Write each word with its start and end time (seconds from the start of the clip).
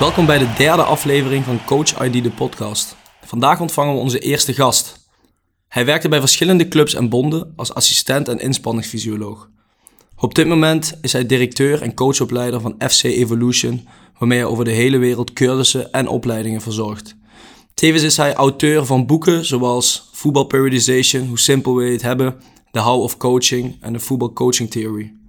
Welkom 0.00 0.26
bij 0.26 0.38
de 0.38 0.52
derde 0.56 0.82
aflevering 0.82 1.44
van 1.44 1.64
Coach 1.64 2.04
ID 2.04 2.22
de 2.22 2.30
podcast. 2.30 2.96
Vandaag 3.24 3.60
ontvangen 3.60 3.94
we 3.94 4.00
onze 4.00 4.18
eerste 4.18 4.52
gast. 4.52 5.10
Hij 5.68 5.84
werkte 5.84 6.08
bij 6.08 6.20
verschillende 6.20 6.68
clubs 6.68 6.94
en 6.94 7.08
bonden 7.08 7.52
als 7.56 7.74
assistent 7.74 8.28
en 8.28 8.38
inspanningsfysioloog. 8.38 9.48
Op 10.16 10.34
dit 10.34 10.46
moment 10.46 10.98
is 11.00 11.12
hij 11.12 11.26
directeur 11.26 11.82
en 11.82 11.94
coachopleider 11.94 12.60
van 12.60 12.74
FC 12.88 13.02
Evolution, 13.02 13.88
waarmee 14.18 14.38
hij 14.38 14.46
over 14.46 14.64
de 14.64 14.70
hele 14.70 14.98
wereld 14.98 15.32
cursussen 15.32 15.92
en 15.92 16.08
opleidingen 16.08 16.60
verzorgt. 16.60 17.16
Tevens 17.74 18.02
is 18.02 18.16
hij 18.16 18.34
auteur 18.34 18.86
van 18.86 19.06
boeken 19.06 19.44
zoals 19.44 20.08
Football 20.12 20.46
Periodization, 20.46 21.26
hoe 21.26 21.38
simpel 21.38 21.74
we 21.74 21.84
het 21.84 22.02
hebben, 22.02 22.40
The 22.70 22.80
How 22.80 23.02
of 23.02 23.16
Coaching 23.16 23.76
en 23.80 23.92
de 23.92 24.00
Football 24.00 24.32
Coaching 24.32 24.70
Theory. 24.70 25.19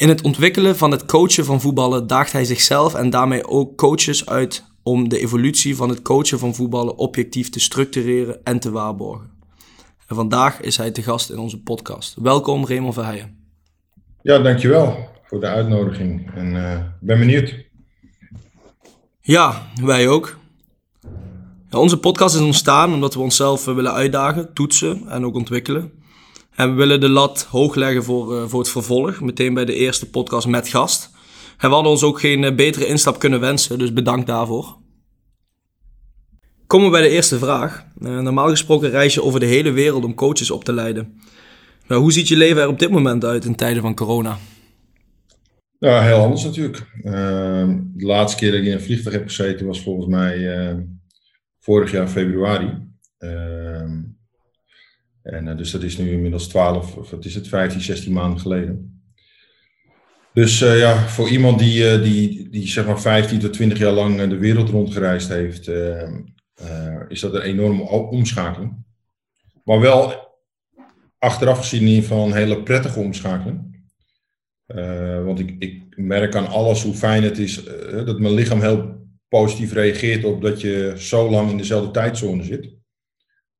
In 0.00 0.08
het 0.08 0.22
ontwikkelen 0.22 0.76
van 0.76 0.90
het 0.90 1.06
coachen 1.06 1.44
van 1.44 1.60
voetballen 1.60 2.06
daagt 2.06 2.32
hij 2.32 2.44
zichzelf 2.44 2.94
en 2.94 3.10
daarmee 3.10 3.46
ook 3.46 3.76
coaches 3.76 4.26
uit 4.26 4.64
om 4.82 5.08
de 5.08 5.18
evolutie 5.18 5.76
van 5.76 5.88
het 5.88 6.02
coachen 6.02 6.38
van 6.38 6.54
voetballen 6.54 6.96
objectief 6.96 7.50
te 7.50 7.60
structureren 7.60 8.44
en 8.44 8.60
te 8.60 8.70
waarborgen. 8.70 9.30
En 10.06 10.16
vandaag 10.16 10.60
is 10.60 10.76
hij 10.76 10.90
te 10.90 11.02
gast 11.02 11.30
in 11.30 11.38
onze 11.38 11.62
podcast. 11.62 12.16
Welkom 12.20 12.66
Raymond 12.66 12.94
Verheijen. 12.94 13.36
Ja, 14.22 14.38
dankjewel 14.38 15.08
voor 15.24 15.40
de 15.40 15.46
uitnodiging 15.46 16.30
en 16.34 16.54
uh, 16.54 16.80
ben 17.00 17.18
benieuwd. 17.18 17.54
Ja, 19.20 19.70
wij 19.82 20.08
ook. 20.08 20.38
Ja, 21.70 21.78
onze 21.78 21.98
podcast 21.98 22.34
is 22.34 22.40
ontstaan 22.40 22.92
omdat 22.94 23.14
we 23.14 23.20
onszelf 23.20 23.64
willen 23.64 23.92
uitdagen, 23.92 24.54
toetsen 24.54 25.08
en 25.08 25.24
ook 25.24 25.34
ontwikkelen. 25.34 25.92
En 26.60 26.70
we 26.70 26.74
willen 26.74 27.00
de 27.00 27.08
lat 27.08 27.46
hoog 27.50 27.74
leggen 27.74 28.04
voor, 28.04 28.34
uh, 28.34 28.44
voor 28.46 28.60
het 28.60 28.68
vervolg, 28.68 29.20
meteen 29.20 29.54
bij 29.54 29.64
de 29.64 29.74
eerste 29.74 30.10
podcast 30.10 30.46
met 30.46 30.68
gast. 30.68 31.10
En 31.58 31.68
we 31.68 31.74
hadden 31.74 31.92
ons 31.92 32.02
ook 32.02 32.20
geen 32.20 32.42
uh, 32.42 32.54
betere 32.54 32.86
instap 32.86 33.18
kunnen 33.18 33.40
wensen, 33.40 33.78
dus 33.78 33.92
bedankt 33.92 34.26
daarvoor. 34.26 34.76
Komen 36.66 36.86
we 36.86 36.92
bij 36.92 37.02
de 37.02 37.08
eerste 37.08 37.38
vraag. 37.38 37.84
Uh, 38.00 38.18
normaal 38.18 38.48
gesproken 38.48 38.90
reis 38.90 39.14
je 39.14 39.22
over 39.22 39.40
de 39.40 39.46
hele 39.46 39.70
wereld 39.70 40.04
om 40.04 40.14
coaches 40.14 40.50
op 40.50 40.64
te 40.64 40.72
leiden. 40.72 41.20
Nou, 41.86 42.00
hoe 42.00 42.12
ziet 42.12 42.28
je 42.28 42.36
leven 42.36 42.62
er 42.62 42.68
op 42.68 42.78
dit 42.78 42.90
moment 42.90 43.24
uit 43.24 43.44
in 43.44 43.54
tijden 43.54 43.82
van 43.82 43.94
corona? 43.94 44.38
Nou, 45.78 46.04
heel 46.04 46.22
anders 46.22 46.44
natuurlijk. 46.44 46.86
Ehm, 47.02 47.78
de 47.94 48.06
laatste 48.06 48.38
keer 48.38 48.50
dat 48.50 48.60
ik 48.60 48.66
in 48.66 48.72
een 48.72 48.80
vliegtuig 48.80 49.14
heb 49.14 49.26
gezeten 49.26 49.66
was 49.66 49.82
volgens 49.82 50.06
mij 50.06 50.76
vorig 51.58 51.90
jaar 51.90 52.08
februari. 52.08 52.88
Ehm, 53.18 54.00
en 55.30 55.46
uh, 55.46 55.56
dus 55.56 55.70
dat 55.70 55.82
is 55.82 55.98
nu 55.98 56.12
inmiddels 56.12 56.48
12, 56.48 56.96
of 56.96 57.10
wat 57.10 57.24
is 57.24 57.34
het, 57.34 57.48
15, 57.48 57.80
16 57.80 58.12
maanden 58.12 58.40
geleden. 58.40 59.02
Dus 60.32 60.62
uh, 60.62 60.78
ja, 60.78 60.96
voor 60.96 61.28
iemand 61.28 61.58
die, 61.58 61.96
uh, 61.96 62.02
die, 62.02 62.48
die 62.48 62.68
zeg 62.68 62.86
maar 62.86 63.00
15 63.00 63.38
tot 63.38 63.52
20 63.52 63.78
jaar 63.78 63.92
lang 63.92 64.28
de 64.28 64.36
wereld 64.36 64.68
rondgereisd 64.68 65.28
heeft, 65.28 65.68
is 67.08 67.20
dat 67.20 67.34
een 67.34 67.42
enorme 67.42 67.82
omschakeling. 67.88 68.84
Maar 69.64 69.80
wel 69.80 70.28
achteraf 71.18 71.58
gezien 71.58 71.80
in 71.80 71.86
ieder 71.86 72.02
geval 72.02 72.26
een 72.26 72.32
hele 72.32 72.62
prettige 72.62 73.00
omschakeling. 73.00 73.84
want 75.24 75.38
ik, 75.38 75.54
ik 75.58 75.96
merk 75.96 76.34
aan 76.34 76.46
alles 76.46 76.82
hoe 76.82 76.94
fijn 76.94 77.22
het 77.22 77.38
is 77.38 77.64
dat 78.04 78.20
mijn 78.20 78.34
lichaam 78.34 78.60
heel 78.60 79.06
positief 79.28 79.72
reageert 79.72 80.24
op 80.24 80.42
dat 80.42 80.60
je 80.60 80.94
zo 80.96 81.30
lang 81.30 81.50
in 81.50 81.56
dezelfde 81.56 81.90
tijdzone 81.90 82.42
zit. 82.42 82.79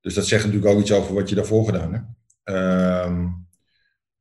Dus 0.01 0.15
dat 0.15 0.27
zegt 0.27 0.45
natuurlijk 0.45 0.73
ook 0.73 0.81
iets 0.81 0.93
over 0.93 1.15
wat 1.15 1.29
je 1.29 1.35
daarvoor 1.35 1.65
gedaan 1.65 1.93
hebt. 1.93 2.07
Um, 2.45 3.49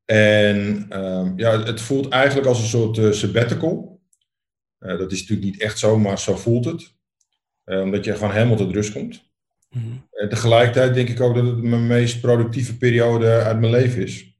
en 0.05 0.88
um, 1.02 1.33
ja, 1.38 1.63
het 1.63 1.81
voelt 1.81 2.09
eigenlijk 2.09 2.47
als 2.47 2.59
een 2.59 2.67
soort 2.67 2.97
uh, 2.97 3.11
sabbatical. 3.11 4.02
Uh, 4.80 4.97
dat 4.97 5.11
is 5.11 5.19
natuurlijk 5.19 5.52
niet 5.52 5.61
echt 5.61 5.80
zo, 5.80 5.97
maar 5.97 6.19
zo 6.19 6.36
voelt 6.36 6.66
het. 6.66 6.94
Uh, 7.66 7.81
omdat 7.81 8.05
je 8.05 8.15
gewoon 8.15 8.31
helemaal 8.31 8.58
tot 8.58 8.73
rust 8.73 8.92
komt. 8.92 9.31
Mm 9.70 9.81
-hmm. 9.81 10.08
En 10.11 10.30
tegelijkertijd 10.30 10.93
denk 10.93 11.09
ik 11.09 11.21
ook 11.21 11.36
dat 11.36 11.45
het 11.45 11.64
mijn 11.64 11.87
meest 11.87 12.21
productieve 12.21 12.77
periode 12.77 13.30
uit 13.30 13.59
mijn 13.59 13.71
leven 13.71 14.02
is. 14.02 14.37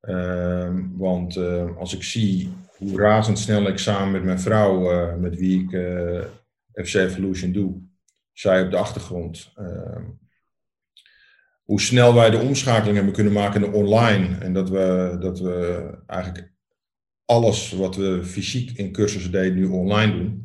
Ehm, 0.00 0.82
want 0.96 1.36
als 1.76 1.94
ik 1.94 2.02
zie 2.02 2.52
hoe 2.76 2.98
razendsnel 2.98 3.66
ik 3.66 3.78
samen 3.78 4.12
met 4.12 4.24
mijn 4.24 4.40
vrouw, 4.40 5.16
met 5.18 5.36
wie 5.36 5.62
ik 5.62 5.70
FC 6.86 6.94
Evolution 6.94 7.52
doe, 7.52 7.82
zij 8.32 8.62
op 8.62 8.70
de 8.70 8.76
achtergrond, 8.76 9.52
hoe 11.64 11.80
snel 11.80 12.14
wij 12.14 12.30
de 12.30 12.38
omschakeling 12.38 12.96
hebben 12.96 13.14
kunnen 13.14 13.32
maken 13.32 13.60
naar 13.60 13.72
online. 13.72 14.38
En 14.38 14.52
dat 14.52 14.68
we, 14.68 15.16
dat 15.20 15.38
we 15.38 15.88
eigenlijk 16.06 16.52
alles 17.24 17.72
wat 17.72 17.96
we 17.96 18.24
fysiek 18.24 18.78
in 18.78 18.92
cursussen 18.92 19.32
deden, 19.32 19.54
nu 19.54 19.66
online 19.66 20.12
doen. 20.12 20.42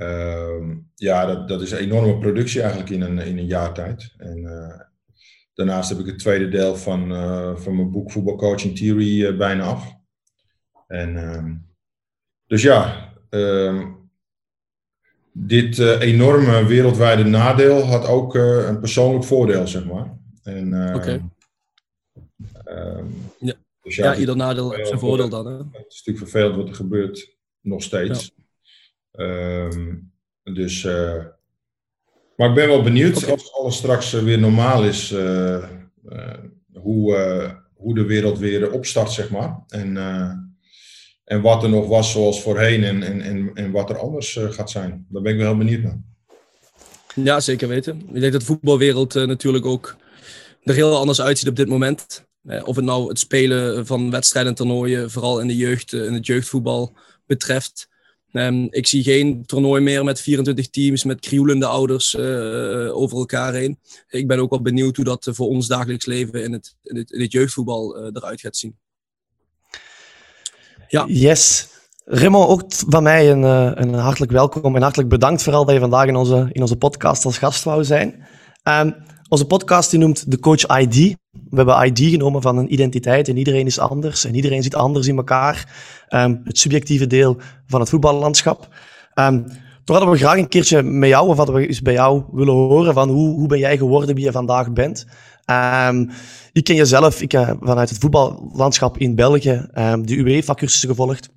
Uh, 0.00 0.76
ja, 0.94 1.26
dat, 1.26 1.48
dat 1.48 1.62
is 1.62 1.70
een 1.70 1.78
enorme 1.78 2.18
productie 2.18 2.60
eigenlijk 2.60 2.90
in 2.90 3.00
een, 3.00 3.18
in 3.18 3.38
een 3.38 3.46
jaar 3.46 3.74
tijd. 3.74 4.14
En 4.16 4.38
uh, 4.38 4.80
daarnaast 5.54 5.88
heb 5.88 5.98
ik 5.98 6.06
het 6.06 6.18
tweede 6.18 6.48
deel 6.48 6.76
van, 6.76 7.12
uh, 7.12 7.56
van 7.56 7.76
mijn 7.76 7.90
boek 7.90 8.10
Voetbal 8.10 8.36
Coaching 8.36 8.76
Theory 8.76 9.22
uh, 9.22 9.36
bijna 9.36 9.64
af. 9.64 9.94
En, 10.86 11.16
ehm, 11.16 11.54
dus 12.46 12.62
ja, 12.62 13.12
ehm, 13.30 13.84
dit 15.32 15.78
enorme 15.78 16.66
wereldwijde 16.66 17.24
nadeel 17.24 17.82
had 17.82 18.06
ook 18.06 18.34
een 18.34 18.80
persoonlijk 18.80 19.24
voordeel, 19.24 19.66
zeg 19.66 19.84
maar. 19.84 20.15
Oké. 20.46 20.94
Okay. 20.94 21.22
Um, 22.98 23.32
ja. 23.38 23.54
Dus 23.82 23.96
ja, 23.96 24.12
ja 24.12 24.18
ieder 24.18 24.36
nadeel 24.36 24.72
heeft 24.72 24.88
zijn 24.88 25.00
voordeel 25.00 25.28
dan. 25.28 25.46
Hè? 25.46 25.56
Het 25.56 25.86
is 25.88 26.02
natuurlijk 26.04 26.30
vervelend 26.30 26.56
wat 26.56 26.68
er 26.68 26.74
gebeurt, 26.74 27.36
nog 27.60 27.82
steeds. 27.82 28.34
Ja. 29.12 29.24
Um, 29.24 30.12
dus, 30.42 30.84
uh, 30.84 31.24
maar 32.36 32.48
ik 32.48 32.54
ben 32.54 32.68
wel 32.68 32.82
benieuwd 32.82 33.16
okay. 33.16 33.30
als 33.30 33.52
alles 33.52 33.76
straks 33.76 34.12
weer 34.12 34.38
normaal 34.38 34.84
is, 34.84 35.12
uh, 35.12 35.70
uh, 36.08 36.34
hoe, 36.72 37.62
hoe 37.74 37.94
de 37.94 38.04
wereld 38.04 38.38
weer 38.38 38.72
opstart, 38.72 39.12
zeg 39.12 39.30
maar. 39.30 39.64
En, 39.68 39.96
en 41.24 41.40
wat 41.40 41.62
er 41.62 41.68
nog 41.68 41.88
was 41.88 42.12
zoals 42.12 42.42
voorheen 42.42 42.84
en, 42.84 43.02
en, 43.02 43.20
en, 43.20 43.50
en 43.54 43.70
wat 43.70 43.90
er 43.90 43.98
anders 43.98 44.38
gaat 44.50 44.70
zijn. 44.70 45.06
Daar 45.08 45.22
ben 45.22 45.32
ik 45.32 45.38
wel 45.38 45.48
heel 45.48 45.58
benieuwd 45.58 45.82
naar. 45.82 46.00
Ja, 47.14 47.40
zeker 47.40 47.68
weten. 47.68 48.00
Ik 48.12 48.20
denk 48.20 48.32
dat 48.32 48.40
de 48.40 48.46
voetbalwereld 48.46 49.14
natuurlijk 49.14 49.66
ook 49.66 49.96
er 50.66 50.74
heel 50.74 50.96
anders 50.96 51.20
uitziet 51.20 51.48
op 51.48 51.56
dit 51.56 51.68
moment. 51.68 52.24
Eh, 52.42 52.68
of 52.68 52.76
het 52.76 52.84
nou 52.84 53.08
het 53.08 53.18
spelen 53.18 53.86
van 53.86 54.10
wedstrijden 54.10 54.50
en 54.50 54.56
toernooien, 54.56 55.10
vooral 55.10 55.40
in, 55.40 55.46
de 55.46 55.56
jeugd, 55.56 55.92
in 55.92 56.12
het 56.12 56.26
jeugdvoetbal 56.26 56.96
betreft. 57.26 57.88
Um, 58.32 58.66
ik 58.70 58.86
zie 58.86 59.02
geen 59.02 59.46
toernooi 59.46 59.82
meer 59.82 60.04
met 60.04 60.20
24 60.20 60.70
teams, 60.70 61.04
met 61.04 61.20
krioelende 61.20 61.66
ouders 61.66 62.14
uh, 62.14 62.96
over 62.96 63.18
elkaar 63.18 63.54
heen. 63.54 63.78
Ik 64.08 64.26
ben 64.26 64.38
ook 64.38 64.50
wel 64.50 64.62
benieuwd 64.62 64.96
hoe 64.96 65.04
dat 65.04 65.28
voor 65.30 65.48
ons 65.48 65.66
dagelijks 65.66 66.06
leven 66.06 66.42
in 66.42 66.52
het, 66.52 66.76
in 66.82 66.96
het, 66.96 67.10
het 67.10 67.32
jeugdvoetbal 67.32 68.06
eruit 68.12 68.40
gaat 68.40 68.56
zien. 68.56 68.76
Ja. 70.88 71.04
Yes. 71.08 71.68
Remo, 72.04 72.46
ook 72.46 72.62
van 72.68 73.02
mij 73.02 73.30
een, 73.30 73.42
een 73.82 73.94
hartelijk 73.94 74.32
welkom 74.32 74.76
en 74.76 74.82
hartelijk 74.82 75.08
bedankt 75.08 75.42
vooral 75.42 75.64
dat 75.64 75.74
je 75.74 75.80
vandaag 75.80 76.06
in 76.06 76.16
onze, 76.16 76.48
in 76.52 76.60
onze 76.60 76.76
podcast 76.76 77.24
als 77.24 77.38
gast 77.38 77.64
wou 77.64 77.84
zijn. 77.84 78.26
Um, 78.64 79.05
onze 79.28 79.46
podcast 79.46 79.90
die 79.90 79.98
noemt 79.98 80.30
de 80.30 80.38
Coach 80.38 80.78
ID. 80.80 81.16
We 81.30 81.56
hebben 81.56 81.86
ID 81.86 81.98
genomen 81.98 82.42
van 82.42 82.58
een 82.58 82.72
identiteit 82.72 83.28
en 83.28 83.36
iedereen 83.36 83.66
is 83.66 83.78
anders 83.78 84.24
en 84.24 84.34
iedereen 84.34 84.62
zit 84.62 84.74
anders 84.74 85.06
in 85.06 85.16
elkaar. 85.16 85.74
Um, 86.08 86.40
het 86.44 86.58
subjectieve 86.58 87.06
deel 87.06 87.36
van 87.66 87.80
het 87.80 87.88
voetballandschap. 87.88 88.68
Um, 89.14 89.44
toch 89.84 89.96
hadden 89.96 90.10
we 90.14 90.18
graag 90.18 90.38
een 90.38 90.48
keertje 90.48 90.82
met 90.82 91.08
jou, 91.08 91.28
of 91.28 91.36
hadden 91.36 91.54
we 91.54 91.66
eens 91.66 91.82
bij 91.82 91.92
jou 91.92 92.24
willen 92.32 92.54
horen 92.54 92.94
van 92.94 93.08
hoe, 93.08 93.34
hoe 93.34 93.48
ben 93.48 93.58
jij 93.58 93.76
geworden 93.76 94.14
wie 94.14 94.24
je 94.24 94.32
vandaag 94.32 94.72
bent. 94.72 95.06
Um, 95.90 96.10
ik 96.52 96.64
ken 96.64 96.74
jezelf, 96.74 97.20
ik 97.20 97.32
heb 97.32 97.56
vanuit 97.60 97.88
het 97.88 97.98
voetballandschap 97.98 98.98
in 98.98 99.14
België 99.14 99.66
de 100.02 100.16
UEFA-cursussen 100.16 100.88
gevolgd. 100.88 101.28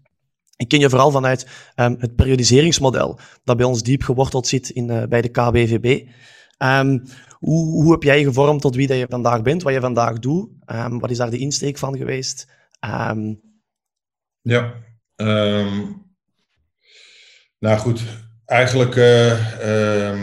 Ik 0.56 0.68
ken 0.68 0.80
je 0.80 0.90
vooral 0.90 1.12
vanuit 1.12 1.48
het 1.76 2.16
periodiseringsmodel 2.16 3.20
dat 3.44 3.58
bij 3.58 3.66
ons 3.66 3.84
diep 3.84 4.04
geworteld 4.04 4.48
zit 4.48 4.70
in, 4.70 4.90
uh, 4.90 5.04
bij 5.04 5.22
de 5.22 5.30
KBVB. 5.30 6.08
Hoe, 7.40 7.82
hoe 7.82 7.92
heb 7.92 8.04
jij 8.04 8.24
gevormd 8.24 8.62
tot 8.62 8.76
wie 8.76 8.88
dat 8.88 8.98
je 8.98 9.06
vandaag 9.10 9.42
bent, 9.42 9.64
wat 9.64 9.74
je 9.74 9.80
vandaag 9.80 10.20
doet? 10.20 10.50
Um, 10.66 11.00
wat 11.00 11.10
is 11.10 11.18
daar 11.18 11.30
de 11.30 11.38
insteek 11.38 11.78
van 11.78 11.98
geweest? 11.98 12.48
Um... 13.10 13.42
Ja, 14.42 14.74
um, 15.16 16.06
nou 17.60 17.78
goed, 17.78 18.04
eigenlijk 18.46 18.96
uh, 18.96 20.14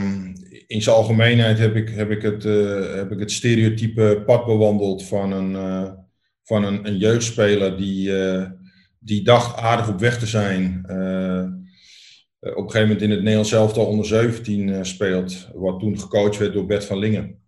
in 0.66 0.82
zijn 0.82 0.96
algemeenheid 0.96 1.58
heb 1.58 1.74
ik, 1.74 1.88
heb 1.88 2.10
ik, 2.10 2.22
het, 2.22 2.44
uh, 2.44 2.94
heb 2.94 3.12
ik 3.12 3.18
het 3.18 3.32
stereotype 3.32 4.22
pad 4.26 4.46
bewandeld 4.46 5.04
van 5.04 5.32
een, 5.32 5.50
uh, 5.50 5.92
van 6.42 6.64
een, 6.64 6.96
jeugdspeler 6.96 7.76
die, 7.76 8.10
die 8.98 9.22
dacht 9.22 9.56
aardig 9.56 9.88
op 9.88 10.00
weg 10.00 10.18
te 10.18 10.26
zijn 10.26 10.84
eh, 10.86 11.44
op 12.54 12.64
een 12.64 12.70
gegeven 12.70 12.80
moment 12.80 13.02
in 13.02 13.10
het 13.10 13.18
Nederlands 13.18 13.52
elftal 13.52 13.86
onder 13.86 14.06
17 14.06 14.68
uh, 14.68 14.82
speelt, 14.82 15.48
wat 15.54 15.80
toen 15.80 16.00
gecoacht 16.00 16.38
werd 16.38 16.52
door 16.52 16.66
Bert 16.66 16.84
van 16.84 16.98
Lingen. 16.98 17.38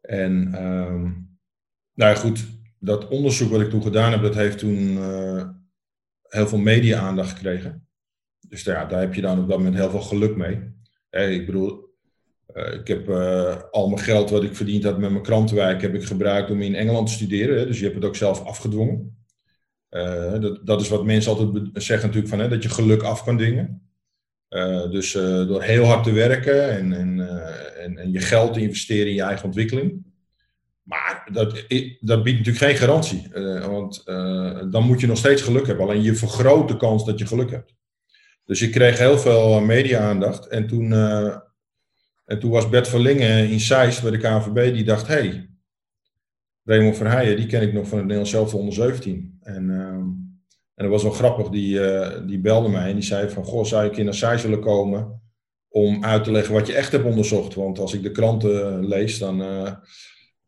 en 0.00 0.64
um, 0.64 1.28
nou 1.94 2.16
goed, 2.16 2.46
dat 2.78 3.08
onderzoek 3.08 3.50
wat 3.50 3.60
ik 3.60 3.70
toen 3.70 3.82
gedaan 3.82 4.10
heb, 4.10 4.22
dat 4.22 4.34
heeft 4.34 4.58
toen 4.58 4.78
uh, 4.78 5.48
heel 6.22 6.48
veel 6.48 6.58
media-aandacht 6.58 7.30
gekregen. 7.30 7.88
Dus 8.48 8.62
ja, 8.62 8.84
daar 8.84 9.00
heb 9.00 9.14
je 9.14 9.20
dan 9.20 9.40
op 9.40 9.48
dat 9.48 9.58
moment 9.58 9.76
heel 9.76 9.90
veel 9.90 10.00
geluk 10.00 10.36
mee. 10.36 10.54
Ik 11.10 11.46
bedoel, 11.46 11.89
uh, 12.54 12.74
ik 12.74 12.88
heb 12.88 13.08
uh, 13.08 13.56
al 13.70 13.88
mijn 13.88 14.02
geld 14.02 14.30
wat 14.30 14.44
ik 14.44 14.56
verdiend 14.56 14.84
had 14.84 14.98
met 14.98 15.10
mijn 15.10 15.22
krantenwijk 15.22 15.82
heb 15.82 15.94
ik 15.94 16.04
gebruikt 16.04 16.50
om 16.50 16.62
in 16.62 16.74
Engeland 16.74 17.06
te 17.06 17.12
studeren. 17.12 17.58
Hè, 17.58 17.66
dus 17.66 17.78
je 17.78 17.84
hebt 17.84 17.96
het 17.96 18.04
ook 18.04 18.16
zelf 18.16 18.44
afgedwongen. 18.44 19.18
Uh, 19.90 20.40
dat, 20.40 20.66
dat, 20.66 20.80
is 20.80 20.88
wat 20.88 21.04
mensen 21.04 21.32
altijd 21.32 21.68
zeggen 21.72 22.06
natuurlijk 22.06 22.34
van, 22.34 22.38
hè, 22.38 22.48
dat 22.48 22.62
je 22.62 22.68
geluk 22.68 23.02
af 23.02 23.24
kan 23.24 23.36
dingen. 23.36 23.82
dus 24.90 25.12
door 25.12 25.62
heel 25.62 25.84
hard 25.84 26.04
te 26.04 26.12
werken 26.12 26.70
en, 26.70 26.92
en, 26.92 27.20
en, 27.78 27.98
en, 27.98 28.12
je 28.12 28.20
geld 28.20 28.54
te 28.54 28.60
investeren 28.60 29.06
in 29.06 29.14
je 29.14 29.22
eigen 29.22 29.44
ontwikkeling. 29.44 30.04
Maar 30.82 31.28
dat, 31.32 31.64
dat 32.00 32.22
biedt 32.22 32.38
natuurlijk 32.38 32.64
geen 32.64 32.76
garantie. 32.76 33.28
want 33.68 34.02
dan 34.70 34.86
moet 34.86 35.00
je 35.00 35.06
nog 35.06 35.18
steeds 35.18 35.42
geluk 35.42 35.66
hebben. 35.66 35.84
Alleen 35.84 36.02
je 36.02 36.14
vergroot 36.14 36.68
de 36.68 36.76
kans 36.76 37.04
dat 37.04 37.18
je 37.18 37.26
geluk 37.26 37.50
hebt. 37.50 37.74
Dus 38.44 38.62
ik 38.62 38.70
kreeg 38.70 38.98
heel 38.98 39.18
veel 39.18 39.60
media-aandacht. 39.60 40.46
En 40.46 40.66
toen 40.66 40.92
en 42.30 42.38
toen 42.38 42.50
was 42.50 42.68
Bert 42.68 42.88
Verlingen 42.88 43.48
in 43.48 43.60
Zeist 43.60 44.02
bij 44.02 44.10
de 44.10 44.18
KNVB, 44.18 44.74
die 44.74 44.84
dacht, 44.84 45.06
hé, 45.06 45.14
hey, 45.14 45.50
Raymond 46.64 46.96
Verheijen, 46.96 47.36
die 47.36 47.46
ken 47.46 47.62
ik 47.62 47.72
nog 47.72 47.88
van 47.88 47.98
het 47.98 48.06
Nederlands 48.06 48.30
zelf 48.30 48.54
onder 48.54 48.74
17. 48.74 49.38
En, 49.40 49.68
uh, 49.68 49.78
en 50.74 50.74
dat 50.74 50.88
was 50.88 51.02
wel 51.02 51.12
grappig, 51.12 51.48
die, 51.48 51.74
uh, 51.74 52.08
die 52.26 52.40
belde 52.40 52.68
mij 52.68 52.88
en 52.88 52.94
die 52.94 53.04
zei 53.04 53.28
van, 53.28 53.44
goh, 53.44 53.64
zou 53.64 53.86
ik 53.86 53.96
in 53.96 54.04
naar 54.04 54.14
Zeist 54.14 54.42
willen 54.42 54.60
komen 54.60 55.20
om 55.68 56.04
uit 56.04 56.24
te 56.24 56.30
leggen 56.30 56.54
wat 56.54 56.66
je 56.66 56.74
echt 56.74 56.92
hebt 56.92 57.04
onderzocht? 57.04 57.54
Want 57.54 57.78
als 57.78 57.94
ik 57.94 58.02
de 58.02 58.10
kranten 58.10 58.86
lees, 58.86 59.18
dan 59.18 59.40
uh, 59.40 59.72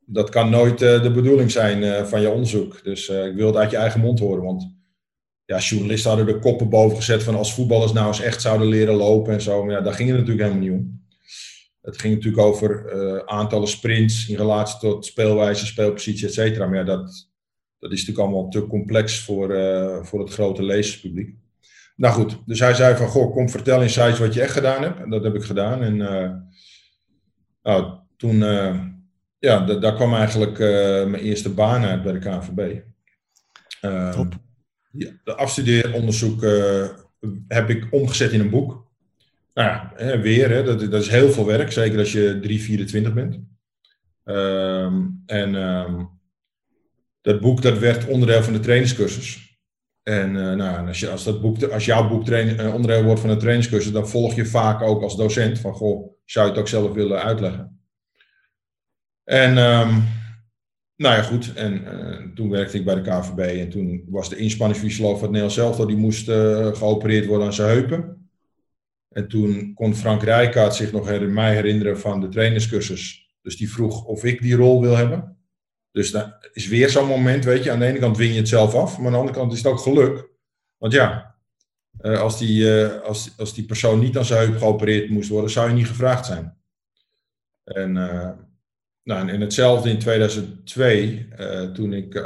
dat 0.06 0.31
kan 0.31 0.50
nooit 0.50 0.79
de 0.79 1.11
bedoeling 1.14 1.50
zijn 1.50 2.06
van 2.06 2.20
je 2.20 2.31
onderzoek. 2.31 2.84
Dus 2.84 3.08
ik 3.08 3.34
wil 3.34 3.46
het 3.46 3.56
uit 3.56 3.70
je 3.70 3.76
eigen 3.76 4.00
mond 4.00 4.19
horen, 4.19 4.44
want 4.44 4.76
ja, 5.44 5.58
journalisten 5.58 6.11
hadden 6.11 6.34
de 6.34 6.38
koppen 6.38 6.69
boven 6.69 6.96
gezet 6.96 7.23
van 7.23 7.37
als 7.37 7.55
voetballers 7.55 7.93
nou 7.93 8.06
eens 8.06 8.20
echt 8.20 8.40
zouden 8.40 8.69
leren 8.69 8.94
lopen 8.94 9.32
en 9.32 9.40
zo. 9.40 9.64
Maar 9.64 9.75
ja, 9.75 9.81
daar 9.81 9.94
ging 9.94 10.08
het 10.08 10.19
natuurlijk 10.19 10.49
helemaal 10.49 10.69
niet 10.69 10.79
om. 10.81 11.01
Het 11.82 12.00
ging 12.00 12.14
natuurlijk 12.14 12.43
over 12.43 12.94
uh, 12.94 13.19
aantallen 13.25 13.69
sprints 13.69 14.29
in 14.29 14.37
relatie 14.37 14.79
tot 14.79 15.06
speelwijze, 15.06 15.67
speelpositie, 15.67 16.26
et 16.26 16.32
cetera. 16.32 16.67
Maar 16.67 16.79
ja, 16.79 16.84
dat, 16.84 17.31
dat 17.79 17.93
is 17.93 17.99
natuurlijk 17.99 18.19
allemaal 18.19 18.49
te 18.49 18.67
complex 18.67 19.20
voor, 19.20 19.50
uh, 19.50 20.02
voor 20.02 20.20
het 20.20 20.32
grote 20.32 20.62
lezerspubliek. 20.62 21.34
Nou 21.96 22.14
goed, 22.14 22.38
dus 22.46 22.58
hij 22.58 22.75
zei 22.75 22.96
van, 22.96 23.08
goh, 23.08 23.32
kom 23.32 23.49
vertel 23.49 23.82
in 23.82 23.90
sites 23.90 24.19
wat 24.19 24.34
je 24.34 24.40
echt 24.40 24.52
gedaan 24.52 24.82
hebt. 24.82 25.00
En 25.00 25.11
dat 25.11 25.25
heb 25.25 25.34
ik 25.34 25.43
gedaan. 25.43 25.82
En 25.82 25.96
uh, 25.96 26.31
nou, 27.62 27.99
toen, 28.17 28.38
ja, 29.38 29.64
daar 29.64 29.94
kwam 29.94 30.14
eigenlijk 30.14 30.58
mijn 31.08 31.23
eerste 31.23 31.50
baan 31.50 31.84
uit 31.84 32.02
bij 32.02 32.12
de 32.12 32.19
KNVB. 32.19 32.81
Top. 34.12 34.34
Ja, 34.93 35.11
de 35.25 35.34
afstudeeronderzoek 35.34 36.43
heb 37.49 37.69
ik 37.69 37.87
omgezet 37.90 38.32
in 38.32 38.40
een 38.40 38.50
boek. 38.50 38.81
Nou 39.54 39.69
ja, 39.69 40.20
weer, 40.20 40.50
hè, 40.50 40.62
dat, 40.62 40.81
dat, 40.81 41.02
is 41.02 41.08
heel 41.08 41.31
veel 41.31 41.46
werk, 41.46 41.72
zeker 41.72 41.99
als 41.99 42.12
je 42.12 42.38
3, 42.40 42.62
24 42.62 43.12
bent. 43.12 43.40
Um, 44.25 45.22
en 45.26 45.54
um, 45.54 46.20
dat 47.20 47.40
boek 47.40 47.62
dat 47.62 47.78
werd 47.78 48.06
onderdeel 48.06 48.43
van 48.43 48.52
de 48.52 48.60
trainingscursus. 48.60 49.52
En 50.02 50.34
uh, 50.34 50.52
nou, 50.52 50.87
als, 50.88 51.00
je, 51.00 51.10
als, 51.10 51.25
dat 51.25 51.40
boek, 51.40 51.62
als 51.62 51.84
jouw 51.84 52.08
boek 52.08 52.28
uh, 52.28 52.75
onderdeel 52.75 53.02
wordt 53.02 53.20
van 53.20 53.31
de 53.31 53.37
trainingscursus, 53.37 53.93
dan 53.93 54.08
volg 54.08 54.34
je 54.34 54.46
vaak 54.46 54.82
ook 54.82 55.02
als 55.02 55.16
docent 55.16 55.58
van, 55.58 55.75
goh, 55.75 56.12
zou 56.25 56.46
je 56.46 56.52
het 56.52 56.60
ook 56.60 56.69
zelf 56.69 56.93
willen 56.93 57.22
uitleggen? 57.22 57.81
En 59.24 59.50
um, 59.50 60.05
nou 60.96 61.17
ja, 61.17 61.22
goed. 61.22 61.55
En 61.55 61.82
uh, 61.82 62.34
toen 62.34 62.50
werkte 62.50 62.76
ik 62.76 62.84
bij 62.84 62.94
de 62.94 63.00
KVB 63.00 63.38
en 63.38 63.69
toen 63.69 64.05
was 64.08 64.29
de 64.29 64.36
inspanningsfysioloog 64.36 65.19
van 65.19 65.22
het 65.22 65.31
Nederlands 65.31 65.55
zelf 65.55 65.86
die 65.86 65.96
moest 65.96 66.24
geopereerd 66.79 67.26
worden 67.26 67.46
aan 67.46 67.53
zijn 67.53 67.69
heupen. 67.69 68.21
En 69.12 69.28
toen 69.28 69.74
kon 69.74 69.94
Frank 69.94 70.22
Rijkaard 70.22 70.74
zich 70.74 70.92
nog 70.92 71.08
herinneren 71.08 71.98
van 71.98 72.20
de 72.20 72.28
trainerscursus. 72.28 73.31
Dus 73.42 73.56
die 73.56 73.72
vroeg 73.72 74.04
of 74.04 74.24
ik 74.24 74.42
die 74.42 74.54
rol 74.54 74.81
wil 74.81 74.96
hebben. 74.96 75.36
Dus 75.90 76.10
dat 76.10 76.48
is 76.52 76.69
weer 76.69 76.90
zo'n 76.90 77.06
moment, 77.06 77.44
weet 77.44 77.64
je. 77.64 77.70
Aan 77.70 77.78
de 77.78 77.86
ene 77.86 77.98
kant 77.98 78.16
win 78.16 78.32
je 78.32 78.38
het 78.38 78.48
zelf 78.48 78.74
af, 78.74 78.96
maar 78.96 79.06
aan 79.06 79.12
de 79.12 79.19
andere 79.19 79.38
kant 79.38 79.52
is 79.52 79.58
het 79.58 79.66
ook 79.66 79.81
geluk. 79.81 80.28
Want 80.76 80.92
ja, 80.92 81.36
eh, 81.98 82.20
als 82.20 82.38
die, 82.38 82.82
eh, 82.82 83.00
als, 83.00 83.32
als 83.36 83.54
die 83.54 83.64
persoon 83.64 83.98
niet 83.98 84.19
aan 84.19 84.24
zijn 84.24 84.48
heup 84.48 84.58
geopereerd 84.58 85.10
moest 85.10 85.28
worden, 85.28 85.50
zou 85.50 85.69
je 85.69 85.74
niet 85.74 85.86
gevraagd 85.86 86.26
zijn. 86.26 86.56
En, 87.64 87.96
uh, 87.96 88.31
nou, 89.02 89.28
en 89.28 89.40
hetzelfde 89.40 89.90
in 89.90 89.98
2002, 89.98 91.28
toen 91.72 91.92
ik 91.92 92.16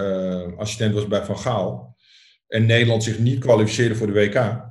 assistent 0.56 0.94
was 0.94 1.06
bij 1.06 1.24
Van 1.24 1.38
Gaal. 1.38 1.96
En 2.48 2.66
Nederland 2.66 3.04
zich 3.04 3.18
niet 3.18 3.40
kwalificeerde 3.40 3.94
voor 3.94 4.06
de 4.06 4.12
WK. 4.12 4.64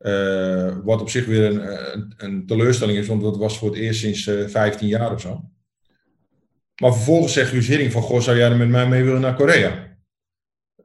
Uh, 0.00 0.76
wat 0.84 1.00
op 1.00 1.10
zich 1.10 1.26
weer 1.26 1.44
een, 1.44 1.92
een, 1.94 2.14
een, 2.16 2.46
teleurstelling 2.46 2.98
is, 2.98 3.06
want 3.06 3.22
dat 3.22 3.36
was 3.36 3.58
voor 3.58 3.68
het 3.68 3.78
eerst 3.78 4.00
sinds 4.00 4.26
uh, 4.26 4.42
eh, 4.42 4.48
15 4.48 4.88
jaar 4.88 5.12
of 5.12 5.20
zo. 5.20 5.50
Maar 6.80 6.92
vervolgens 6.92 7.32
zegt 7.32 7.50
Guus 7.50 7.68
Hering 7.68 7.92
van, 7.92 8.02
goh, 8.02 8.20
zou 8.20 8.36
jij 8.36 8.50
er 8.50 8.56
met 8.56 8.68
mij 8.68 8.88
mee 8.88 9.04
willen 9.04 9.20
naar 9.20 9.34
Korea? 9.34 9.96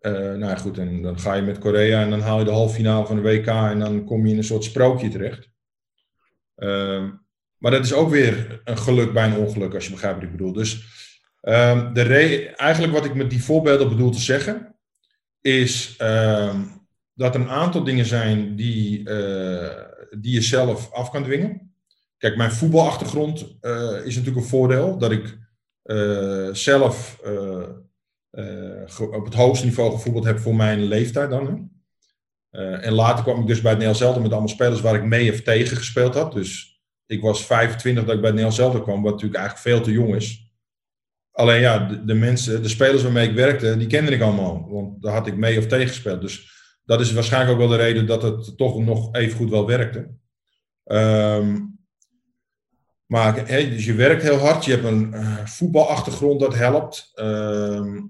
Uh, 0.01 0.11
nou 0.11 0.39
ja, 0.39 0.55
goed, 0.55 0.77
en 0.77 1.01
dan 1.01 1.19
ga 1.19 1.33
je 1.33 1.41
met 1.41 1.57
Korea 1.57 2.01
en 2.01 2.09
dan 2.09 2.19
haal 2.19 2.39
je 2.39 2.45
de 2.45 2.51
halve 2.51 2.75
finale 2.75 3.05
van 3.05 3.15
de 3.15 3.21
WK 3.21 3.47
en 3.47 3.79
dan 3.79 4.05
kom 4.05 4.25
je 4.25 4.31
in 4.31 4.37
een 4.37 4.43
soort 4.43 4.63
sprookje 4.63 5.09
terecht. 5.09 5.49
Ehm, 6.55 7.09
maar 7.57 7.71
dat 7.71 7.85
is 7.85 7.93
ook 7.93 8.09
weer 8.09 8.61
een 8.63 8.77
geluk 8.77 9.13
bij 9.13 9.25
een 9.25 9.37
ongeluk, 9.37 9.73
als 9.73 9.85
je 9.85 9.91
begrijpt 9.91 10.15
wat 10.15 10.25
ik 10.25 10.31
bedoel. 10.31 10.53
Dus 10.53 10.85
ehm, 11.41 11.93
de 11.93 12.53
eigenlijk 12.55 12.93
wat 12.93 13.05
ik 13.05 13.15
met 13.15 13.29
die 13.29 13.43
voorbeelden 13.43 13.89
bedoel 13.89 14.11
te 14.11 14.19
zeggen, 14.19 14.75
is 15.41 15.95
ehm, 15.97 16.61
dat 17.15 17.35
er 17.35 17.41
een 17.41 17.49
aantal 17.49 17.83
dingen 17.83 18.05
zijn 18.05 18.55
die, 18.55 18.99
uh, 18.99 19.69
die 20.19 20.33
je 20.33 20.41
zelf 20.41 20.91
af 20.91 21.09
kan 21.09 21.23
dwingen. 21.23 21.73
Kijk, 22.17 22.35
mijn 22.35 22.51
voetbalachtergrond 22.51 23.57
uh, 23.61 24.05
is 24.05 24.15
natuurlijk 24.15 24.43
een 24.43 24.49
voordeel. 24.49 24.97
Dat 24.97 25.11
ik 25.11 25.37
uh, 25.83 26.53
zelf 26.53 27.19
op 29.11 29.25
het 29.25 29.33
hoogste 29.33 29.65
niveau 29.65 29.91
gevoetbald 29.91 30.25
heb 30.25 30.39
voor 30.39 30.55
mijn 30.55 30.83
leeftijd 30.83 31.29
dan. 31.29 31.71
en 32.51 32.93
later 32.93 33.23
kwam 33.23 33.41
ik 33.41 33.47
dus 33.47 33.61
bij 33.61 33.71
het 33.71 33.79
Nederlands 33.79 34.19
met 34.19 34.31
allemaal 34.31 34.47
spelers 34.47 34.81
waar 34.81 34.95
ik 34.95 35.03
mee 35.03 35.31
of 35.31 35.41
tegen 35.41 35.77
gespeeld 35.77 36.13
had. 36.13 36.31
Dus 36.31 36.81
ik 37.05 37.21
was 37.21 37.45
25 37.45 38.05
dat 38.05 38.15
ik 38.15 38.21
bij 38.21 38.31
het 38.31 38.39
Nederlands 38.39 38.83
kwam, 38.83 39.01
wat 39.01 39.11
natuurlijk 39.11 39.39
eigenlijk 39.39 39.67
veel 39.67 39.81
te 39.81 39.91
jong 39.91 40.15
is. 40.15 40.53
Alleen 41.31 41.61
ja, 41.61 41.79
de, 41.79 42.05
de, 42.05 42.13
mensen, 42.13 42.61
de 42.61 42.69
spelers 42.69 43.03
waarmee 43.03 43.29
ik 43.29 43.35
werkte, 43.35 43.77
die 43.77 43.87
kende 43.87 44.11
ik 44.11 44.21
allemaal. 44.21 44.67
Want 44.69 45.01
daar 45.01 45.13
had 45.13 45.27
ik 45.27 45.37
mee 45.37 45.57
of 45.57 45.67
tegen 45.67 45.87
gespeeld. 45.87 46.21
Dus 46.21 46.54
dat 46.85 47.01
is 47.01 47.13
waarschijnlijk 47.13 47.51
ook 47.51 47.67
wel 47.67 47.77
de 47.77 47.83
reden 47.83 48.05
dat 48.05 48.21
het 48.21 48.57
toch 48.57 48.79
nog 48.79 49.15
even 49.15 49.37
goed 49.37 49.49
wel 49.49 49.67
werkte. 49.67 50.09
Ehm, 50.83 51.59
maar 53.05 53.47
hey, 53.47 53.69
dus 53.69 53.85
je 53.85 53.93
werkt 53.93 54.21
heel 54.21 54.37
hard, 54.37 54.65
je 54.65 54.71
hebt 54.71 54.83
een 54.83 55.13
uh, 55.13 55.45
voetbalachtergrond 55.45 56.39
dat 56.39 56.55
helpt. 56.55 57.11
Uh, 57.15 58.01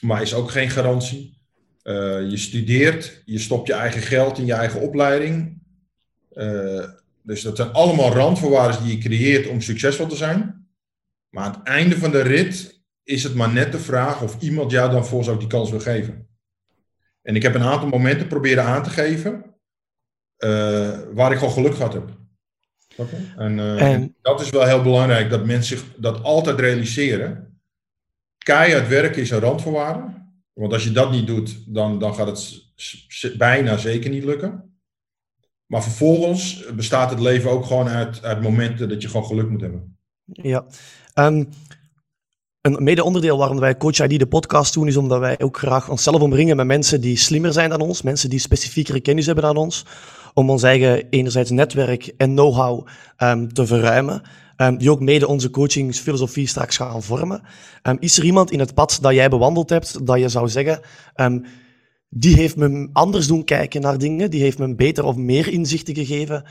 maar 0.00 0.22
is 0.22 0.34
ook 0.34 0.50
geen 0.50 0.70
garantie. 0.70 1.36
Uh, 1.82 2.30
je 2.30 2.36
studeert, 2.36 3.22
je 3.24 3.38
stopt 3.38 3.66
je 3.66 3.72
eigen 3.72 4.02
geld 4.02 4.38
in 4.38 4.46
je 4.46 4.52
eigen 4.52 4.80
opleiding. 4.80 5.62
Uh, 6.32 6.84
dus 7.22 7.42
dat 7.42 7.56
zijn 7.56 7.72
allemaal 7.72 8.12
randvoorwaarden 8.12 8.82
die 8.82 8.96
je 8.96 9.02
creëert 9.02 9.48
om 9.48 9.60
succesvol 9.60 10.06
te 10.06 10.16
zijn. 10.16 10.68
Maar 11.28 11.44
aan 11.44 11.52
het 11.52 11.62
einde 11.62 11.98
van 11.98 12.10
de 12.10 12.20
rit 12.20 12.82
is 13.02 13.22
het 13.22 13.34
maar 13.34 13.52
net 13.52 13.72
de 13.72 13.78
vraag 13.78 14.22
of 14.22 14.40
iemand 14.40 14.70
jou 14.70 14.90
dan 14.90 15.06
voor 15.06 15.24
zo 15.24 15.36
die 15.36 15.46
kans 15.46 15.70
wil 15.70 15.80
geven. 15.80 16.27
En 17.28 17.36
ik 17.36 17.42
heb 17.42 17.54
een 17.54 17.62
aantal 17.62 17.88
momenten 17.88 18.26
proberen 18.26 18.64
aan 18.64 18.82
te 18.82 18.90
geven 18.90 19.44
uh, 20.38 20.98
waar 21.12 21.32
ik 21.32 21.38
gewoon 21.38 21.52
geluk 21.52 21.74
gehad 21.74 21.92
heb. 21.92 22.10
Okay. 22.96 23.20
En, 23.36 23.78
en, 23.78 24.14
dat 24.22 24.40
is 24.40 24.50
wel 24.50 24.66
heel 24.66 24.82
belangrijk, 24.82 25.30
dat 25.30 25.44
mensen 25.44 25.78
zich 25.78 25.86
dat 25.96 26.22
altijd 26.22 26.60
realiseren. 26.60 27.60
Keihard 28.38 28.88
werken 28.88 29.22
is 29.22 29.30
een 29.30 29.38
randvoorwaarde. 29.38 30.04
Want 30.52 30.72
als 30.72 30.84
je 30.84 30.92
dat 30.92 31.10
niet 31.10 31.26
doet, 31.26 31.74
dan, 31.74 31.98
dan 31.98 32.14
gaat 32.14 32.26
het 32.26 33.36
bijna 33.36 33.76
zeker 33.76 34.10
niet 34.10 34.24
lukken. 34.24 34.78
Maar 35.66 35.82
vervolgens 35.82 36.64
bestaat 36.74 37.10
het 37.10 37.20
leven 37.20 37.50
ook 37.50 37.64
gewoon 37.64 37.88
uit, 37.88 38.24
uit 38.24 38.42
momenten 38.42 38.88
dat 38.88 39.02
je 39.02 39.08
gewoon 39.08 39.26
geluk 39.26 39.48
moet 39.48 39.60
hebben. 39.60 39.98
Ja. 40.24 40.66
Um, 41.14 41.48
een 42.76 42.82
mede-onderdeel 42.84 43.38
waarom 43.38 43.60
wij 43.60 43.76
Coach 43.76 43.98
ID 43.98 44.18
de 44.18 44.26
podcast 44.26 44.74
doen, 44.74 44.86
is 44.86 44.96
omdat 44.96 45.20
wij 45.20 45.40
ook 45.40 45.58
graag 45.58 45.88
onszelf 45.88 46.20
omringen 46.20 46.56
met 46.56 46.66
mensen 46.66 47.00
die 47.00 47.16
slimmer 47.16 47.52
zijn 47.52 47.70
dan 47.70 47.80
ons, 47.80 48.02
mensen 48.02 48.30
die 48.30 48.38
specifiekere 48.38 49.00
kennis 49.00 49.26
hebben 49.26 49.44
dan 49.44 49.56
ons, 49.56 49.84
om 50.34 50.50
ons 50.50 50.62
eigen 50.62 51.08
enerzijds 51.10 51.50
netwerk 51.50 52.12
en 52.16 52.30
know-how 52.30 52.86
um, 53.18 53.52
te 53.52 53.66
verruimen. 53.66 54.22
Um, 54.56 54.78
die 54.78 54.90
ook 54.90 55.00
mede 55.00 55.26
onze 55.26 55.50
coachingsfilosofie 55.50 56.46
straks 56.46 56.76
gaan 56.76 57.02
vormen. 57.02 57.42
Um, 57.82 57.96
is 58.00 58.18
er 58.18 58.24
iemand 58.24 58.50
in 58.50 58.58
het 58.58 58.74
pad 58.74 58.98
dat 59.00 59.14
jij 59.14 59.28
bewandeld 59.28 59.70
hebt, 59.70 60.06
dat 60.06 60.18
je 60.18 60.28
zou 60.28 60.48
zeggen, 60.48 60.80
die 62.10 62.34
heeft 62.34 62.56
me 62.56 62.88
anders 62.92 63.26
doen 63.26 63.44
kijken 63.44 63.80
naar 63.80 63.98
dingen, 63.98 64.30
die 64.30 64.42
heeft 64.42 64.58
me 64.58 64.74
beter 64.74 65.04
of 65.04 65.16
meer 65.16 65.48
inzichten 65.48 65.94
gegeven 65.94 66.44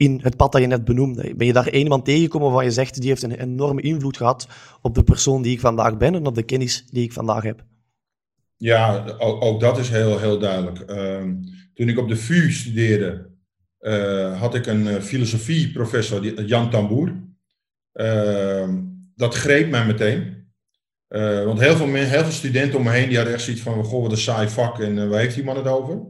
in 0.00 0.20
het 0.22 0.36
pad 0.36 0.52
dat 0.52 0.60
je 0.60 0.66
net 0.66 0.84
benoemde? 0.84 1.34
Ben 1.34 1.46
je 1.46 1.52
daar 1.52 1.74
iemand 1.74 2.04
tegengekomen 2.04 2.46
waarvan 2.46 2.64
je 2.64 2.70
zegt, 2.70 3.00
die 3.00 3.08
heeft 3.08 3.22
een 3.22 3.40
enorme 3.40 3.80
invloed 3.80 4.16
gehad 4.16 4.48
op 4.82 4.94
de 4.94 5.02
persoon 5.02 5.42
die 5.42 5.52
ik 5.52 5.60
vandaag 5.60 5.96
ben 5.96 6.14
en 6.14 6.26
op 6.26 6.34
de 6.34 6.42
kennis 6.42 6.86
die 6.90 7.02
ik 7.02 7.12
vandaag 7.12 7.42
heb? 7.42 7.64
Ja, 8.56 9.04
ook, 9.18 9.60
dat 9.60 9.78
is 9.78 9.88
heel, 9.88 10.18
heel 10.18 10.38
duidelijk. 10.38 10.78
toen 11.74 11.88
ik 11.88 11.98
op 11.98 12.08
de 12.08 12.16
VU 12.16 12.50
studeerde, 12.50 13.28
uh, 13.80 14.40
had 14.40 14.54
ik 14.54 14.66
een 14.66 14.86
uh, 14.86 15.00
filosofieprofessor, 15.00 16.44
Jan 16.44 16.70
Tamboer. 16.70 17.12
Uh, 17.92 18.68
dat 19.14 19.34
greep 19.34 19.70
mij 19.70 19.86
meteen. 19.86 20.40
Eh, 21.10 21.44
want 21.44 21.60
heel 21.60 21.76
veel, 21.76 21.94
heel 21.94 22.30
studenten 22.30 22.78
om 22.78 22.84
me 22.84 22.90
heen 22.90 23.08
die 23.08 23.16
hadden 23.16 23.34
echt 23.34 23.42
zoiets 23.42 23.62
van: 23.62 23.84
Goh, 23.84 24.02
wat 24.02 24.10
een 24.10 24.18
saai 24.18 24.48
vak 24.48 24.80
en 24.80 25.08
waar 25.08 25.20
heeft 25.20 25.34
die 25.34 25.44
man 25.44 25.56
het 25.56 25.66
over? 25.66 26.02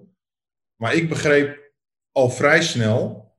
Maar 0.76 0.94
ik 0.94 1.08
begreep 1.08 1.72
al 2.12 2.30
vrij 2.30 2.62
snel 2.62 3.29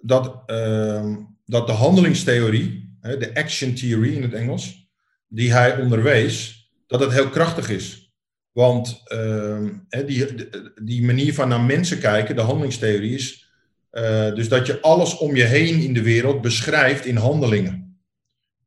dat, 0.00 0.42
ehm, 0.46 1.16
dat 1.44 1.66
de 1.66 1.72
handelingstheorie, 1.72 2.96
de 3.00 3.30
action 3.34 3.74
theory 3.74 4.14
in 4.14 4.22
het 4.22 4.32
Engels, 4.32 4.90
die 5.28 5.52
hij 5.52 5.80
onderwees, 5.80 6.58
dat 6.86 7.00
het 7.00 7.12
heel 7.12 7.28
krachtig 7.28 7.70
is. 7.70 8.12
Want 8.52 9.02
uh, 9.12 9.58
die, 10.06 10.48
die 10.82 11.04
manier 11.04 11.34
van 11.34 11.48
naar 11.48 11.60
mensen 11.60 11.98
kijken, 11.98 12.36
de 12.36 12.40
handelingstheorie, 12.40 13.14
is 13.14 13.48
uh, 13.92 14.34
dus 14.34 14.48
dat 14.48 14.66
je 14.66 14.80
alles 14.80 15.16
om 15.16 15.36
je 15.36 15.44
heen 15.44 15.80
in 15.80 15.94
de 15.94 16.02
wereld 16.02 16.40
beschrijft 16.40 17.04
in 17.04 17.16
handelingen. 17.16 18.00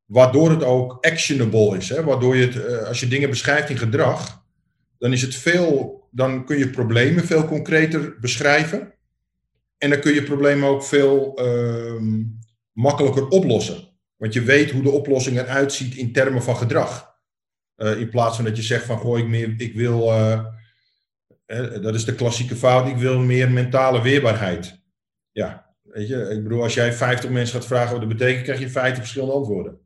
Waardoor 0.05 0.49
het 0.49 0.63
ook 0.63 1.05
actionable 1.05 1.77
is. 1.77 1.89
Hè? 1.89 2.03
Waardoor 2.03 2.35
je 2.35 2.45
het, 2.45 2.55
uh, 2.55 2.87
als 2.87 2.99
je 2.99 3.07
dingen 3.07 3.29
beschrijft 3.29 3.69
in 3.69 3.77
gedrag, 3.77 4.43
dan 4.97 5.13
is 5.13 5.21
het 5.21 5.35
veel, 5.35 6.01
dan 6.11 6.45
kun 6.45 6.57
je 6.57 6.69
problemen 6.69 7.25
veel 7.25 7.45
concreter 7.45 8.15
beschrijven. 8.19 8.93
En 9.81 9.89
dan 9.89 9.99
kun 9.99 10.13
je 10.13 10.23
problemen 10.23 10.69
ook 10.69 10.83
veel 10.83 11.41
uh, 11.45 12.01
makkelijker 12.71 13.27
oplossen. 13.27 13.89
Want 14.15 14.33
je 14.33 14.41
weet 14.41 14.71
hoe 14.71 14.81
de 14.81 14.89
oplossing 14.89 15.37
eruit 15.39 15.73
ziet 15.73 15.95
in 15.95 16.13
termen 16.13 16.43
van 16.43 16.57
gedrag. 16.57 17.15
Uh, 17.77 17.99
in 17.99 18.09
plaats 18.09 18.35
van 18.35 18.45
dat 18.45 18.55
je 18.55 18.61
zegt 18.61 18.85
van, 18.85 18.97
goh, 18.97 19.17
ik, 19.17 19.27
meer, 19.27 19.53
ik 19.57 19.73
wil, 19.75 20.05
dat 21.81 21.95
is 21.95 22.05
de 22.05 22.15
klassieke 22.15 22.55
fout, 22.55 22.87
ik 22.87 22.95
wil 22.95 23.19
meer 23.19 23.51
mentale 23.51 24.01
weerbaarheid. 24.01 24.79
Ja, 25.31 25.75
weet 25.81 26.07
je, 26.07 26.15
ik 26.15 26.43
bedoel, 26.43 26.63
als 26.63 26.73
jij 26.73 26.93
50 26.93 27.29
mensen 27.29 27.55
gaat 27.55 27.67
vragen 27.67 27.91
wat 27.91 27.99
dat 27.99 28.17
betekent, 28.17 28.43
krijg 28.43 28.59
je 28.59 28.69
50 28.69 28.97
verschillende 28.97 29.33
antwoorden. 29.33 29.79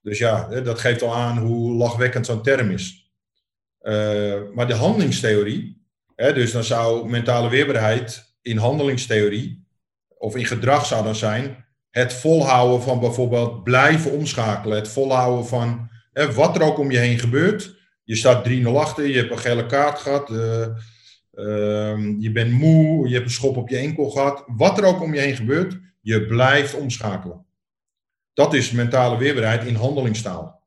Dus 0.00 0.18
ja, 0.18 0.60
dat 0.60 0.78
geeft 0.78 1.02
al 1.02 1.14
aan 1.14 1.38
hoe 1.38 1.74
lachwekkend 1.74 2.26
zo'n 2.26 2.42
term 2.42 2.70
is. 2.70 3.12
Maar 4.54 4.66
de 4.66 4.74
handelingstheorie, 4.74 5.86
dus 6.14 6.52
dan 6.52 6.64
zou 6.64 7.08
mentale 7.08 7.48
weerbaarheid 7.48 8.31
in 8.42 8.56
handelingstheorie 8.56 9.66
of 10.08 10.36
in 10.36 10.46
gedrag 10.46 10.86
zou 10.86 11.04
dan 11.04 11.14
zijn 11.14 11.64
het 11.90 12.12
volhouden 12.12 12.82
van 12.82 13.00
bijvoorbeeld 13.00 13.64
blijven 13.64 14.12
omschakelen. 14.12 14.76
Het 14.76 14.88
volhouden 14.88 15.46
van 15.46 15.90
wat 16.34 16.56
er 16.56 16.62
ook 16.62 16.78
om 16.78 16.90
je 16.90 16.98
heen 16.98 17.18
gebeurt. 17.18 17.80
Je 18.04 18.16
staat 18.16 18.48
3-0 18.48 18.62
achter, 18.76 19.06
je 19.06 19.16
hebt 19.16 19.30
een 19.30 19.38
gele 19.38 19.66
kaart 19.66 19.98
gehad. 19.98 20.30
Uh, 20.30 20.66
Ehm, 21.32 22.20
je 22.20 22.32
bent 22.32 22.52
moe, 22.52 23.08
je 23.08 23.14
hebt 23.14 23.26
een 23.26 23.32
schop 23.32 23.56
op 23.56 23.68
je 23.68 23.76
enkel 23.76 24.10
gehad. 24.10 24.44
Wat 24.46 24.78
er 24.78 24.84
ook 24.84 25.00
om 25.00 25.14
je 25.14 25.20
heen 25.20 25.36
gebeurt, 25.36 25.80
je 26.00 26.26
blijft 26.26 26.74
omschakelen. 26.74 27.46
Dat 28.32 28.54
is 28.54 28.70
mentale 28.70 29.18
weerbaarheid 29.18 29.64
in 29.64 29.74
handelingstaal. 29.74 30.62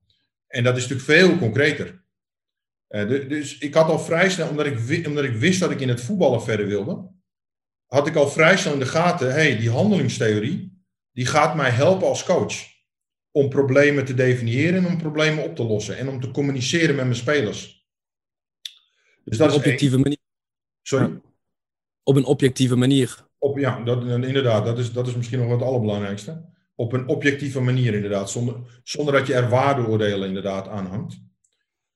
En 0.47 0.63
dat 0.63 0.77
is 0.77 0.87
natuurlijk 0.87 1.09
veel 1.19 1.37
concreter. 1.37 2.03
Uh, 2.89 3.29
dus 3.29 3.57
ik 3.57 3.73
had 3.73 3.89
al 3.89 3.99
vrij 3.99 4.29
snel, 4.29 4.49
omdat 4.49 4.65
ik, 4.65 5.07
omdat 5.07 5.23
ik 5.23 5.35
wist 5.35 5.59
dat 5.59 5.71
ik 5.71 5.79
in 5.79 5.89
het 5.89 6.01
voetballen 6.01 6.43
verder 6.43 6.67
wilde, 6.67 7.09
had 7.87 8.07
ik 8.07 8.15
al 8.15 8.29
vrij 8.29 8.57
snel 8.57 8.73
in 8.73 8.79
de 8.79 8.85
gaten, 8.85 9.31
hey, 9.31 9.57
die 9.57 9.69
handelingstheorie, 9.69 10.83
die 11.11 11.25
gaat 11.25 11.55
mij 11.55 11.69
helpen 11.69 12.07
als 12.07 12.23
coach. 12.23 12.73
Om 13.31 13.49
problemen 13.49 14.05
te 14.05 14.13
definiëren 14.13 14.75
en 14.75 14.85
om 14.85 14.97
problemen 14.97 15.43
op 15.43 15.55
te 15.55 15.63
lossen. 15.63 15.97
En 15.97 16.09
om 16.09 16.19
te 16.21 16.31
communiceren 16.31 16.95
met 16.95 17.05
mijn 17.05 17.17
spelers. 17.17 17.87
Dus 19.23 19.37
dat 19.37 19.47
is 19.47 19.53
een 19.53 19.59
objectieve 19.59 19.97
manier. 19.97 20.17
Sorry? 20.81 21.21
Op 22.03 22.15
een 22.15 22.25
objectieve 22.25 22.75
manier. 22.75 23.27
Op, 23.37 23.57
ja, 23.57 23.83
dat, 23.83 24.03
inderdaad. 24.03 24.65
Dat 24.65 24.79
is, 24.79 24.91
dat 24.91 25.07
is 25.07 25.15
misschien 25.15 25.39
nog 25.39 25.51
het 25.51 25.61
allerbelangrijkste. 25.61 26.45
Op 26.75 26.93
een 26.93 27.07
objectieve 27.07 27.59
manier 27.59 27.93
inderdaad. 27.93 28.29
Zonder, 28.29 28.81
zonder 28.83 29.13
dat 29.13 29.27
je 29.27 29.33
er 29.33 29.49
waardeoordelen 29.49 30.27
inderdaad 30.27 30.67
aan 30.67 30.85
hangt. 30.85 31.21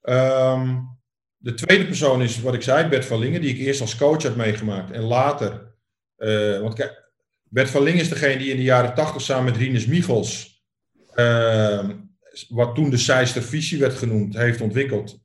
Um, 0.01 0.97
de 1.37 1.53
tweede 1.53 1.85
persoon 1.85 2.21
is 2.21 2.41
wat 2.41 2.53
ik 2.53 2.61
zei, 2.61 2.89
Bert 2.89 3.05
van 3.05 3.19
Lingen. 3.19 3.41
Die 3.41 3.53
ik 3.53 3.59
eerst 3.59 3.81
als 3.81 3.97
coach 3.97 4.23
had 4.23 4.35
meegemaakt. 4.35 4.91
En 4.91 5.01
later... 5.01 5.67
Uh, 6.19 6.59
want 6.59 6.73
kijk, 6.73 7.11
Bert 7.43 7.69
van 7.69 7.83
Lingen 7.83 8.01
is 8.01 8.09
degene 8.09 8.37
die 8.37 8.51
in 8.51 8.57
de 8.57 8.63
jaren 8.63 8.93
tachtig 8.93 9.21
samen 9.21 9.45
met 9.45 9.57
Rinus 9.57 9.85
Michels... 9.85 10.63
Uh, 11.15 11.89
wat 12.49 12.75
toen 12.75 12.89
de 12.89 12.97
Seister 12.97 13.43
visie 13.43 13.79
werd 13.79 13.93
genoemd, 13.93 14.37
heeft 14.37 14.61
ontwikkeld. 14.61 15.19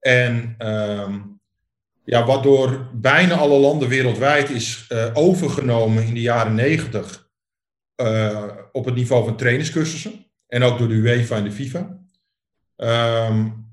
En... 0.00 0.54
Um, 0.58 1.40
ja, 2.04 2.24
wat 2.26 2.42
door 2.42 2.88
bijna 2.94 3.34
alle 3.34 3.58
landen 3.58 3.88
wereldwijd 3.88 4.50
is 4.50 4.86
uh, 4.92 5.10
overgenomen 5.12 6.04
in 6.04 6.14
de 6.14 6.20
jaren 6.20 6.54
negentig 6.54 7.30
uh, 7.96 8.48
op 8.72 8.84
het 8.84 8.94
niveau 8.94 9.24
van 9.24 9.36
trainerscursussen. 9.36 10.26
En 10.46 10.62
ook 10.62 10.78
door 10.78 10.88
de 10.88 10.94
UEFA 10.94 11.36
en 11.36 11.44
de 11.44 11.52
FIFA. 11.52 11.98
Um, 12.76 13.66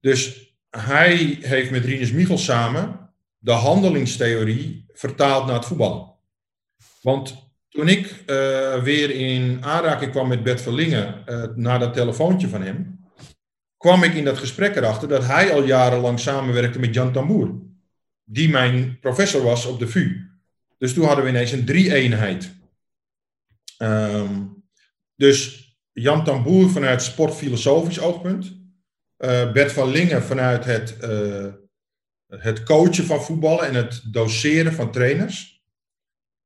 dus 0.00 0.52
hij 0.70 1.38
heeft 1.40 1.70
met 1.70 1.84
Rinus 1.84 2.12
Michels 2.12 2.44
samen 2.44 3.10
de 3.38 3.52
handelingstheorie 3.52 4.86
vertaald 4.98 5.46
naar 5.46 5.54
het 5.54 5.64
voetbal. 5.64 6.18
Want 7.02 7.52
toen 7.68 7.88
ik 7.88 8.06
uh, 8.06 8.82
weer 8.82 9.10
in 9.10 9.64
aanraking 9.64 10.10
kwam 10.10 10.28
met 10.28 10.42
Bert 10.42 10.60
Verlingen, 10.60 11.24
na 11.54 11.78
dat 11.78 11.94
telefoontje 11.94 12.48
van 12.48 12.62
hem, 12.62 12.98
kwam 13.76 14.02
ik 14.02 14.14
in 14.14 14.24
dat 14.24 14.38
gesprek 14.38 14.76
erachter 14.76 15.08
dat 15.08 15.24
hij 15.24 15.52
al 15.52 15.64
jarenlang 15.64 16.20
samenwerkte 16.20 16.78
met 16.78 16.94
Jan 16.94 17.12
Tamboer. 17.12 17.54
Die 18.24 18.48
mijn 18.48 18.98
professor 19.00 19.42
was 19.42 19.66
op 19.66 19.78
de 19.78 19.88
VU. 19.88 20.28
Dus 20.78 20.94
toen 20.94 21.04
hadden 21.04 21.24
we 21.24 21.30
ineens 21.30 21.52
een 21.52 21.64
drie-eenheid. 21.64 22.54
Um, 23.78 24.64
dus 25.14 25.68
Jan 25.92 26.24
Tamboer 26.24 26.70
vanuit 26.70 27.02
sportfilosofisch 27.02 28.00
oogpunt. 28.00 28.56
Uh, 29.18 29.52
Bert 29.52 29.72
van 29.72 29.90
Lingen 29.90 30.22
vanuit 30.22 30.64
het, 30.64 30.96
het 32.28 32.62
coachen 32.62 33.04
van 33.04 33.22
voetballen 33.22 33.66
en 33.66 33.74
het 33.74 34.02
doseren 34.12 34.72
van 34.72 34.90
trainers. 34.90 35.62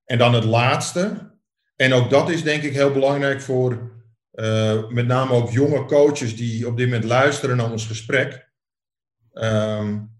En 0.05 0.19
dan 0.19 0.35
het 0.35 0.45
laatste. 0.45 1.31
En 1.77 1.93
ook 1.93 2.11
dat 2.11 2.31
is 2.31 2.43
denk 2.43 2.62
ik 2.62 2.73
heel 2.73 2.93
belangrijk 2.93 3.41
voor 3.41 3.91
uh, 4.33 4.89
met 4.89 5.07
name 5.07 5.33
ook 5.33 5.51
jonge 5.51 5.85
coaches 5.85 6.37
die 6.37 6.67
op 6.67 6.77
dit 6.77 6.87
moment 6.87 7.05
luisteren 7.05 7.57
naar 7.57 7.71
ons 7.71 7.87
gesprek. 7.87 8.51
Um, 9.33 10.11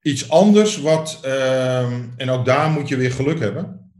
iets 0.00 0.30
anders 0.30 0.80
wat, 0.80 1.20
um, 1.24 2.14
en 2.16 2.30
ook 2.30 2.44
daar 2.44 2.70
moet 2.70 2.88
je 2.88 2.96
weer 2.96 3.12
geluk 3.12 3.38
hebben. 3.38 3.92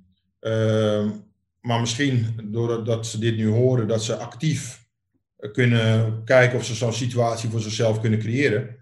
maar 1.61 1.81
misschien 1.81 2.41
doordat 2.45 3.07
ze 3.07 3.19
dit 3.19 3.37
nu 3.37 3.49
horen, 3.49 3.89
dat 3.89 4.05
ze 4.05 4.17
actief 4.17 4.87
kunnen 5.53 6.25
kijken 6.25 6.59
of 6.59 6.65
ze 6.65 6.75
zo'n 6.75 6.93
situatie 6.93 7.51
voor 7.51 7.61
zichzelf 7.61 8.01
kunnen 8.01 8.19
creëren. 8.19 8.77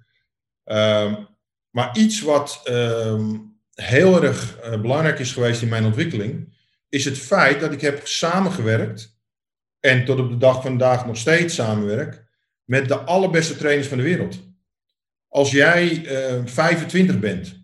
Maar 1.72 1.96
iets 1.96 2.20
wat 2.20 2.62
heel 3.74 4.22
erg 4.22 4.58
uh, 4.64 4.80
belangrijk 4.80 5.18
is 5.18 5.32
geweest 5.32 5.62
in 5.62 5.68
mijn 5.68 5.84
ontwikkeling, 5.84 6.54
is 6.88 7.04
het 7.04 7.18
feit 7.18 7.60
dat 7.60 7.72
ik 7.72 7.80
heb 7.80 8.06
samengewerkt 8.06 9.20
en 9.80 10.04
tot 10.04 10.18
op 10.18 10.28
de 10.28 10.36
dag 10.36 10.54
van 10.54 10.62
vandaag 10.62 11.06
nog 11.06 11.16
steeds 11.16 11.54
samenwerk 11.54 12.24
met 12.64 12.88
de 12.88 12.98
allerbeste 12.98 13.56
trainers 13.56 13.88
van 13.88 13.96
de 13.96 14.02
wereld. 14.02 14.38
Als 15.28 15.50
jij 15.50 15.88
uh, 15.90 16.36
eh, 16.36 16.46
25 16.46 17.18
bent 17.18 17.60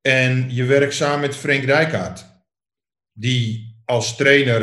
en 0.00 0.54
je 0.54 0.64
werkt 0.64 0.94
samen 0.94 1.20
met 1.20 1.36
Frank 1.36 1.64
Rijkaard, 1.64 2.24
die 3.12 3.74
als 3.84 4.16
trainer 4.16 4.62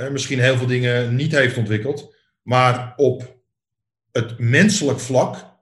uh, 0.00 0.10
misschien 0.10 0.40
heel 0.40 0.56
veel 0.56 0.66
dingen 0.66 1.14
niet 1.14 1.32
heeft 1.32 1.56
ontwikkeld, 1.56 2.14
maar 2.42 2.92
op 2.96 3.42
het 4.12 4.38
menselijk 4.38 5.00
vlak 5.00 5.52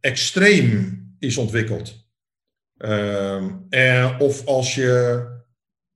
extreem 0.00 1.00
is 1.18 1.36
ontwikkeld. 1.36 2.08
En, 3.68 4.16
of 4.18 4.46
als 4.46 4.74
je, 4.74 5.24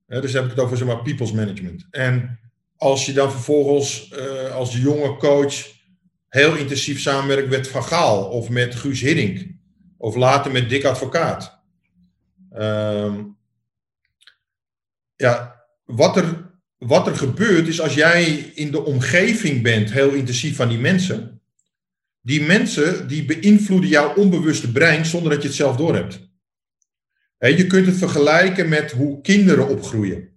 hè, 0.05 0.21
dus 0.21 0.33
heb 0.33 0.43
ik 0.43 0.49
het 0.49 0.59
over 0.59 0.77
zeg 0.77 1.01
people's 1.01 1.31
management. 1.31 1.87
En 1.91 2.39
als 2.77 3.05
je 3.05 3.13
dan 3.13 3.31
vervolgens 3.31 4.11
uh, 4.11 4.55
als 4.55 4.77
jonge 4.77 5.17
coach 5.17 5.73
heel 6.29 6.55
intensief 6.55 6.99
samenwerkt 6.99 7.49
met 7.49 7.67
Van 7.67 7.83
Gaal 7.83 8.29
of 8.29 8.49
met 8.49 8.75
Guus 8.75 9.01
Hiddink 9.01 9.47
of 9.97 10.15
later 10.15 10.51
met 10.51 10.69
Dick 10.69 10.83
Advocaat. 10.83 11.63
Uh, 12.53 13.15
ja, 15.15 15.65
wat 15.85 16.17
er, 16.17 16.51
wat 16.77 17.07
er 17.07 17.15
gebeurt 17.15 17.67
is 17.67 17.81
als 17.81 17.93
jij 17.93 18.23
in 18.35 18.71
de 18.71 18.83
omgeving 18.83 19.63
bent, 19.63 19.91
heel 19.91 20.11
intensief 20.11 20.55
van 20.55 20.69
die 20.69 20.79
mensen. 20.79 21.34
Die 22.25 22.41
mensen 22.41 23.07
die 23.07 23.25
beïnvloeden 23.25 23.89
jouw 23.89 24.13
onbewuste 24.15 24.71
brein 24.71 25.05
zonder 25.05 25.31
dat 25.31 25.41
je 25.41 25.47
het 25.47 25.57
zelf 25.57 25.75
doorhebt. 25.75 26.19
Je 27.37 27.67
kunt 27.67 27.85
het 27.85 27.95
vergelijken 27.95 28.69
met 28.69 28.91
hoe 28.91 29.21
kinderen 29.21 29.67
opgroeien. 29.67 30.29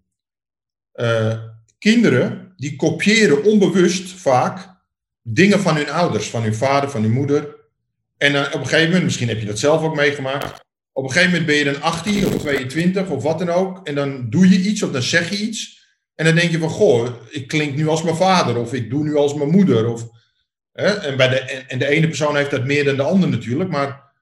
Uh, 0.95 1.39
kinderen 1.79 2.53
die 2.57 2.77
kopiëren 2.77 3.45
onbewust 3.45 4.11
vaak 4.11 4.69
dingen 5.23 5.61
van 5.61 5.77
hun 5.77 5.91
ouders, 5.91 6.31
van 6.31 6.43
hun 6.43 6.55
vader, 6.55 6.91
van 6.91 7.03
hun 7.03 7.13
moeder. 7.13 7.57
En 8.17 8.47
op 8.47 8.61
een 8.61 8.67
gegeven 8.67 8.87
moment, 8.87 9.05
misschien 9.05 9.29
heb 9.29 9.41
je 9.41 9.47
dat 9.47 9.59
zelf 9.59 9.83
ook 9.83 9.97
meegemaakt. 9.97 10.61
Op 10.93 11.05
een 11.05 11.11
gegeven 11.11 11.31
moment 11.31 11.47
ben 11.47 11.57
je 11.57 11.65
dan 11.65 11.83
18 11.83 12.27
of 12.27 12.35
22 12.35 13.09
of 13.09 13.23
wat 13.23 13.39
dan 13.39 13.49
ook. 13.49 13.87
En 13.87 13.95
dan 13.95 14.31
doe 14.31 14.49
je 14.49 14.61
iets 14.61 14.83
of 14.83 14.91
dan 14.91 15.03
zeg 15.03 15.31
je 15.31 15.37
iets. 15.37 15.87
En 16.15 16.25
dan 16.25 16.35
denk 16.35 16.51
je 16.51 16.59
van, 16.59 16.69
goh, 16.69 17.09
ik 17.31 17.49
klink 17.49 17.75
nu 17.75 17.89
als 17.89 18.03
mijn 18.03 18.17
vader 18.17 18.57
of 18.57 18.73
ik 18.73 18.91
doe 18.91 19.05
nu 19.05 19.17
als 19.17 19.35
mijn 19.35 19.51
moeder. 19.51 19.87
Of, 19.87 20.18
hè? 20.83 20.95
En, 20.95 21.17
bij 21.17 21.29
de, 21.29 21.41
en 21.41 21.79
de 21.79 21.87
ene 21.87 22.07
persoon 22.07 22.37
heeft 22.37 22.51
dat 22.51 22.65
meer 22.65 22.85
dan 22.85 22.97
de 22.97 23.03
ander 23.03 23.29
natuurlijk. 23.29 23.71
Maar 23.71 24.13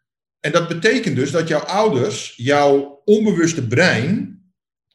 en 0.41 0.53
dat 0.53 0.69
betekent 0.69 1.17
dus 1.17 1.31
dat 1.31 1.49
jouw 1.49 1.61
ouders 1.61 2.35
jouw 2.37 3.03
onbewuste 3.05 3.67
brein 3.67 4.43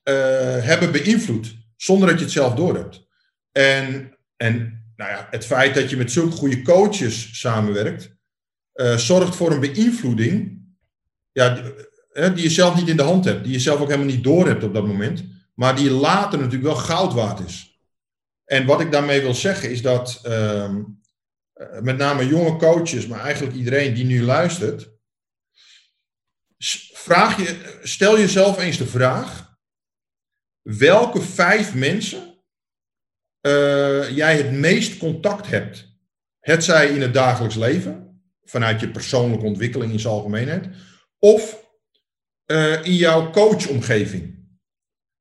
uh, 0.04 0.16
hebben 0.64 0.92
beïnvloed, 0.92 1.56
zonder 1.76 2.08
dat 2.08 2.18
je 2.18 2.24
het 2.24 2.34
zelf 2.34 2.54
doorhebt. 2.54 3.08
En, 3.52 4.18
en 4.38 4.84
nou 4.96 5.12
ja, 5.12 5.28
het 5.30 5.46
feit 5.46 5.76
dat 5.76 5.90
je 5.90 5.98
met 5.98 6.12
zulke 6.12 6.36
goede 6.36 6.62
coaches 6.62 7.40
samenwerkt, 7.40 8.16
uh, 8.74 8.98
zorgt 8.98 9.36
voor 9.36 9.52
een 9.52 9.60
beïnvloeding 9.60 10.60
ja, 11.32 11.50
die, 11.50 12.34
die 12.34 12.44
je 12.44 12.50
zelf 12.50 12.76
niet 12.76 12.88
in 12.88 12.98
de 12.98 13.04
hand 13.04 13.26
hebt, 13.26 13.44
die 13.44 13.54
je 13.54 13.60
zelf 13.60 13.80
ook 13.80 13.90
helemaal 13.90 14.14
niet 14.14 14.24
doorhebt 14.24 14.64
op 14.64 14.74
dat 14.74 14.88
moment, 14.88 15.24
maar 15.56 15.76
die 15.76 15.92
later 15.92 16.40
natuurlijk 16.40 16.74
wel 16.74 16.76
goud 16.76 17.14
waard 17.14 17.40
is. 17.40 17.80
En 18.46 18.66
wat 18.66 18.82
ik 18.82 18.92
daarmee 18.92 19.22
wil 19.22 19.34
zeggen 19.34 19.72
is 19.72 19.82
dat 19.82 20.20
ehm, 20.24 20.82
met 21.82 21.98
name 21.98 22.28
jonge 22.28 22.56
coaches, 22.56 23.08
maar 23.08 23.20
eigenlijk 23.20 23.56
iedereen 23.56 23.94
die 23.94 24.06
nu 24.06 24.24
luistert, 24.24 24.90
vraag 26.94 27.38
je, 27.38 27.80
stel 27.84 28.18
jezelf 28.20 28.60
eens 28.60 28.78
de 28.78 28.88
vraag: 28.88 29.58
welke 30.62 31.22
vijf 31.22 31.76
mensen 31.76 32.44
uh, 33.42 34.10
jij 34.10 34.38
het 34.38 34.52
meest 34.52 34.98
contact 34.98 35.48
hebt? 35.48 35.90
Het 36.40 36.64
zij 36.64 36.90
in 36.90 37.02
het 37.02 37.14
dagelijks 37.14 37.56
leven, 37.56 38.24
vanuit 38.44 38.80
je 38.80 38.92
persoonlijke 38.92 39.46
ontwikkeling 39.46 39.92
in 39.92 40.00
zijn 40.00 40.14
algemeenheid, 40.14 40.68
of 41.20 41.70
uh, 42.46 42.86
in 42.86 42.96
jouw 42.96 43.32
coachomgeving. 43.32 44.40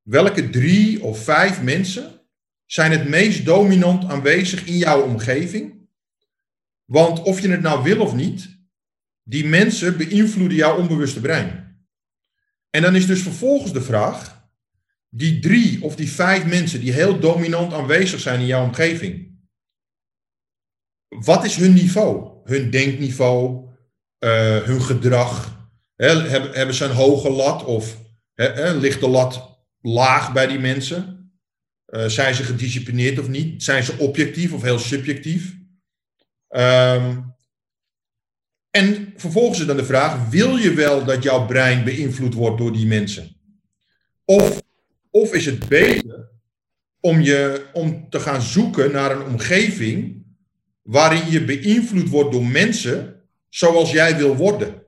Welke 0.03 0.50
drie 0.50 1.03
of 1.03 1.24
vijf 1.24 1.62
mensen 1.62 2.20
zijn 2.66 2.90
het 2.90 3.09
meest 3.09 3.44
dominant 3.44 4.05
aanwezig 4.05 4.66
in 4.66 4.76
jouw 4.76 5.03
omgeving? 5.03 5.80
Want 6.90 7.22
of 7.22 7.40
je 7.40 7.50
het 7.50 7.61
nou 7.61 7.83
wil 7.83 8.00
of 8.00 8.14
niet, 8.14 8.59
die 9.22 9.46
mensen 9.46 9.96
beïnvloeden 9.96 10.57
jouw 10.57 10.79
onbewuste 10.79 11.20
brein. 11.20 11.79
En 12.70 12.83
dan 12.83 12.94
is 12.94 13.07
dus 13.07 13.22
vervolgens 13.22 13.72
de 13.72 13.83
vraag, 13.83 14.48
die 15.09 15.40
drie 15.40 15.83
of 15.83 15.96
die 15.96 16.11
vijf 16.11 16.46
mensen 16.46 16.81
die 16.81 16.92
heel 16.92 17.18
dominant 17.18 17.72
aanwezig 17.72 18.20
zijn 18.20 18.40
in 18.40 18.46
jouw 18.46 18.64
omgeving, 18.64 19.38
wat 21.09 21.44
is 21.44 21.57
hun 21.57 21.72
niveau? 21.72 22.40
Hun 22.44 22.70
denkniveau, 22.70 23.68
uh, 24.24 24.62
hun 24.62 24.83
gedrag? 24.83 25.59
Hebben, 25.96 26.53
hebben 26.53 26.74
ze 26.74 26.85
een 26.85 26.94
hoge 26.94 27.31
lat 27.31 27.64
of 27.64 27.96
ligt 28.74 29.00
de 29.00 29.09
lat 29.09 29.61
laag 29.81 30.33
bij 30.33 30.46
die 30.46 30.59
mensen? 30.59 31.33
Uh, 31.87 32.07
zijn 32.07 32.35
ze 32.35 32.42
gedisciplineerd 32.42 33.18
of 33.18 33.29
niet? 33.29 33.62
Zijn 33.62 33.83
ze 33.83 33.98
objectief 33.98 34.53
of 34.53 34.62
heel 34.62 34.79
subjectief? 34.79 35.60
Um, 36.51 37.35
en 38.71 39.13
vervolgens 39.17 39.61
is 39.61 39.67
dan 39.67 39.77
de 39.77 39.85
vraag: 39.85 40.29
wil 40.29 40.57
je 40.57 40.75
wel 40.75 41.05
dat 41.05 41.23
jouw 41.23 41.47
brein 41.47 41.85
beïnvloed 41.85 42.35
wordt 42.35 42.59
door 42.59 42.73
die 42.73 42.87
mensen? 42.87 43.37
Of, 44.25 44.63
of 45.11 45.33
is 45.35 45.47
het 45.47 45.69
beter 45.69 46.29
om, 47.01 47.21
je, 47.21 47.67
om 47.73 48.11
te 48.11 48.21
gaan 48.21 48.43
zoeken 48.43 48.93
naar 48.93 49.11
een 49.11 49.23
omgeving 49.23 50.25
waarin 50.83 51.31
je 51.31 51.45
beïnvloed 51.45 52.09
wordt 52.09 52.33
door 52.33 52.47
mensen 52.47 53.23
zoals 53.49 53.91
jij 53.93 54.17
wil 54.17 54.37
worden? 54.37 54.83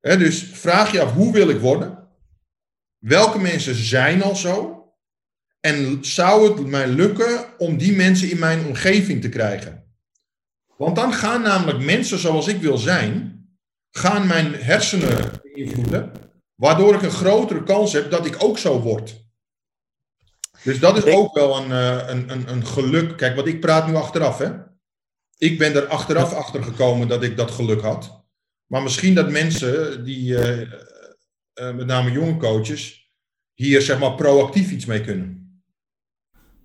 dus 0.00 0.42
vraag 0.42 0.92
je 0.92 1.00
af: 1.00 1.12
hoe 1.12 1.32
wil 1.32 1.48
ik 1.48 1.60
worden? 1.60 2.08
Welke 2.98 3.38
mensen 3.38 3.74
zijn 3.74 4.22
al 4.22 4.36
zo? 4.36 4.74
En 5.60 5.98
zou 6.00 6.48
het 6.48 6.66
mij 6.66 6.88
lukken 6.88 7.58
om 7.58 7.78
die 7.78 7.96
mensen 7.96 8.30
in 8.30 8.38
mijn 8.38 8.66
omgeving 8.66 9.20
te 9.20 9.28
krijgen? 9.28 9.77
Want 10.78 10.96
dan 10.96 11.12
gaan 11.12 11.42
namelijk 11.42 11.78
mensen 11.78 12.18
zoals 12.18 12.48
ik 12.48 12.60
wil 12.60 12.78
zijn, 12.78 13.42
gaan 13.90 14.26
mijn 14.26 14.54
hersenen 14.54 15.40
beïnvloeden, 15.42 16.12
waardoor 16.54 16.94
ik 16.94 17.02
een 17.02 17.10
grotere 17.10 17.62
kans 17.62 17.92
heb 17.92 18.10
dat 18.10 18.26
ik 18.26 18.42
ook 18.42 18.58
zo 18.58 18.80
word. 18.80 19.26
Dus 20.62 20.80
dat 20.80 20.96
is 20.96 21.14
ook 21.14 21.34
wel 21.34 21.56
een, 21.56 21.72
eh, 21.72 22.08
een, 22.08 22.30
een, 22.30 22.50
een 22.50 22.66
geluk. 22.66 23.16
Kijk, 23.16 23.36
wat 23.36 23.46
ik 23.46 23.60
praat 23.60 23.86
nu 23.86 23.94
achteraf, 23.94 24.38
hè. 24.38 24.52
Ik 25.36 25.58
ben 25.58 25.74
er 25.74 25.86
achteraf 25.86 26.32
achter 26.32 26.62
gekomen 26.62 27.08
dat 27.08 27.22
ik 27.22 27.36
dat 27.36 27.50
geluk 27.50 27.80
had. 27.80 28.26
Maar 28.66 28.82
misschien 28.82 29.14
dat 29.14 29.30
mensen, 29.30 30.04
die, 30.04 30.30
uh, 30.30 30.60
uh, 30.60 30.66
met 31.54 31.86
name 31.86 32.10
jonge 32.10 32.36
coaches, 32.36 33.12
hier 33.54 33.82
zeg 33.82 33.98
maar 33.98 34.14
proactief 34.14 34.70
iets 34.70 34.84
mee 34.84 35.00
kunnen. 35.00 35.47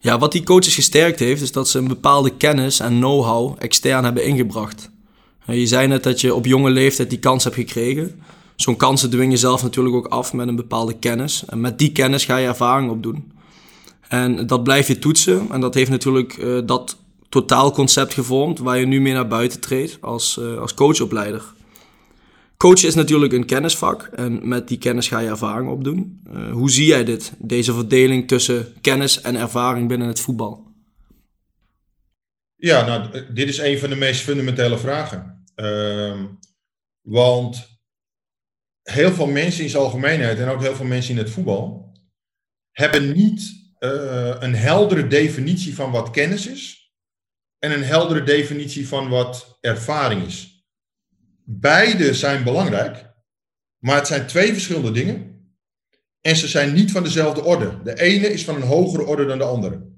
Ja, 0.04 0.18
wat 0.20 0.32
die 0.32 0.44
coaches 0.44 0.76
gesterkt 0.76 1.20
heeft, 1.20 1.42
is 1.42 1.52
dat 1.52 1.70
ze 1.70 1.78
een 1.78 1.88
bepaalde 1.88 2.30
kennis 2.38 2.80
en 2.80 2.98
know-how 2.98 3.56
extern 3.60 4.04
hebben 4.04 4.26
ingebracht. 4.26 4.90
Je 5.46 5.68
zei 5.68 5.88
net 5.88 6.04
dat 6.04 6.22
je 6.22 6.36
op 6.36 6.46
jonge 6.46 6.70
leeftijd 6.70 7.10
die 7.10 7.20
kans 7.20 7.44
hebt 7.44 7.56
gekregen. 7.56 8.22
Zo'n 8.56 8.76
kansen 8.76 9.10
dwing 9.10 9.32
je 9.32 9.38
zelf 9.38 9.64
natuurlijk 9.64 9.96
ook 9.96 10.08
af 10.08 10.34
met 10.34 10.48
een 10.48 10.56
bepaalde 10.56 10.94
kennis. 11.00 11.44
En 11.46 11.62
met 11.62 11.78
die 11.78 11.92
kennis 11.92 12.26
ga 12.26 12.38
je 12.38 12.48
ervaring 12.48 12.92
opdoen. 12.92 13.32
En 14.08 14.48
dat 14.48 14.64
blijf 14.64 14.88
je 14.88 15.00
toetsen. 15.00 15.48
En 15.52 15.62
dat 15.62 15.74
heeft 15.74 15.90
natuurlijk 15.90 16.38
uh, 16.38 16.60
dat 16.66 16.98
totaalconcept 17.30 18.14
gevormd 18.14 18.60
waar 18.60 18.80
je 18.80 18.86
nu 18.86 19.02
mee 19.02 19.14
naar 19.14 19.28
buiten 19.28 19.60
treedt 19.60 19.98
als, 20.02 20.38
uh, 20.42 20.58
als 20.58 20.74
coachopleider. 20.74 21.44
Coachen 22.64 22.88
is 22.88 22.96
natuurlijk 22.96 23.34
een 23.34 23.46
kennisvak 23.46 24.04
en 24.04 24.48
met 24.48 24.68
die 24.68 24.78
kennis 24.78 25.08
ga 25.08 25.20
je 25.20 25.30
ervaring 25.30 25.70
opdoen. 25.70 26.22
Uh, 26.28 26.52
hoe 26.52 26.72
zie 26.72 26.86
jij 26.86 27.04
dit, 27.04 27.34
deze 27.38 27.74
verdeling 27.74 28.28
tussen 28.28 28.74
kennis 28.82 29.22
en 29.22 29.36
ervaring 29.36 29.88
binnen 29.88 30.08
het 30.08 30.20
voetbal? 30.20 30.72
Ja, 32.56 32.86
nou, 32.86 33.34
dit 33.34 33.48
is 33.48 33.58
een 33.58 33.80
van 33.80 33.90
de 33.90 33.96
meest 33.96 34.22
fundamentele 34.22 34.78
vragen. 34.78 35.46
Uh, 35.56 36.24
want 37.02 37.80
heel 38.82 39.12
veel 39.12 39.28
mensen 39.28 39.64
in 39.64 39.70
zijn 39.70 39.84
algemeenheid 39.84 40.40
en 40.40 40.50
ook 40.50 40.62
heel 40.62 40.76
veel 40.76 40.86
mensen 40.86 41.12
in 41.12 41.18
het 41.18 41.30
voetbal 41.30 41.94
hebben 42.72 43.14
niet 43.14 43.72
eh, 43.80 44.36
een 44.40 44.56
heldere 44.56 45.08
definitie 45.08 45.76
van 45.76 45.92
wat 45.92 46.10
kennis 46.10 46.48
is 46.48 46.94
en 47.60 47.72
een 47.72 47.84
heldere 47.84 48.24
definitie 48.24 48.88
van 48.88 49.10
wat 49.10 49.58
ervaring 49.62 50.26
is. 50.26 50.53
Beide 51.46 52.14
zijn 52.14 52.44
belangrijk, 52.44 53.10
maar 53.80 53.96
het 53.96 54.08
zijn 54.08 54.28
twee 54.28 54.52
verschillende 54.52 54.92
dingen 54.92 55.34
en 56.22 56.36
ze 56.36 56.48
zijn 56.48 56.74
niet 56.74 56.92
van 56.92 57.04
dezelfde 57.04 57.44
orde. 57.44 57.82
De 57.84 58.02
ene 58.02 58.28
is 58.28 58.44
van 58.44 58.56
een 58.56 58.62
hogere 58.62 59.06
orde 59.06 59.26
dan 59.26 59.38
de 59.38 59.44
andere. 59.44 59.92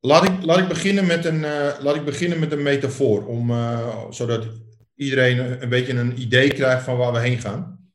Laat 0.00 0.24
ik, 0.24 0.42
laat 0.42 0.58
ik, 0.58 0.68
beginnen, 0.68 1.06
met 1.06 1.24
een, 1.24 1.40
uh, 1.40 1.78
laat 1.80 1.96
ik 1.96 2.04
beginnen 2.04 2.38
met 2.38 2.52
een 2.52 2.62
metafoor, 2.62 3.26
om, 3.26 3.50
uh, 3.50 4.10
zodat 4.10 4.46
iedereen 4.94 5.62
een 5.62 5.68
beetje 5.68 5.92
een 5.92 6.20
idee 6.20 6.52
krijgt 6.52 6.84
van 6.84 6.96
waar 6.96 7.12
we 7.12 7.18
heen 7.18 7.38
gaan. 7.38 7.90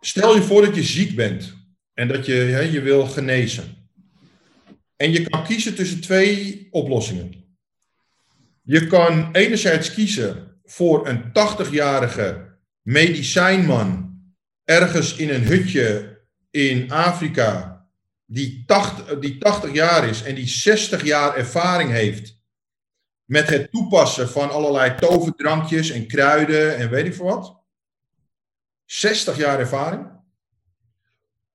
Stel 0.00 0.34
je 0.34 0.42
voor 0.42 0.64
dat 0.64 0.74
je 0.74 0.82
ziek 0.82 1.16
bent 1.16 1.54
en 1.94 2.08
dat 2.08 2.26
je 2.26 2.32
hè, 2.32 2.60
je 2.60 2.80
wil 2.80 3.06
genezen. 3.06 3.64
En 4.96 5.12
je 5.12 5.28
kan 5.28 5.44
kiezen 5.44 5.74
tussen 5.74 6.00
twee 6.00 6.68
oplossingen. 6.70 7.34
Je 8.62 8.86
kan 8.86 9.28
enerzijds 9.32 9.94
kiezen 9.94 10.53
voor 10.64 11.08
een 11.08 11.28
80-jarige 11.28 12.58
medicijnman 12.82 14.18
ergens 14.64 15.16
in 15.16 15.30
een 15.30 15.44
hutje 15.44 16.20
in 16.50 16.92
Afrika 16.92 17.74
die 18.26 18.64
80, 18.66 19.18
die 19.18 19.38
80 19.38 19.72
jaar 19.72 20.08
is 20.08 20.22
en 20.22 20.34
die 20.34 20.48
60 20.48 21.04
jaar 21.04 21.36
ervaring 21.36 21.90
heeft 21.90 22.42
met 23.24 23.48
het 23.48 23.70
toepassen 23.70 24.28
van 24.28 24.50
allerlei 24.50 24.94
toverdrankjes 24.94 25.90
en 25.90 26.06
kruiden 26.06 26.76
en 26.76 26.90
weet 26.90 27.06
ik 27.06 27.14
veel 27.14 27.24
wat. 27.24 27.62
60 28.84 29.36
jaar 29.36 29.58
ervaring. 29.58 30.12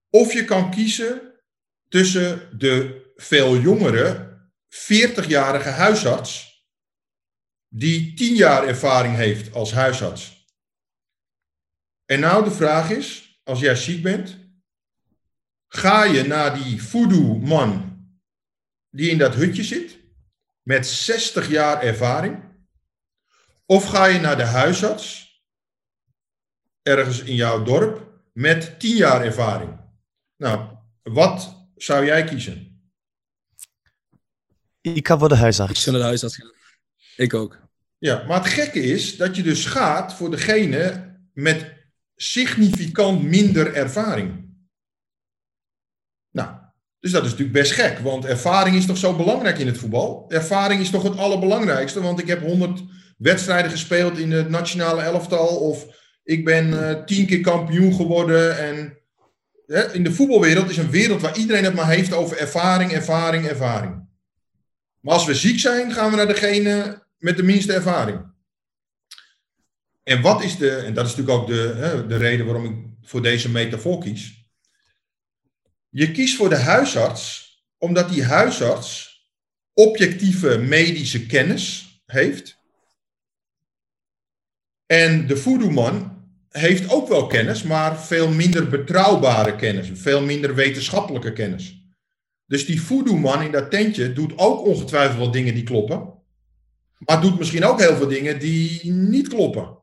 Of 0.09 0.33
je 0.33 0.45
kan 0.45 0.71
kiezen 0.71 1.21
tussen 1.89 2.57
de 2.57 3.01
veel 3.15 3.57
jongere 3.57 4.37
40-jarige 4.69 5.69
huisarts 5.69 6.48
die 7.69 8.13
10 8.13 8.35
jaar 8.35 8.67
ervaring 8.67 9.15
heeft 9.15 9.53
als 9.53 9.71
huisarts. 9.71 10.47
En 12.05 12.19
nou 12.19 12.43
de 12.43 12.51
vraag 12.51 12.89
is, 12.89 13.39
als 13.43 13.59
jij 13.59 13.75
ziek 13.75 14.03
bent, 14.03 14.37
ga 15.67 16.03
je 16.03 16.23
naar 16.23 16.63
die 16.63 16.83
voodoo-man 16.83 17.97
die 18.89 19.09
in 19.09 19.17
dat 19.17 19.35
hutje 19.35 19.63
zit, 19.63 19.97
met 20.61 20.87
60 20.87 21.49
jaar 21.49 21.81
ervaring, 21.81 22.43
of 23.65 23.85
ga 23.85 24.05
je 24.05 24.19
naar 24.19 24.37
de 24.37 24.43
huisarts, 24.43 25.27
ergens 26.81 27.19
in 27.19 27.35
jouw 27.35 27.63
dorp, 27.63 28.07
met 28.33 28.79
10 28.79 28.95
jaar 28.95 29.25
ervaring? 29.25 29.79
Nou, 30.37 30.77
wat 31.03 31.67
zou 31.75 32.05
jij 32.05 32.23
kiezen? 32.23 32.81
Ik 34.81 35.07
ga 35.07 35.17
voor 35.17 35.29
de 35.29 35.35
huisarts. 35.35 35.71
Ik 35.71 35.77
zou 35.77 35.91
naar 35.91 36.01
de 36.01 36.07
huisarts 36.07 36.35
gaan. 36.35 36.57
Ik 37.19 37.33
ook. 37.33 37.59
Ja, 37.97 38.23
maar 38.27 38.37
het 38.43 38.53
gekke 38.53 38.79
is 38.79 39.17
dat 39.17 39.35
je 39.35 39.43
dus 39.43 39.65
gaat 39.65 40.13
voor 40.13 40.31
degene 40.31 41.07
met 41.33 41.73
significant 42.15 43.23
minder 43.23 43.73
ervaring. 43.73 44.47
Nou, 46.31 46.49
dus 46.99 47.11
dat 47.11 47.23
is 47.23 47.29
natuurlijk 47.29 47.57
best 47.57 47.71
gek, 47.71 47.99
want 47.99 48.25
ervaring 48.25 48.75
is 48.75 48.85
toch 48.85 48.97
zo 48.97 49.15
belangrijk 49.15 49.57
in 49.57 49.67
het 49.67 49.77
voetbal? 49.77 50.25
Ervaring 50.29 50.81
is 50.81 50.89
toch 50.89 51.03
het 51.03 51.17
allerbelangrijkste, 51.17 52.01
want 52.01 52.19
ik 52.19 52.27
heb 52.27 52.41
honderd 52.41 52.83
wedstrijden 53.17 53.71
gespeeld 53.71 54.17
in 54.17 54.31
het 54.31 54.49
nationale 54.49 55.01
elftal 55.01 55.47
of 55.47 55.85
ik 56.23 56.45
ben 56.45 56.67
uh, 56.67 57.03
tien 57.03 57.25
keer 57.25 57.41
kampioen 57.41 57.93
geworden. 57.93 58.57
En 58.57 58.97
hè, 59.65 59.93
in 59.93 60.03
de 60.03 60.13
voetbalwereld 60.13 60.69
is 60.69 60.77
een 60.77 60.89
wereld 60.89 61.21
waar 61.21 61.37
iedereen 61.37 61.63
het 61.63 61.75
maar 61.75 61.89
heeft 61.89 62.13
over 62.13 62.37
ervaring, 62.37 62.91
ervaring, 62.91 63.47
ervaring. 63.47 64.07
Maar 64.99 65.13
als 65.13 65.25
we 65.25 65.35
ziek 65.35 65.59
zijn, 65.59 65.91
gaan 65.91 66.09
we 66.09 66.15
naar 66.15 66.27
degene 66.27 67.07
met 67.19 67.37
de 67.37 67.43
minste 67.43 67.73
ervaring. 67.73 68.33
En 70.03 70.21
wat 70.21 70.43
is 70.43 70.57
de, 70.57 70.75
en 70.75 70.93
dat 70.93 71.05
is 71.05 71.15
natuurlijk 71.15 71.41
ook 71.41 71.47
de, 71.47 71.73
hè, 71.75 72.07
de 72.07 72.17
reden 72.17 72.45
waarom 72.45 72.65
ik 72.65 73.07
voor 73.07 73.21
deze 73.21 73.49
metafoor 73.49 73.99
kies. 73.99 74.49
Je 75.89 76.11
kiest 76.11 76.35
voor 76.35 76.49
de 76.49 76.57
huisarts 76.57 77.47
omdat 77.77 78.09
die 78.09 78.23
huisarts 78.23 79.09
objectieve 79.73 80.57
medische 80.57 81.25
kennis 81.25 81.93
heeft. 82.05 82.57
En 84.85 85.27
de 85.27 85.37
voodoo-man 85.37 86.17
heeft 86.49 86.89
ook 86.89 87.07
wel 87.07 87.27
kennis, 87.27 87.63
maar 87.63 88.03
veel 88.03 88.31
minder 88.31 88.69
betrouwbare 88.69 89.55
kennis, 89.55 89.89
veel 89.93 90.21
minder 90.21 90.55
wetenschappelijke 90.55 91.33
kennis. 91.33 91.83
Dus 92.45 92.65
die 92.65 92.81
voodoo-man 92.81 93.41
in 93.41 93.51
dat 93.51 93.71
tentje 93.71 94.13
doet 94.13 94.37
ook 94.37 94.65
ongetwijfeld 94.65 95.17
wel 95.17 95.31
dingen 95.31 95.53
die 95.53 95.63
kloppen, 95.63 96.18
maar 96.99 97.21
doet 97.21 97.37
misschien 97.37 97.65
ook 97.65 97.79
heel 97.79 97.95
veel 97.95 98.07
dingen 98.07 98.39
die 98.39 98.91
niet 98.91 99.27
kloppen, 99.27 99.77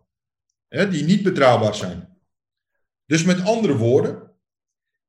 hè, 0.68 0.88
die 0.88 1.05
niet 1.05 1.22
betrouwbaar 1.22 1.74
zijn. 1.74 2.18
Dus 3.07 3.24
met 3.24 3.44
andere 3.44 3.76
woorden, 3.76 4.26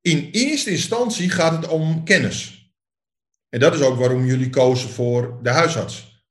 in 0.02 0.30
eerste 0.32 0.72
instantie 0.72 1.30
gaat 1.30 1.62
het 1.62 1.72
om 1.72 2.04
kennis. 2.04 2.72
En 3.50 3.60
dat 3.60 3.74
is 3.74 3.82
ook 3.82 3.98
waarom 3.98 4.26
jullie 4.26 4.50
kozen 4.50 4.90
voor 4.90 5.40
de 5.44 5.50
huisarts. 5.50 6.26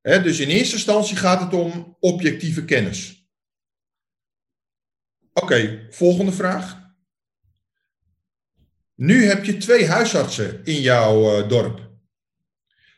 dus 0.00 0.40
in 0.40 0.48
eerste 0.48 0.74
instantie 0.74 1.16
gaat 1.16 1.40
het 1.40 1.52
om 1.52 1.96
objectieve 2.00 2.64
kennis. 2.64 3.28
Oké, 5.32 5.86
volgende 5.90 6.32
vraag. 6.32 6.82
Nu 8.94 9.24
heb 9.24 9.44
je 9.44 9.56
twee 9.56 9.86
huisartsen 9.86 10.64
in 10.64 10.80
jouw 10.80 11.42
uh, 11.42 11.48
dorp. 11.48 11.83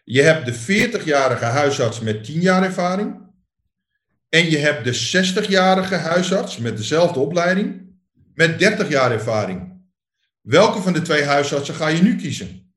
Je 0.08 0.22
hebt 0.22 0.46
de 0.46 0.88
40-jarige 0.90 1.44
huisarts 1.44 2.00
met 2.00 2.24
10 2.24 2.40
jaar 2.40 2.62
ervaring. 2.62 3.20
En 4.28 4.50
je 4.50 4.58
hebt 4.58 4.84
de 4.84 5.24
60-jarige 5.44 5.94
huisarts 5.94 6.58
met 6.58 6.76
dezelfde 6.76 7.20
opleiding 7.20 7.94
met 8.34 8.58
30 8.58 8.88
jaar 8.88 9.12
ervaring. 9.12 9.84
Welke 10.40 10.82
van 10.82 10.92
de 10.92 11.02
twee 11.02 11.24
huisartsen 11.24 11.74
ga 11.74 11.88
je 11.88 12.02
nu 12.02 12.16
kiezen? 12.16 12.74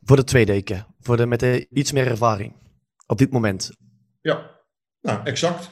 Voor 0.00 0.16
de 0.16 0.24
tweede 0.24 0.52
deken. 0.52 0.86
Voor 1.00 1.16
de 1.16 1.26
met 1.26 1.40
de 1.40 1.66
iets 1.70 1.92
meer 1.92 2.06
ervaring. 2.06 2.52
Op 3.06 3.18
dit 3.18 3.30
moment. 3.30 3.70
Ja, 4.20 4.50
nou, 5.00 5.26
exact. 5.26 5.70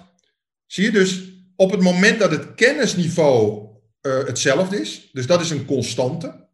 Zie 0.66 0.84
je 0.84 0.90
dus, 0.90 1.32
op 1.56 1.70
het 1.70 1.80
moment 1.80 2.18
dat 2.18 2.30
het 2.30 2.54
kennisniveau 2.54 3.68
uh, 4.02 4.24
hetzelfde 4.24 4.80
is, 4.80 5.10
dus 5.12 5.26
dat 5.26 5.40
is 5.40 5.50
een 5.50 5.64
constante, 5.64 6.45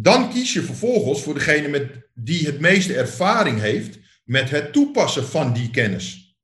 dan 0.00 0.30
kies 0.30 0.52
je 0.52 0.62
vervolgens 0.62 1.22
voor 1.22 1.34
degene 1.34 1.68
met, 1.68 2.10
die 2.14 2.46
het 2.46 2.60
meeste 2.60 2.96
ervaring 2.96 3.60
heeft 3.60 3.98
met 4.24 4.50
het 4.50 4.72
toepassen 4.72 5.26
van 5.26 5.52
die 5.52 5.70
kennis. 5.70 6.36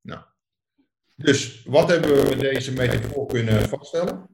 Nou, 0.00 0.22
dus 1.16 1.62
wat 1.64 1.88
hebben 1.88 2.14
we 2.14 2.28
met 2.28 2.40
deze 2.40 2.72
metafoor 2.72 3.26
kunnen 3.26 3.68
vaststellen? 3.68 4.28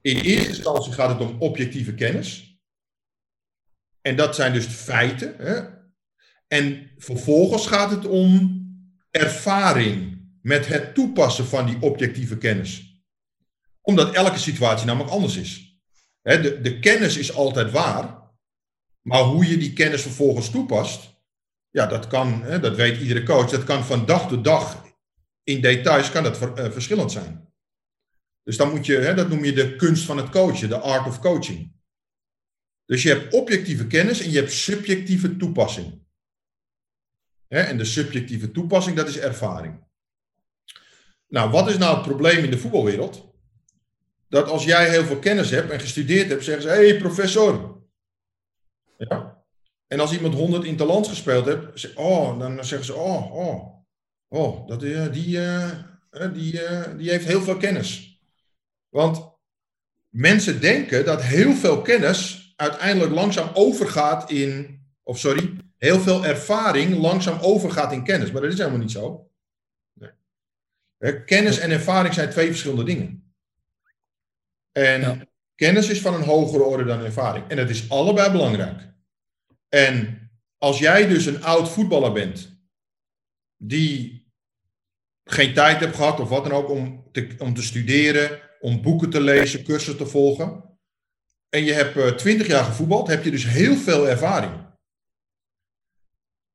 In 0.00 0.16
eerste 0.16 0.48
instantie 0.48 0.92
gaat 0.92 1.18
het 1.18 1.28
om 1.28 1.40
objectieve 1.40 1.94
kennis. 1.94 2.58
En 4.00 4.16
dat 4.16 4.34
zijn 4.34 4.52
dus 4.52 4.66
feiten. 4.66 5.36
Hè? 5.36 5.62
En 6.48 6.90
vervolgens 6.96 7.66
gaat 7.66 7.90
het 7.90 8.06
om 8.06 8.62
ervaring 9.10 10.22
met 10.42 10.66
het 10.66 10.94
toepassen 10.94 11.46
van 11.46 11.66
die 11.66 11.80
objectieve 11.80 12.38
kennis. 12.38 13.02
Omdat 13.80 14.14
elke 14.14 14.38
situatie 14.38 14.86
namelijk 14.86 15.12
anders 15.12 15.36
is. 15.36 15.73
De, 16.24 16.78
kennis 16.80 17.16
is 17.16 17.34
altijd 17.34 17.70
waar, 17.70 18.32
maar 19.00 19.22
hoe 19.22 19.48
je 19.48 19.56
die 19.56 19.72
kennis 19.72 20.02
vervolgens 20.02 20.50
toepast, 20.50 21.14
ja, 21.70 21.86
dat 21.86 22.06
kan, 22.06 22.44
dat 22.60 22.76
weet 22.76 23.00
iedere 23.00 23.22
coach, 23.22 23.50
dat 23.50 23.64
kan 23.64 23.84
van 23.84 24.06
dag 24.06 24.28
tot 24.28 24.44
dag 24.44 24.84
in 25.42 25.60
details 25.60 26.10
kan 26.10 26.22
dat 26.22 26.42
uh, 26.42 26.70
verschillend 26.70 27.12
zijn. 27.12 27.52
Dus 28.42 28.56
dan 28.56 28.70
moet 28.70 28.86
je, 28.86 29.12
dat 29.14 29.28
noem 29.28 29.44
je 29.44 29.52
de 29.52 29.76
kunst 29.76 30.04
van 30.04 30.16
het 30.16 30.28
coachen, 30.28 30.68
de 30.68 30.78
art 30.78 31.06
of 31.06 31.20
coaching. 31.20 31.72
Dus 32.84 33.02
je 33.02 33.08
hebt 33.08 33.34
objectieve 33.34 33.86
kennis 33.86 34.20
en 34.20 34.30
je 34.30 34.38
hebt 34.38 34.52
subjectieve 34.52 35.36
toepassing. 35.36 36.02
En 37.48 37.78
de 37.78 37.84
subjectieve 37.84 38.50
toepassing, 38.50 38.96
dat 38.96 39.08
is 39.08 39.18
ervaring. 39.18 39.84
Nou, 41.28 41.50
wat 41.50 41.68
is 41.68 41.78
nou 41.78 41.96
het 41.96 42.06
probleem 42.06 42.44
in 42.44 42.50
de 42.50 42.58
voetbalwereld? 42.58 43.33
Dat 44.34 44.48
als 44.48 44.64
jij 44.64 44.90
heel 44.90 45.04
veel 45.04 45.18
kennis 45.18 45.50
hebt 45.50 45.70
en 45.70 45.80
gestudeerd 45.80 46.28
hebt, 46.28 46.44
zeggen 46.44 46.62
ze: 46.62 46.68
hé, 46.68 46.88
hey, 46.88 46.98
professor. 46.98 47.82
Ja. 48.98 49.44
En 49.86 50.00
als 50.00 50.12
iemand 50.12 50.34
100 50.34 50.64
interlands 50.64 51.08
gespeeld 51.08 51.44
heeft, 51.44 51.94
oh, 51.94 52.38
dan 52.38 52.64
zeggen 52.64 52.86
ze: 52.86 52.94
oh, 52.94 53.34
oh, 53.34 53.84
oh, 54.28 54.66
dat, 54.66 54.82
uh, 54.82 55.12
die, 55.12 55.36
uh, 55.36 55.70
die, 56.32 56.52
uh, 56.52 56.82
die 56.96 57.10
heeft 57.10 57.24
heel 57.24 57.42
veel 57.42 57.56
kennis. 57.56 58.20
Want 58.88 59.30
mensen 60.08 60.60
denken 60.60 61.04
dat 61.04 61.22
heel 61.22 61.52
veel 61.52 61.82
kennis 61.82 62.52
uiteindelijk 62.56 63.12
langzaam 63.12 63.50
overgaat 63.52 64.30
in, 64.30 64.80
of 65.02 65.18
sorry, 65.18 65.56
heel 65.76 66.00
veel 66.00 66.24
ervaring 66.24 66.96
langzaam 66.96 67.38
overgaat 67.40 67.92
in 67.92 68.04
kennis. 68.04 68.30
Maar 68.30 68.42
dat 68.42 68.52
is 68.52 68.58
helemaal 68.58 68.78
niet 68.78 68.90
zo. 68.90 69.30
Nee. 70.98 71.24
Kennis 71.24 71.58
en 71.58 71.70
ervaring 71.70 72.14
zijn 72.14 72.30
twee 72.30 72.46
verschillende 72.46 72.84
dingen. 72.84 73.23
En 74.78 75.28
Kennis 75.54 75.88
is 75.88 76.00
van 76.00 76.14
een 76.14 76.22
hogere 76.22 76.62
orde 76.62 76.84
dan 76.84 77.04
ervaring. 77.04 77.48
En 77.48 77.56
dat 77.56 77.70
is 77.70 77.90
allebei 77.90 78.30
belangrijk. 78.30 78.92
En 79.68 80.28
als 80.58 80.78
jij 80.78 81.08
dus 81.08 81.26
een 81.26 81.42
oud 81.42 81.68
voetballer 81.68 82.12
bent, 82.12 82.58
die 83.56 84.24
geen 85.24 85.54
tijd 85.54 85.80
hebt 85.80 85.96
gehad 85.96 86.20
of 86.20 86.28
wat 86.28 86.44
dan 86.44 86.52
ook 86.52 86.70
om 86.70 87.08
te, 87.12 87.34
om 87.38 87.54
te 87.54 87.62
studeren, 87.62 88.40
om 88.60 88.82
boeken 88.82 89.10
te 89.10 89.20
lezen, 89.20 89.64
cursussen 89.64 89.96
te 89.96 90.06
volgen, 90.06 90.64
en 91.48 91.64
je 91.64 91.72
hebt 91.72 92.18
twintig 92.18 92.46
jaar 92.46 92.64
gevoetbald, 92.64 93.08
heb 93.08 93.24
je 93.24 93.30
dus 93.30 93.46
heel 93.46 93.76
veel 93.76 94.08
ervaring. 94.08 94.52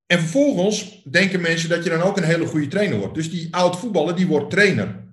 En 0.05 0.19
vervolgens 0.19 1.03
denken 1.03 1.41
mensen 1.41 1.69
dat 1.69 1.83
je 1.83 1.89
dan 1.89 2.01
ook 2.01 2.17
een 2.17 2.23
hele 2.23 2.45
goede 2.45 2.67
trainer 2.67 2.97
wordt. 2.97 3.13
Dus 3.13 3.29
die 3.29 3.55
oud 3.55 3.79
voetballer, 3.79 4.15
die 4.15 4.27
wordt 4.27 4.49
trainer. 4.49 5.08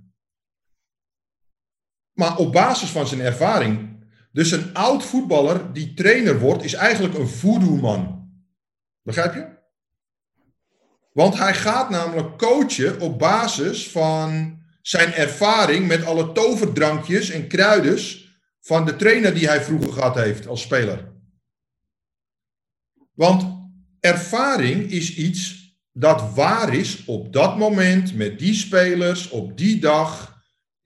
Maar 2.16 2.36
op 2.36 2.52
basis 2.52 2.88
van 2.88 3.06
zijn 3.06 3.20
ervaring. 3.20 4.04
Dus 4.32 4.50
een 4.50 4.74
oud 4.74 5.04
voetballer 5.04 5.72
die 5.72 5.94
trainer 5.94 6.38
wordt, 6.38 6.64
is 6.64 6.74
eigenlijk 6.74 7.14
een 7.14 7.28
voodoo-man. 7.28 8.30
Begrijp 9.02 9.34
je? 9.34 9.54
Want 11.12 11.38
hij 11.38 11.54
gaat 11.54 11.90
namelijk 11.90 12.38
coachen 12.38 13.00
op 13.00 13.18
basis 13.18 13.90
van 13.90 14.58
zijn 14.82 15.12
ervaring 15.12 15.86
met 15.86 16.04
alle 16.04 16.32
toverdrankjes 16.32 17.30
en 17.30 17.48
kruiders 17.48 18.34
van 18.60 18.84
de 18.84 18.96
trainer 18.96 19.34
die 19.34 19.48
hij 19.48 19.62
vroeger 19.62 19.92
gehad 19.92 20.14
heeft 20.14 20.46
als 20.46 20.62
speler. 20.62 21.12
Want 23.14 23.46
ervaring 24.00 24.90
is 24.90 25.16
iets 25.16 25.66
dat 25.92 26.34
waar 26.34 26.74
is 26.74 27.04
op 27.04 27.32
dat 27.32 27.58
moment 27.58 28.14
met 28.14 28.38
die 28.38 28.54
spelers, 28.54 29.28
op 29.28 29.58
die 29.58 29.80
dag, 29.80 30.35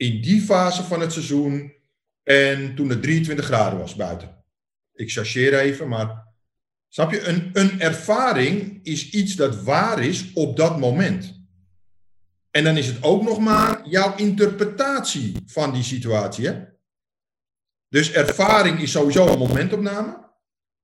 in 0.00 0.20
die 0.20 0.40
fase 0.40 0.82
van 0.82 1.00
het 1.00 1.12
seizoen 1.12 1.72
en 2.22 2.74
toen 2.74 2.88
het 2.88 3.02
23 3.02 3.44
graden 3.44 3.78
was 3.78 3.94
buiten. 3.94 4.44
Ik 4.92 5.10
chargeer 5.10 5.58
even, 5.58 5.88
maar 5.88 6.26
snap 6.88 7.10
je? 7.10 7.50
Een, 7.52 7.80
ervaring 7.80 8.80
is 8.82 9.10
iets 9.10 9.34
dat 9.36 9.62
waar 9.62 10.04
is 10.04 10.32
op 10.32 10.56
dat 10.56 10.78
moment. 10.78 11.38
En 12.50 12.64
dan 12.64 12.76
is 12.76 12.86
het 12.86 13.02
ook 13.02 13.22
nog 13.22 13.38
maar 13.38 13.88
jouw 13.88 14.16
interpretatie 14.16 15.36
van 15.46 15.72
die 15.72 15.82
situatie. 15.82 16.50
Dus 17.88 18.12
ervaring 18.12 18.80
is 18.80 18.90
sowieso 18.90 19.32
een 19.32 19.38
momentopname. 19.38 20.28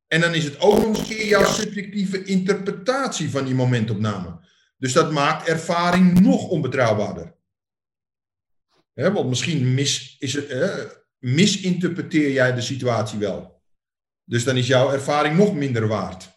En 0.07 0.20
dan 0.20 0.35
is 0.35 0.44
het 0.44 0.61
ook 0.61 0.79
nog 0.79 0.87
eens 0.87 0.98
een 0.98 1.16
keer 1.16 1.26
jouw 1.26 1.44
subjectieve 1.44 2.24
interpretatie 2.24 3.31
van 3.31 3.44
die 3.44 3.55
momentopname. 3.55 4.38
Dus 4.79 4.92
dat 4.92 5.12
maakt 5.12 5.48
ervaring 5.48 6.20
nog 6.20 6.48
onbetrouwbaarder. 6.48 7.36
Want 8.96 9.28
misschien 9.28 9.74
mis, 9.74 10.16
is 10.18 10.32
het, 10.35 11.04
misinterpreteer 11.18 12.30
jij 12.32 12.54
de 12.54 12.61
situatie 12.61 13.18
wel. 13.18 13.62
Dus 14.24 14.44
dan 14.44 14.56
is 14.56 14.66
jouw 14.66 14.92
ervaring 14.92 15.37
nog 15.37 15.54
minder 15.54 15.88
waard. 15.88 16.30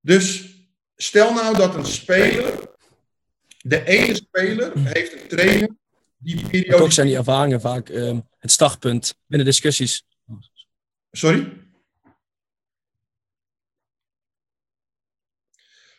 Dus 0.00 0.54
stel 0.96 1.32
nou 1.32 1.56
dat 1.56 1.74
een 1.74 1.86
speler, 1.86 2.74
de 3.58 3.84
ene 3.84 4.14
speler 4.14 4.72
heeft 4.78 5.12
een 5.12 5.28
trainer 5.28 5.76
die 6.16 6.48
periodisch... 6.48 6.76
Toch 6.76 6.92
zijn 6.92 7.06
die 7.06 7.16
ervaringen 7.16 7.60
vaak 7.60 7.88
uh, 7.88 8.18
het 8.38 8.50
startpunt 8.50 9.18
binnen 9.26 9.46
discussies. 9.46 10.06
Sorry? 11.10 11.52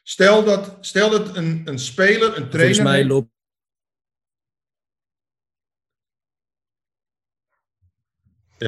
Stel 0.04 0.44
dat, 0.44 0.78
stel 0.82 1.10
dat 1.10 1.36
een, 1.36 1.62
een 1.66 1.80
speler, 1.80 2.38
een 2.38 2.50
trainer. 2.50 2.76
Volgens 2.76 2.80
mij 2.80 3.06
loopt. 3.06 3.30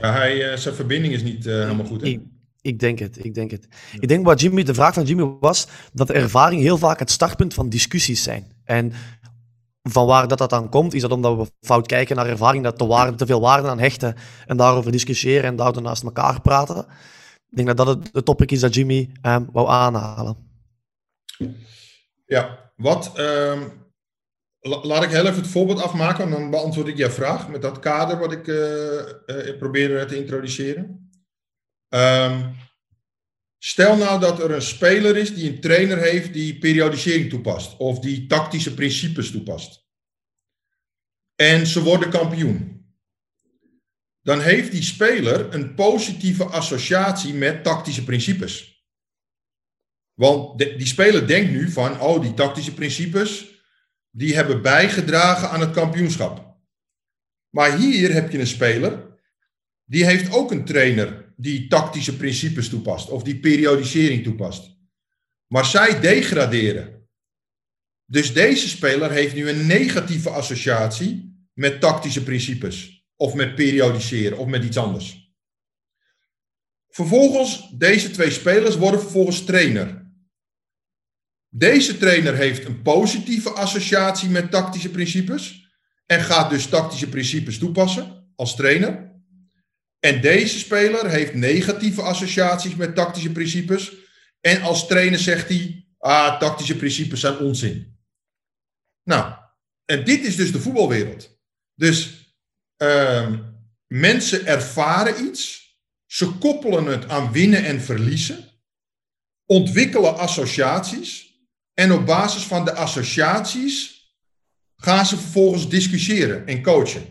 Ja, 0.01 0.11
hij, 0.11 0.51
uh, 0.51 0.57
zijn 0.57 0.75
verbinding 0.75 1.13
is 1.13 1.23
niet 1.23 1.45
uh, 1.45 1.53
helemaal 1.53 1.85
goed. 1.85 2.01
Hè? 2.01 2.07
Ik, 2.07 2.21
ik, 2.61 2.79
denk 2.79 2.99
het, 2.99 3.25
ik 3.25 3.33
denk 3.33 3.51
het. 3.51 3.67
Ja. 3.69 4.01
Ik 4.01 4.07
denk 4.07 4.25
wat 4.25 4.41
Jimmy, 4.41 4.63
de 4.63 4.73
vraag 4.73 4.93
van 4.93 5.03
Jimmy 5.03 5.23
was 5.39 5.67
dat 5.93 6.07
de 6.07 6.13
ervaring 6.13 6.61
heel 6.61 6.77
vaak 6.77 6.99
het 6.99 7.11
startpunt 7.11 7.53
van 7.53 7.69
discussies 7.69 8.23
zijn. 8.23 8.51
En 8.63 8.93
van 9.81 10.05
waar 10.05 10.27
dat, 10.27 10.37
dat 10.37 10.49
dan 10.49 10.69
komt, 10.69 10.93
is 10.93 11.01
dat 11.01 11.11
omdat 11.11 11.37
we 11.37 11.51
fout 11.67 11.87
kijken 11.87 12.15
naar 12.15 12.27
ervaring, 12.27 12.63
dat 12.63 12.77
te, 12.77 12.85
waarde, 12.85 13.15
te 13.15 13.25
veel 13.25 13.41
waarde 13.41 13.67
aan 13.67 13.79
hechten 13.79 14.15
en 14.45 14.57
daarover 14.57 14.91
discussiëren 14.91 15.43
en 15.43 15.55
daardoor 15.55 15.81
naast 15.81 16.03
elkaar 16.03 16.41
praten. 16.41 16.85
Ik 17.49 17.55
denk 17.55 17.67
dat 17.67 17.77
dat 17.77 17.87
het, 17.87 18.09
het 18.13 18.25
topic 18.25 18.51
is 18.51 18.59
dat 18.59 18.73
Jimmy 18.73 19.11
um, 19.21 19.49
wou 19.51 19.69
aanhalen. 19.69 20.35
Ja, 22.25 22.71
wat. 22.75 23.19
Um, 23.19 23.82
laat 24.63 25.03
ik 25.03 25.09
heel 25.09 25.25
even 25.25 25.41
het 25.41 25.47
voorbeeld 25.47 25.81
afmaken 25.81 26.23
en 26.23 26.31
dan 26.31 26.49
beantwoord 26.49 26.87
ik 26.87 26.97
jouw 26.97 27.09
vraag 27.09 27.49
met 27.49 27.61
dat 27.61 27.79
kader 27.79 28.17
wat 28.17 28.31
ik 28.31 28.47
uh, 28.47 28.55
uh, 29.25 29.57
probeerde 29.57 30.05
te 30.05 30.17
introduceren. 30.17 31.11
Um, 31.89 32.55
stel 33.57 33.97
nou 33.97 34.19
dat 34.19 34.39
er 34.39 34.51
een 34.51 34.61
speler 34.61 35.17
is 35.17 35.35
die 35.35 35.49
een 35.49 35.59
trainer 35.59 35.97
heeft 35.97 36.33
die 36.33 36.57
periodisering 36.57 37.29
toepast 37.29 37.77
of 37.77 37.99
die 37.99 38.27
tactische 38.27 38.73
principes 38.73 39.31
toepast. 39.31 39.87
En 41.35 41.67
ze 41.67 41.83
worden 41.83 42.09
kampioen. 42.09 42.71
Dan 44.21 44.39
heeft 44.39 44.71
die 44.71 44.83
speler 44.83 45.53
een 45.53 45.73
positieve 45.73 46.45
associatie 46.45 47.33
met 47.33 47.63
tactische 47.63 48.03
principes. 48.03 48.85
Want 50.13 50.57
die 50.57 50.85
speler 50.85 51.27
denkt 51.27 51.51
nu 51.51 51.69
van, 51.69 52.01
oh, 52.01 52.21
die 52.21 52.33
tactische 52.33 52.73
principes, 52.73 53.52
die 54.15 54.35
hebben 54.35 54.61
bijgedragen 54.61 55.49
aan 55.49 55.59
het 55.59 55.71
kampioenschap. 55.71 56.57
Maar 57.49 57.77
hier 57.77 58.13
heb 58.13 58.31
je 58.31 58.39
een 58.39 58.47
speler, 58.47 59.17
die 59.85 60.05
heeft 60.05 60.33
ook 60.33 60.51
een 60.51 60.65
trainer 60.65 61.33
die 61.37 61.67
tactische 61.67 62.17
principes 62.17 62.69
toepast, 62.69 63.09
of 63.09 63.23
die 63.23 63.39
periodisering 63.39 64.23
toepast. 64.23 64.77
Maar 65.47 65.65
zij 65.65 65.99
degraderen. 65.99 67.07
Dus 68.05 68.33
deze 68.33 68.69
speler 68.69 69.11
heeft 69.11 69.35
nu 69.35 69.49
een 69.49 69.65
negatieve 69.65 70.29
associatie 70.29 71.37
met 71.53 71.81
tactische 71.81 72.23
principes, 72.23 73.05
of 73.15 73.33
met 73.33 73.55
periodiseren, 73.55 74.37
of 74.37 74.47
met 74.47 74.63
iets 74.63 74.77
anders. 74.77 75.35
Vervolgens, 76.89 77.69
deze 77.77 78.11
twee 78.11 78.31
spelers 78.31 78.75
worden 78.75 78.99
vervolgens 78.99 79.43
trainer. 79.43 80.02
Deze 81.55 81.97
trainer 81.97 82.35
heeft 82.35 82.65
een 82.65 82.81
positieve 82.81 83.49
associatie 83.49 84.29
met 84.29 84.51
tactische 84.51 84.89
principes 84.89 85.67
en 86.05 86.21
gaat 86.21 86.49
dus 86.49 86.65
tactische 86.65 87.09
principes 87.09 87.57
toepassen 87.57 88.31
als 88.35 88.55
trainer. 88.55 89.11
En 89.99 90.21
deze 90.21 90.59
speler 90.59 91.09
heeft 91.09 91.33
negatieve 91.33 92.01
associaties 92.01 92.75
met 92.75 92.95
tactische 92.95 93.31
principes 93.31 93.91
en 94.41 94.61
als 94.61 94.87
trainer 94.87 95.19
zegt 95.19 95.49
hij, 95.49 95.87
ah, 95.97 96.39
tactische 96.39 96.75
principes 96.75 97.19
zijn 97.19 97.37
onzin. 97.37 97.97
Nou, 99.03 99.33
en 99.85 100.05
dit 100.05 100.25
is 100.25 100.35
dus 100.35 100.51
de 100.51 100.59
voetbalwereld. 100.59 101.39
Dus 101.75 102.27
uh, 102.77 103.39
mensen 103.87 104.45
ervaren 104.45 105.25
iets, 105.25 105.71
ze 106.05 106.29
koppelen 106.29 106.85
het 106.85 107.09
aan 107.09 107.31
winnen 107.31 107.65
en 107.65 107.81
verliezen, 107.81 108.49
ontwikkelen 109.45 110.17
associaties 110.17 111.31
en 111.73 111.91
op 111.91 112.05
basis 112.05 112.43
van 112.43 112.65
de 112.65 112.73
associaties 112.73 114.01
gaan 114.75 115.05
ze 115.05 115.17
vervolgens 115.17 115.69
discussiëren 115.69 116.47
en 116.47 116.63
coachen. 116.63 117.05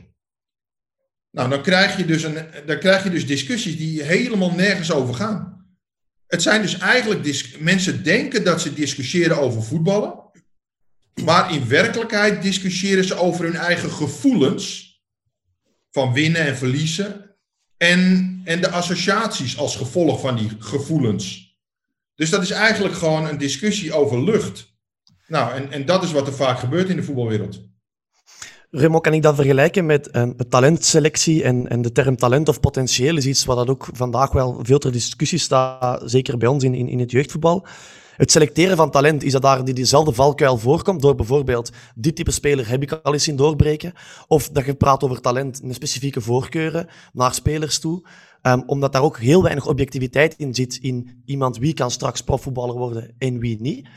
Nou, 1.31 1.48
dan 1.48 1.62
krijg 1.62 1.96
je 1.96 2.05
dus, 2.05 2.22
een, 2.22 2.46
dan 2.66 2.79
krijg 2.79 3.03
je 3.03 3.11
dus 3.11 3.27
discussies 3.27 3.77
die 3.77 4.03
helemaal 4.03 4.51
nergens 4.51 4.92
over 4.92 5.14
gaan. 5.14 5.66
Het 6.27 6.42
zijn 6.42 6.62
dus 6.62 6.79
eigenlijk, 6.79 7.57
mensen 7.59 8.03
denken 8.05 8.44
dat 8.44 8.61
ze 8.61 8.75
discussiëren 8.75 9.38
over 9.38 9.62
voetballen, 9.62 10.31
maar 11.25 11.53
in 11.53 11.68
werkelijkheid 11.68 12.42
discussiëren 12.42 13.05
ze 13.05 13.14
over 13.14 13.44
hun 13.44 13.57
eigen 13.57 13.90
gevoelens 13.90 14.92
van 15.90 16.12
winnen 16.12 16.40
en 16.40 16.57
verliezen 16.57 17.37
en, 17.77 18.40
en 18.44 18.61
de 18.61 18.70
associaties 18.70 19.59
als 19.59 19.77
gevolg 19.77 20.20
van 20.20 20.37
die 20.37 20.51
gevoelens. 20.59 21.51
Dus 22.14 22.31
dat 22.31 22.42
is 22.42 22.51
eigenlijk 22.51 22.94
gewoon 22.94 23.29
een 23.29 23.38
discussie 23.38 23.92
over 23.92 24.25
lucht. 24.25 24.70
Nou, 25.27 25.55
en, 25.55 25.72
en 25.72 25.87
dat 25.87 26.03
is 26.03 26.12
wat 26.12 26.27
er 26.27 26.33
vaak 26.33 26.59
gebeurt 26.59 26.88
in 26.88 26.96
de 26.96 27.03
voetbalwereld. 27.03 27.61
Remo, 28.70 29.01
kan 29.01 29.12
ik 29.12 29.22
dat 29.22 29.35
vergelijken 29.35 29.87
met 29.87 30.16
um, 30.16 30.37
talentselectie 30.48 31.42
en, 31.42 31.68
en 31.68 31.83
de 31.83 31.92
term 31.92 32.16
talent 32.16 32.48
of 32.48 32.61
potentieel 32.61 33.16
is 33.16 33.27
iets 33.27 33.44
wat 33.44 33.57
dat 33.57 33.68
ook 33.68 33.88
vandaag 33.92 34.33
wel 34.33 34.59
veel 34.62 34.79
ter 34.79 34.92
discussie 34.92 35.38
staat, 35.38 36.03
zeker 36.05 36.38
bij 36.38 36.48
ons 36.48 36.64
in, 36.64 36.75
in, 36.75 36.88
in 36.88 36.98
het 36.98 37.11
jeugdvoetbal. 37.11 37.66
Het 38.16 38.31
selecteren 38.31 38.77
van 38.77 38.90
talent, 38.90 39.22
is 39.22 39.33
dat 39.33 39.42
daar 39.42 39.64
die 39.64 39.75
diezelfde 39.75 40.12
valkuil 40.12 40.59
voorkomt 40.59 41.03
door 41.03 41.14
bijvoorbeeld 41.14 41.70
dit 41.94 42.16
type 42.16 42.31
speler 42.31 42.68
heb 42.68 42.83
ik 42.83 42.92
al 42.92 43.12
eens 43.12 43.29
in 43.29 43.37
doorbreken, 43.37 43.92
of 44.27 44.48
dat 44.48 44.64
je 44.64 44.75
praat 44.75 45.05
over 45.05 45.20
talent 45.20 45.62
met 45.62 45.75
specifieke 45.75 46.20
voorkeuren 46.20 46.88
naar 47.12 47.35
spelers 47.35 47.79
toe. 47.79 48.03
Um, 48.42 48.62
omdat 48.66 48.92
daar 48.92 49.02
ook 49.02 49.18
heel 49.18 49.42
weinig 49.42 49.66
objectiviteit 49.66 50.35
in 50.37 50.55
zit 50.55 50.76
in 50.76 51.22
iemand 51.24 51.59
wie 51.59 51.74
kan 51.74 51.90
straks 51.90 52.20
profvoetballer 52.20 52.74
worden 52.74 53.14
en 53.18 53.38
wie 53.38 53.61
niet. 53.61 53.88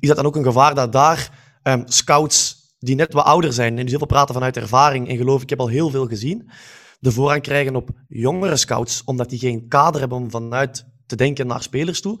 Is 0.00 0.08
dat 0.08 0.16
dan 0.16 0.26
ook 0.26 0.36
een 0.36 0.44
gevaar 0.44 0.74
dat 0.74 0.92
daar 0.92 1.38
um, 1.62 1.82
scouts 1.86 2.60
die 2.78 2.94
net 2.94 3.12
wat 3.12 3.24
ouder 3.24 3.52
zijn 3.52 3.78
en 3.78 3.80
die 3.80 3.90
zoveel 3.90 4.06
praten 4.06 4.34
vanuit 4.34 4.56
ervaring 4.56 5.08
en 5.08 5.16
geloof 5.16 5.42
ik 5.42 5.50
heb 5.50 5.60
al 5.60 5.68
heel 5.68 5.90
veel 5.90 6.06
gezien, 6.06 6.50
de 6.98 7.12
voorrang 7.12 7.42
krijgen 7.42 7.76
op 7.76 7.90
jongere 8.08 8.56
scouts, 8.56 9.04
omdat 9.04 9.30
die 9.30 9.38
geen 9.38 9.68
kader 9.68 10.00
hebben 10.00 10.18
om 10.18 10.30
vanuit 10.30 10.86
te 11.06 11.16
denken 11.16 11.46
naar 11.46 11.62
spelers 11.62 12.00
toe, 12.00 12.20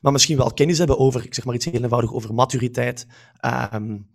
maar 0.00 0.12
misschien 0.12 0.36
wel 0.36 0.52
kennis 0.52 0.78
hebben 0.78 0.98
over, 0.98 1.24
ik 1.24 1.34
zeg 1.34 1.44
maar 1.44 1.54
iets 1.54 1.64
heel 1.64 1.82
eenvoudig, 1.82 2.12
over 2.12 2.34
maturiteit. 2.34 3.06
Um, 3.72 4.10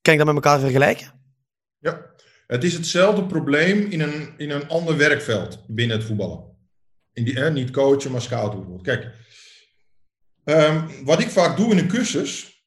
kan 0.00 0.12
ik 0.12 0.18
dat 0.18 0.26
met 0.26 0.34
elkaar 0.34 0.60
vergelijken? 0.60 1.12
Ja, 1.78 2.00
het 2.48 2.64
is 2.64 2.72
hetzelfde 2.72 3.26
probleem 3.26 3.90
in 3.90 4.00
een, 4.00 4.34
in 4.36 4.50
een 4.50 4.68
ander 4.68 4.96
werkveld 4.96 5.64
binnen 5.66 5.96
het 5.96 6.06
voetballen. 6.06 6.56
In 7.12 7.24
die, 7.24 7.40
niet 7.40 7.70
coachen, 7.70 8.10
maar 8.10 8.22
scouten 8.22 8.58
bijvoorbeeld. 8.58 8.86
Kijk, 8.86 9.14
um, 10.44 11.04
wat 11.04 11.20
ik 11.20 11.28
vaak 11.28 11.56
doe 11.56 11.70
in 11.70 11.78
een 11.78 11.88
cursus, 11.88 12.62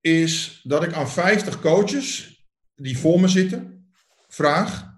is 0.00 0.60
dat 0.62 0.82
ik 0.82 0.92
aan 0.92 1.10
50 1.10 1.60
coaches 1.60 2.38
die 2.74 2.98
voor 2.98 3.20
me 3.20 3.28
zitten, 3.28 3.92
vraag, 4.28 4.94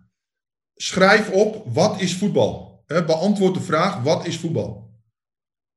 schrijf 0.75 1.31
op, 1.31 1.63
wat 1.67 2.01
is 2.01 2.17
voetbal? 2.17 2.71
beantwoord 2.87 3.55
de 3.55 3.61
vraag, 3.61 4.03
wat 4.03 4.27
is 4.27 4.39
voetbal? 4.39 4.91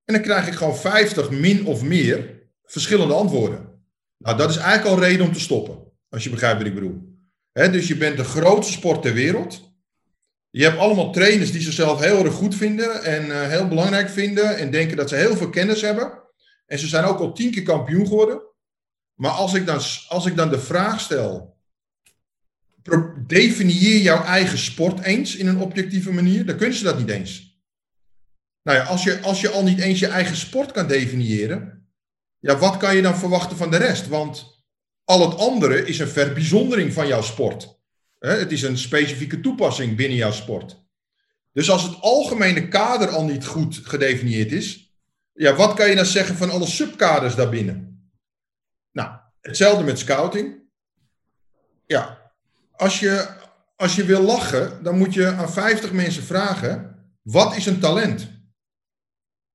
En 0.06 0.14
dan 0.14 0.24
krijg 0.24 0.48
ik 0.48 0.54
gewoon 0.54 0.78
50 0.78 1.30
min 1.30 1.66
of 1.66 1.82
meer 1.84 2.50
verschillende 2.64 3.14
antwoorden. 3.14 3.84
Nou, 4.18 4.38
dat 4.38 4.50
is 4.50 4.58
eigenlijk 4.58 4.96
al 4.96 5.04
reden 5.04 5.26
om 5.26 5.34
te 5.34 5.40
stoppen, 5.40 5.92
als 6.10 6.24
je 6.24 6.30
begrijpt 6.30 6.58
wat 6.58 6.68
ik 6.68 6.74
bedoel. 6.74 7.15
Dus 7.56 7.88
je 7.88 7.98
bent 7.98 8.18
de 8.18 8.24
grootste 8.24 8.74
sport 8.74 9.02
ter 9.02 9.14
wereld. 9.14 9.74
Je 10.50 10.64
hebt 10.64 10.78
allemaal 10.78 11.12
trainers 11.12 11.52
die 11.52 11.62
zichzelf 11.62 12.00
heel 12.00 12.26
erg 12.26 12.34
goed 12.34 12.56
vinden 12.56 13.04
en 13.04 13.26
uh, 13.26 13.48
heel 13.48 13.68
belangrijk 13.68 14.10
vinden 14.10 14.58
en 14.58 14.72
denken 14.72 14.98
dat 14.98 15.10
ze 15.10 15.16
heel 15.16 15.36
veel 15.38 15.50
kennis 15.50 15.82
hebben. 15.82 16.24
En 16.66 16.80
ze 16.80 16.88
zijn 16.88 17.04
ook 17.04 17.20
al 17.20 17.34
tien 17.34 17.52
keer 17.52 17.64
kampioen 17.64 18.08
geworden. 18.08 18.42
Maar 19.14 19.32
als 19.32 19.54
ik 19.54 19.66
dan, 19.66 19.80
als 20.08 20.26
ik 20.26 20.36
dan 20.36 20.50
de 20.50 20.60
vraag 20.60 21.00
stel, 21.00 21.58
definieer 23.28 24.02
jouw 24.02 24.24
eigen 24.24 24.58
sport 24.58 25.00
eens 25.00 25.36
in 25.36 25.48
een 25.48 25.60
objectieve 25.60 26.12
manier, 26.12 26.46
dan 26.46 26.58
kunnen 26.58 26.78
ze 26.78 26.84
dat 26.84 26.98
niet 26.98 27.10
eens. 27.10 27.60
Nou 28.64 28.78
ja, 28.78 28.84
als 28.84 29.04
je, 29.04 29.22
als 29.22 29.42
je 29.42 29.50
al 29.50 29.64
niet 29.64 29.80
eens 29.80 30.00
je 30.00 30.08
eigen 30.08 30.36
sport 30.36 30.72
kan 30.72 30.88
definiëren, 30.88 31.90
ja, 32.40 32.58
wat 32.58 32.78
kan 32.78 32.96
je 32.96 33.02
dan 33.02 33.18
verwachten 33.18 33.58
van 33.58 33.72
de 33.72 33.78
rest? 33.78 34.08
Want 34.08 34.55
al 35.06 35.30
het 35.30 35.40
andere 35.40 35.86
is 35.86 36.00
een 36.00 36.08
verbijzondering 36.08 36.94
van 36.94 37.08
jouw 37.08 37.22
sport. 37.22 37.80
Het 38.20 38.52
is 38.52 38.62
een 38.62 38.78
specifieke 38.78 39.40
toepassing 39.40 39.96
binnen 39.96 40.18
jouw 40.18 40.32
sport. 40.32 40.84
Dus 41.52 41.70
als 41.70 41.84
het 41.84 42.02
algemene 42.02 42.68
kader 42.68 43.10
al 43.10 43.26
niet 43.26 43.46
goed 43.46 43.80
gedefinieerd 43.84 44.52
is, 44.52 44.94
ja, 45.34 45.56
wat 45.56 45.74
kan 45.74 45.90
je 45.90 45.96
dan 45.96 46.06
zeggen 46.06 46.36
van 46.36 46.50
alle 46.50 46.66
subkaders 46.68 47.36
daarbinnen? 47.36 48.10
Nou, 48.92 49.18
hetzelfde 49.42 49.84
met 49.84 50.00
scouting. 50.00 50.64
Ja, 51.86 52.32
als 52.72 53.00
je, 53.00 53.28
als 53.76 53.96
je 53.96 54.06
wil 54.06 54.22
lachen, 54.22 54.84
dan 54.84 54.98
moet 54.98 55.14
je 55.14 55.32
aan 55.32 55.52
50 55.52 55.92
mensen 55.92 56.24
vragen: 56.24 56.96
wat 57.22 57.56
is 57.56 57.66
een 57.66 57.80
talent? 57.80 58.28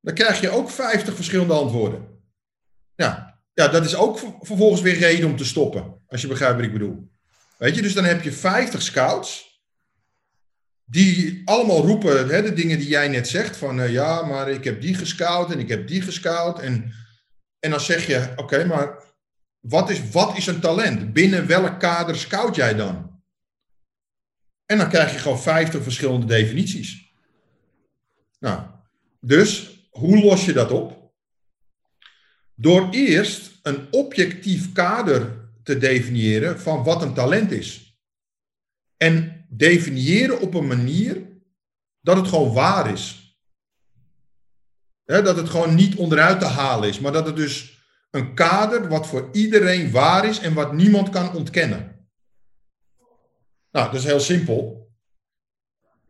Dan 0.01 0.15
krijg 0.15 0.41
je 0.41 0.51
ook 0.51 0.71
50 0.71 1.15
verschillende 1.15 1.55
antwoorden. 1.55 2.23
Ja, 2.95 3.30
ja 3.53 3.69
dat 3.69 3.85
is 3.85 3.95
ook 3.95 4.19
vervolgens 4.41 4.81
weer 4.81 4.99
reden 4.99 5.29
om 5.29 5.37
te 5.37 5.45
stoppen, 5.45 6.03
als 6.07 6.21
je 6.21 6.29
begrijpt 6.29 6.57
wat 6.57 6.65
ik 6.65 6.73
bedoel. 6.73 7.11
Weet 7.59 7.75
je, 7.75 7.83
dus 7.83 7.95
dan 7.95 8.05
heb 8.05 8.23
je 8.23 8.33
50 8.33 8.83
scouts. 8.83 9.49
Die 10.85 11.43
allemaal 11.45 11.81
roepen 11.81 12.29
hè, 12.29 12.43
de 12.43 12.53
dingen 12.53 12.79
die 12.79 12.89
jij 12.89 13.09
net 13.09 13.29
zegt. 13.29 13.57
Van 13.57 13.81
uh, 13.81 13.93
ja, 13.93 14.23
maar 14.23 14.51
ik 14.51 14.65
heb 14.65 14.81
die 14.81 14.95
gescout 14.95 15.53
en 15.53 15.59
ik 15.59 15.69
heb 15.69 15.89
die 15.89 16.03
gescout. 16.03 16.61
En, 16.61 16.93
en 17.59 17.71
dan 17.71 17.81
zeg 17.81 18.07
je, 18.07 18.33
oké, 18.37 18.65
maar 18.65 19.05
wat 19.61 19.91
is, 19.91 20.11
wat 20.11 20.37
is 20.37 20.47
een 20.47 20.61
talent? 20.61 21.13
Binnen 21.13 21.47
welk 21.47 21.81
kader 21.81 22.17
scout 22.17 22.57
jij 22.57 22.75
dan? 22.75 23.23
En 24.67 24.79
dan 24.79 24.89
krijg 24.89 25.13
je 25.13 25.19
gewoon 25.19 25.41
50 25.41 25.83
verschillende 25.83 26.27
definities. 26.27 27.13
Nou, 28.39 28.63
dus 29.21 29.79
hoe 29.91 30.21
los 30.21 30.45
je 30.45 30.53
dat 30.53 30.71
op? 30.71 31.00
Door 32.61 32.89
eerst 32.91 33.59
een 33.63 33.87
objectief 33.91 34.73
kader 34.73 35.49
te 35.63 35.79
definiëren 35.79 36.61
van 36.61 36.85
wat 36.85 37.03
een 37.03 37.15
talent 37.15 37.51
is. 37.51 37.99
En 38.97 39.47
definiëren 39.49 40.41
op 40.41 40.55
een 40.55 40.67
manier 40.67 41.23
dat 42.01 42.17
het 42.17 42.29
gewoon 42.29 42.53
waar 42.53 42.93
is. 42.93 43.35
dat 45.05 45.37
het 45.37 45.49
gewoon 45.49 45.75
niet 45.75 45.95
onderuit 45.97 46.41
te 46.41 46.47
halen 46.47 46.89
is, 46.89 47.01
maar 47.01 47.13
dat 47.13 47.27
het 47.27 47.37
dus 47.37 47.79
een 48.11 48.35
kader 48.35 48.89
wat 48.89 49.07
voor 49.07 49.29
iedereen 49.33 49.91
waar 49.91 50.25
is 50.25 50.39
en 50.39 50.55
wat 50.55 50.73
niemand 50.73 51.09
kan 51.09 51.35
ontkennen. 51.35 52.09
Nou, 53.71 53.91
dat 53.91 53.95
is 53.95 54.05
heel 54.05 54.21
simpel. 54.21 54.91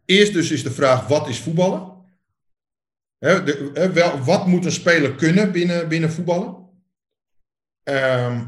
Eerst 0.05 0.33
dus 0.33 0.51
is 0.51 0.63
de 0.63 0.71
vraag, 0.71 1.07
wat 1.07 1.29
is 1.29 1.39
voetballen? 1.39 1.90
Wel, 3.93 4.19
wat 4.25 4.47
moet 4.47 4.65
een 4.65 4.73
speler 4.73 5.15
kunnen 5.15 5.53
binnen, 5.53 5.89
binnen 5.89 6.13
voetballen? 6.13 6.69
Ehm, 7.83 8.45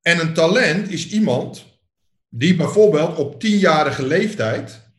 en 0.00 0.20
een 0.20 0.34
talent 0.34 0.90
is 0.90 1.08
iemand 1.08 1.64
die 2.28 2.56
bijvoorbeeld 2.56 3.16
op 3.16 3.40
tienjarige 3.40 4.06
leeftijd 4.06 4.90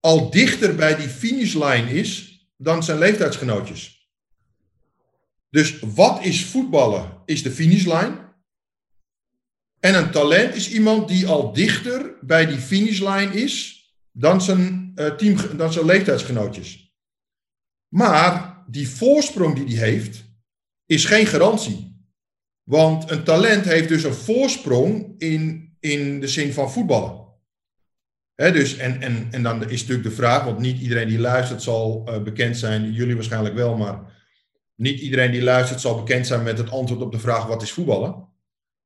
al 0.00 0.30
dichter 0.30 0.74
bij 0.74 0.96
die 0.96 1.08
finishlijn 1.08 1.88
is 1.88 2.38
dan 2.56 2.82
zijn 2.82 2.98
leeftijdsgenootjes. 2.98 4.08
Dus 5.50 5.78
wat 5.80 6.24
is 6.24 6.44
voetballen? 6.44 7.22
Is 7.24 7.42
de 7.42 7.50
finishlijn. 7.50 8.18
En 9.80 9.94
een 9.94 10.10
talent 10.10 10.54
is 10.54 10.70
iemand 10.70 11.08
die 11.08 11.26
al 11.26 11.52
dichter 11.52 12.14
bij 12.20 12.46
die 12.46 12.58
finishlijn 12.58 13.32
is 13.32 13.82
dan 14.12 14.40
zijn, 14.40 14.92
uh, 14.94 15.10
team, 15.10 15.56
dan 15.56 15.72
zijn 15.72 15.84
leeftijdsgenootjes. 15.84 16.83
Maar 17.94 18.64
die 18.66 18.88
voorsprong 18.88 19.66
die 19.66 19.78
hij 19.78 19.88
heeft, 19.88 20.24
is 20.86 21.04
geen 21.04 21.26
garantie. 21.26 22.06
Want 22.62 23.10
een 23.10 23.24
talent 23.24 23.64
heeft 23.64 23.88
dus 23.88 24.04
een 24.04 24.14
voorsprong 24.14 25.14
in, 25.18 25.74
in 25.80 26.20
de 26.20 26.28
zin 26.28 26.52
van 26.52 26.72
voetballen. 26.72 27.26
dus, 28.34 28.76
en, 28.76 29.00
en, 29.00 29.28
en 29.30 29.42
dan 29.42 29.70
is 29.70 29.80
natuurlijk 29.80 30.08
de 30.08 30.14
vraag, 30.14 30.44
want 30.44 30.58
niet 30.58 30.80
iedereen 30.80 31.08
die 31.08 31.18
luistert 31.18 31.62
zal 31.62 32.04
uh, 32.08 32.22
bekend 32.22 32.56
zijn, 32.56 32.92
jullie 32.92 33.14
waarschijnlijk 33.14 33.54
wel, 33.54 33.76
maar 33.76 34.00
niet 34.74 35.00
iedereen 35.00 35.30
die 35.30 35.42
luistert 35.42 35.80
zal 35.80 35.96
bekend 35.96 36.26
zijn 36.26 36.42
met 36.42 36.58
het 36.58 36.70
antwoord 36.70 37.00
op 37.00 37.12
de 37.12 37.18
vraag 37.18 37.46
wat 37.46 37.62
is 37.62 37.72
voetballen. 37.72 38.28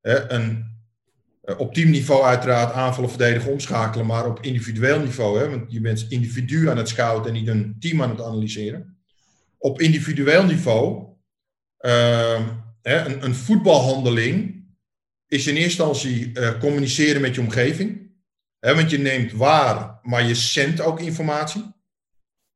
een, 0.01 0.77
eh, 1.41 1.59
op 1.59 1.73
teamniveau 1.73 2.23
uiteraard 2.23 2.73
aanvallen, 2.73 3.09
verdedigen, 3.09 3.51
omschakelen, 3.51 4.05
maar 4.05 4.25
op 4.25 4.41
individueel 4.41 4.99
niveau. 4.99 5.49
Want 5.49 5.71
je 5.71 5.81
bent 5.81 6.05
individu 6.09 6.69
aan 6.69 6.77
het 6.77 6.89
scouten 6.89 7.27
en 7.27 7.37
niet 7.37 7.47
een 7.47 7.75
team 7.79 8.01
aan 8.01 8.09
het 8.09 8.21
analyseren. 8.21 8.98
Op 9.59 9.81
individueel 9.81 10.43
niveau, 10.43 11.07
hè, 12.81 13.05
een, 13.05 13.23
een, 13.23 13.35
voetbalhandeling 13.35 14.65
is 15.27 15.47
in 15.47 15.55
eerste 15.55 15.83
instantie 15.83 16.31
uh, 16.33 16.59
communiceren 16.59 17.21
met 17.21 17.35
je 17.35 17.41
omgeving. 17.41 18.11
Want 18.59 18.89
je 18.89 18.99
neemt 18.99 19.31
waar, 19.31 19.99
maar 20.01 20.27
je 20.27 20.35
zendt 20.35 20.81
ook 20.81 20.99
informatie. 20.99 21.63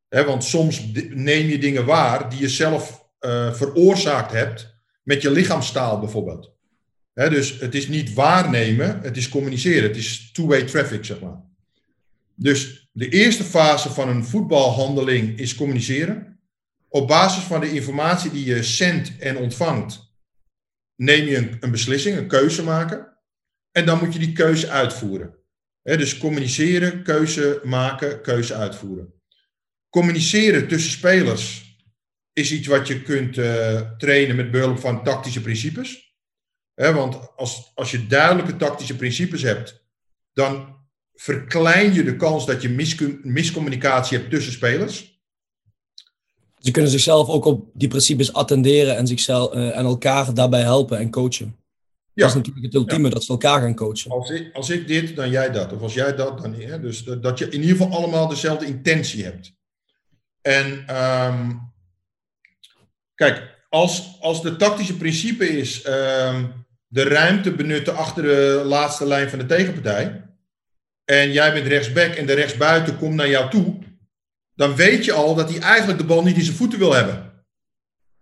Want 0.10 0.44
soms 0.44 0.92
neem 1.10 1.48
je 1.48 1.58
dingen 1.58 1.86
waar 1.86 2.30
die 2.30 2.40
je 2.40 2.50
zelf 2.50 3.10
uh, 3.20 3.54
veroorzaakt 3.54 4.32
hebt 4.32 4.76
met 5.04 5.22
je 5.22 5.32
lichaamstaal 5.32 6.00
bijvoorbeeld 6.00 6.54
dus 7.14 7.60
het 7.60 7.76
is 7.76 7.88
niet 7.88 8.14
waarnemen, 8.14 9.00
het 9.02 9.18
is 9.18 9.30
communiceren. 9.30 9.84
Het 9.84 9.98
is 9.98 10.32
two-way 10.32 10.64
traffic, 10.64 11.06
zeg 11.06 11.20
maar. 11.20 11.42
Dus 12.36 12.90
de 12.92 13.10
eerste 13.10 13.44
fase 13.44 13.90
van 13.90 14.10
een 14.10 14.26
voetbalhandeling 14.26 15.40
is 15.40 15.56
communiceren. 15.56 16.33
Op 16.96 17.08
basis 17.08 17.44
van 17.44 17.60
de 17.60 17.72
informatie 17.72 18.32
die 18.32 18.46
je 18.46 18.64
zendt 18.64 19.18
en 19.18 19.38
ontvangt, 19.38 20.14
neem 20.96 21.26
je 21.26 21.58
een, 21.60 21.72
beslissing, 21.72 22.18
een 22.18 22.28
keuze 22.28 22.64
maken. 22.64 23.18
En 23.72 23.86
dan 23.86 24.00
moet 24.00 24.14
je 24.14 24.20
die 24.20 24.34
keuze 24.34 24.70
uitvoeren. 24.70 25.36
dus 25.82 26.18
communiceren, 26.18 27.04
keuze 27.04 27.62
maken, 27.64 28.22
keuze 28.22 28.54
uitvoeren. 28.54 29.14
Communiceren 29.90 30.68
tussen 30.68 30.92
spelers 30.92 31.72
is 32.34 32.52
iets 32.52 32.68
wat 32.68 32.88
je 32.88 33.02
kunt 33.02 33.38
uh, 33.38 33.92
trainen 33.98 34.36
met 34.36 34.52
behulp 34.52 34.80
van 34.80 35.04
tactische 35.04 35.42
principes 35.42 36.04
want 36.76 37.36
als, 37.36 37.72
als 37.76 37.92
je 37.92 38.08
duidelijke 38.08 38.56
tactische 38.56 38.96
principes 38.96 39.42
hebt, 39.42 39.86
dan 40.34 40.82
verklein 41.14 41.94
je 41.94 42.04
de 42.04 42.16
kans 42.16 42.46
dat 42.46 42.62
je 42.62 42.70
miscommunicatie 43.24 44.18
hebt 44.18 44.30
tussen 44.30 44.54
spelers. 44.54 45.13
Ze 46.64 46.72
kunnen 46.72 46.92
zichzelf 46.92 47.28
ook 47.28 47.46
op 47.46 47.66
die 47.74 47.88
principes 47.88 48.34
attenderen 48.34 48.98
en, 48.98 49.08
zichzelf, 49.08 49.56
uh, 49.56 49.78
en 49.78 49.86
elkaar 49.86 50.34
daarbij 50.34 50.62
helpen 50.62 50.98
en 50.98 51.10
coachen. 51.10 51.56
Ja. 52.14 52.22
Dat 52.22 52.30
is 52.30 52.36
natuurlijk 52.36 52.66
het 52.66 52.76
ultieme, 52.76 53.10
dat 53.10 53.24
ze 53.24 53.32
elkaar 53.32 53.62
gaan 53.62 53.76
coachen. 53.76 54.12
Als 54.12 54.30
ik, 54.30 54.56
als 54.56 54.70
ik 54.70 54.88
dit, 54.88 55.16
dan 55.16 55.30
jij 55.30 55.52
dat. 55.52 55.74
Of 55.74 55.82
als 55.82 55.94
jij 55.94 56.16
dat, 56.16 56.42
dan 56.42 56.54
hè? 56.54 56.80
Dus 56.80 57.04
dat 57.04 57.40
je 57.40 57.46
in 57.46 57.62
ieder 57.62 57.78
geval 57.78 57.98
allemaal 57.98 58.28
dezelfde 58.28 58.66
intentie 58.66 59.24
hebt. 59.24 59.54
En 60.42 60.96
um, 61.26 61.74
kijk, 63.16 63.66
als, 63.70 64.18
als 64.20 64.42
de 64.42 64.56
tactische 64.56 64.98
principe 64.98 65.58
is... 65.58 65.88
Um, 65.88 66.62
de 66.94 67.04
ruimte 67.04 67.52
benutten 67.52 67.96
achter 67.96 68.24
de 68.24 68.62
laatste 68.66 69.08
lijn 69.08 69.30
van 69.30 69.40
de 69.40 69.46
tegenpartij. 69.46 70.22
en 71.06 71.32
jij 71.32 71.54
bent 71.54 71.68
rechtsback 71.68 72.14
en 72.14 72.26
de 72.26 72.34
rechtsbuiten 72.34 72.98
komt 72.98 73.16
naar 73.16 73.30
jou 73.30 73.50
toe, 73.50 73.76
dan 74.56 74.76
weet 74.76 75.06
je 75.06 75.14
al 75.14 75.36
dat 75.36 75.50
hij 75.50 75.60
eigenlijk 75.60 76.00
de 76.00 76.06
bal 76.06 76.24
niet 76.24 76.38
in 76.38 76.44
zijn 76.44 76.58
voeten 76.58 76.80
wil 76.80 76.94
hebben. 76.94 77.32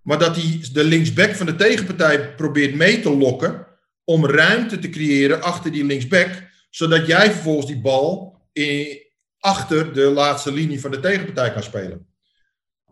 Maar 0.01 0.19
dat 0.19 0.35
hij 0.35 0.59
de 0.73 0.83
linksback 0.83 1.35
van 1.35 1.45
de 1.45 1.55
tegenpartij 1.55 2.35
probeert 2.35 2.75
mee 2.75 2.99
te 2.99 3.17
lokken 3.17 3.67
om 4.03 4.25
ruimte 4.25 4.79
te 4.79 4.89
creëren 4.89 5.41
achter 5.41 5.71
die 5.71 5.85
linksback, 5.85 6.29
zodat 6.69 7.07
jij 7.07 7.31
vervolgens 7.31 7.65
die 7.65 7.81
bal 7.81 8.39
in, 8.51 8.99
achter 9.39 9.93
de 9.93 10.01
laatste 10.01 10.51
linie 10.51 10.81
van 10.81 10.91
de 10.91 10.99
tegenpartij 10.99 11.53
kan 11.53 11.63
spelen. 11.63 12.09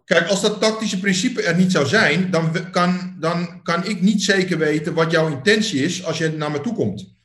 Kijk, 0.05 0.27
als 0.27 0.41
dat 0.41 0.61
tactische 0.61 0.99
principe 0.99 1.41
er 1.41 1.55
niet 1.55 1.71
zou 1.71 1.85
zijn, 1.85 2.31
dan 2.31 2.71
kan, 2.71 3.15
dan 3.19 3.63
kan 3.63 3.85
ik 3.85 4.01
niet 4.01 4.23
zeker 4.23 4.57
weten 4.57 4.93
wat 4.93 5.11
jouw 5.11 5.27
intentie 5.27 5.83
is 5.83 6.05
als 6.05 6.17
je 6.17 6.29
naar 6.29 6.51
me 6.51 6.61
toe 6.61 6.73
komt. 6.73 7.17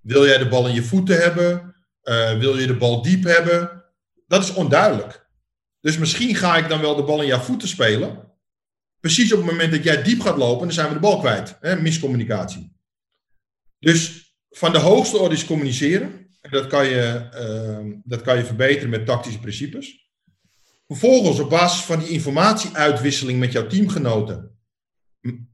Wil 0.00 0.26
jij 0.26 0.38
de 0.38 0.48
bal 0.48 0.68
in 0.68 0.74
je 0.74 0.82
voeten 0.82 1.20
hebben? 1.20 1.74
Uh, 2.04 2.38
wil 2.38 2.58
je 2.58 2.66
de 2.66 2.76
bal 2.76 3.02
diep 3.02 3.24
hebben? 3.24 3.84
Dat 4.26 4.42
is 4.42 4.52
onduidelijk. 4.52 5.23
Dus 5.84 5.98
misschien 5.98 6.34
ga 6.34 6.56
ik 6.56 6.68
dan 6.68 6.80
wel 6.80 6.94
de 6.94 7.02
bal 7.02 7.20
in 7.20 7.26
jouw 7.26 7.40
voeten 7.40 7.68
spelen. 7.68 8.32
Precies 9.00 9.32
op 9.32 9.38
het 9.38 9.50
moment 9.50 9.72
dat 9.72 9.84
jij 9.84 10.02
diep 10.02 10.20
gaat 10.20 10.36
lopen, 10.36 10.66
dan 10.66 10.74
zijn 10.74 10.88
we 10.88 10.94
de 10.94 11.00
bal 11.00 11.18
kwijt. 11.18 11.56
Hè? 11.60 11.80
Miscommunicatie. 11.80 12.76
Dus 13.78 14.32
van 14.50 14.72
de 14.72 14.78
hoogste 14.78 15.18
orde 15.18 15.34
is 15.34 15.44
communiceren. 15.44 16.28
En 16.40 16.50
dat 16.50 16.66
kan 16.66 16.88
je, 16.88 17.28
uh, 17.34 17.92
dat 18.04 18.22
kan 18.22 18.36
je 18.36 18.44
verbeteren 18.44 18.90
met 18.90 19.06
tactische 19.06 19.40
principes. 19.40 20.10
Vervolgens, 20.86 21.38
op 21.38 21.50
basis 21.50 21.84
van 21.84 21.98
die 21.98 22.08
informatieuitwisseling 22.08 23.38
met 23.38 23.52
jouw 23.52 23.66
teamgenoten, 23.66 24.58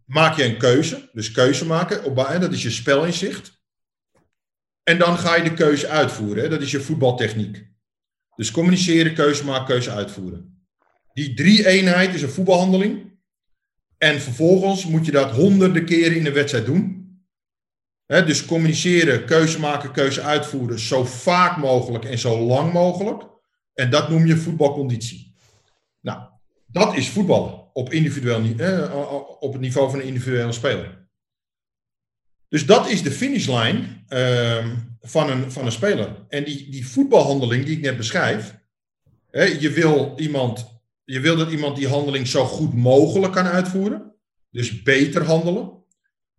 maak 0.05 0.37
je 0.37 0.45
een 0.45 0.59
keuze. 0.59 1.11
Dus 1.12 1.31
keuze 1.31 1.66
maken, 1.66 2.05
op, 2.05 2.16
dat 2.16 2.53
is 2.53 2.62
je 2.62 2.70
spelinzicht. 2.70 3.62
En 4.83 4.99
dan 4.99 5.18
ga 5.18 5.37
je 5.37 5.43
de 5.43 5.55
keuze 5.55 5.89
uitvoeren. 5.89 6.51
Dat 6.51 6.61
is 6.61 6.70
je 6.70 6.81
voetbaltechniek. 6.81 7.70
Dus 8.41 8.51
communiceren, 8.51 9.14
keuze 9.14 9.45
maken, 9.45 9.66
keuze 9.66 9.91
uitvoeren. 9.91 10.64
Die 11.12 11.34
drie 11.34 11.66
eenheid 11.66 12.14
is 12.14 12.22
een 12.22 12.28
voetbalhandeling. 12.28 13.18
En 13.99 14.20
vervolgens 14.20 14.86
moet 14.86 15.07
je 15.07 15.12
dat 15.12 15.30
honderden 15.30 15.84
keren 15.84 16.16
in 16.16 16.26
een 16.26 16.32
wedstrijd 16.32 16.66
doen. 16.66 17.09
dus 18.07 18.45
communiceren, 18.45 19.24
keuze 19.24 19.61
maken, 19.61 19.93
keuze 19.93 20.20
uitvoeren, 20.20 20.78
zo 20.78 21.05
vaak 21.05 21.57
mogelijk 21.57 22.05
en 22.05 22.18
zo 22.18 22.38
lang 22.38 22.72
mogelijk. 22.72 23.22
En 23.74 23.91
dat 23.91 24.09
noem 24.09 24.26
je 24.26 24.36
voetbalconditie. 24.36 25.34
Nou, 26.01 26.20
dat 26.66 26.97
is 26.97 27.09
voetballen 27.09 27.72
op, 27.72 27.93
individueel, 27.93 28.43
eh, 28.59 29.14
op 29.41 29.53
het 29.53 29.61
niveau 29.61 29.91
van 29.91 29.99
een 29.99 30.07
individuele 30.07 30.53
speler. 30.53 31.00
Dus 32.51 32.67
dat 32.67 32.89
is 32.89 33.03
de 33.03 33.11
finishlijn 33.11 34.05
uh, 34.09 34.67
van, 35.01 35.31
een, 35.31 35.53
van 35.53 35.65
een 35.65 35.73
speler. 35.73 36.27
En 36.29 36.45
die, 36.45 36.71
die 36.71 36.89
voetbalhandeling 36.89 37.65
die 37.65 37.77
ik 37.77 37.83
net 37.83 37.97
beschrijf, 37.97 38.55
hè, 39.31 39.45
je, 39.45 39.71
wil 39.71 40.15
iemand, 40.17 40.83
je 41.05 41.21
wil 41.21 41.37
dat 41.37 41.51
iemand 41.51 41.77
die 41.77 41.89
handeling 41.89 42.27
zo 42.27 42.45
goed 42.45 42.75
mogelijk 42.75 43.33
kan 43.33 43.47
uitvoeren, 43.47 44.15
dus 44.51 44.83
beter 44.83 45.25
handelen. 45.25 45.85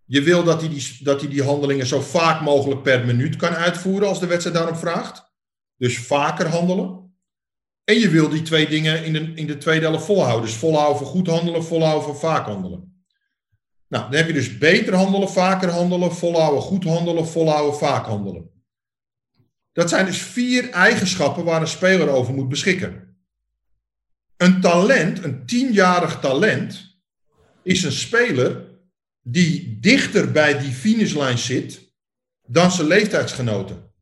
Je 0.05 0.21
wil 0.21 0.43
dat 0.43 0.61
hij 0.61 0.69
die, 0.69 0.97
dat 0.99 1.21
hij 1.21 1.29
die 1.29 1.43
handelingen 1.43 1.85
zo 1.85 2.01
vaak 2.01 2.41
mogelijk 2.41 2.83
per 2.83 3.05
minuut 3.05 3.35
kan 3.35 3.53
uitvoeren 3.53 4.07
als 4.07 4.19
de 4.19 4.27
wedstrijd 4.27 4.55
daarom 4.55 4.75
vraagt. 4.75 5.31
Dus 5.77 5.99
vaker 5.99 6.47
handelen. 6.47 7.15
En 7.83 7.99
je 7.99 8.09
wil 8.09 8.29
die 8.29 8.41
twee 8.41 8.67
dingen 8.67 9.05
in 9.05 9.13
de, 9.13 9.31
in 9.35 9.47
de 9.47 9.57
tweede 9.57 9.85
helft 9.85 10.05
volhouden. 10.05 10.45
Dus 10.45 10.55
volhouden 10.55 10.97
voor 10.97 11.07
goed 11.07 11.27
handelen, 11.27 11.63
volhouden 11.63 12.03
voor 12.03 12.15
vaak 12.15 12.45
handelen. 12.45 12.90
Nou, 13.91 14.03
dan 14.03 14.13
heb 14.13 14.27
je 14.27 14.33
dus 14.33 14.57
beter 14.57 14.95
handelen, 14.95 15.29
vaker 15.29 15.69
handelen, 15.69 16.15
volhouden, 16.15 16.61
goed 16.61 16.83
handelen, 16.83 17.27
volhouden, 17.27 17.79
vaak 17.79 18.05
handelen. 18.05 18.49
Dat 19.71 19.89
zijn 19.89 20.05
dus 20.05 20.21
vier 20.21 20.69
eigenschappen 20.69 21.43
waar 21.43 21.61
een 21.61 21.67
speler 21.67 22.09
over 22.09 22.33
moet 22.33 22.49
beschikken. 22.49 23.17
Een 24.37 24.61
talent, 24.61 25.23
een 25.23 25.45
tienjarig 25.45 26.19
talent, 26.19 26.99
is 27.63 27.83
een 27.83 27.91
speler 27.91 28.65
die 29.21 29.79
dichter 29.79 30.31
bij 30.31 30.59
die 30.59 30.71
finishlijn 30.71 31.37
zit 31.37 31.93
dan 32.47 32.71
zijn 32.71 32.87
leeftijdsgenoten. 32.87 33.93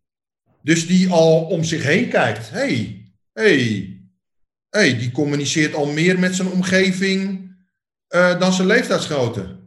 Dus 0.61 0.87
die 0.87 1.09
al 1.09 1.41
om 1.45 1.63
zich 1.63 1.83
heen 1.83 2.09
kijkt. 2.09 2.49
hey, 2.49 3.05
hey, 3.33 3.93
hey, 4.69 4.97
die 4.97 5.11
communiceert 5.11 5.73
al 5.73 5.85
meer 5.85 6.19
met 6.19 6.35
zijn 6.35 6.47
omgeving 6.47 7.51
uh, 8.09 8.39
dan 8.39 8.53
zijn 8.53 8.67
leeftijdsgenoten. 8.67 9.58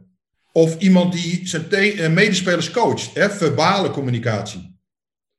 Of 0.55 0.79
iemand 0.79 1.13
die 1.13 1.47
zijn 1.47 1.65
uh, 1.71 2.09
medespelers 2.09 2.71
coacht, 2.71 3.13
hè, 3.13 3.29
verbale 3.29 3.89
communicatie. 3.89 4.79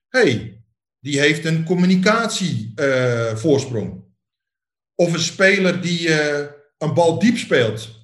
hey, 0.08 0.62
die 1.00 1.20
heeft 1.20 1.44
een 1.44 1.64
communicatievoorsprong. 1.64 3.92
Uh, 3.92 3.98
of 4.94 5.12
een 5.12 5.20
speler 5.20 5.80
die 5.80 6.08
een 6.78 6.94
bal 6.94 7.18
diep 7.18 7.36
speelt 7.36 8.02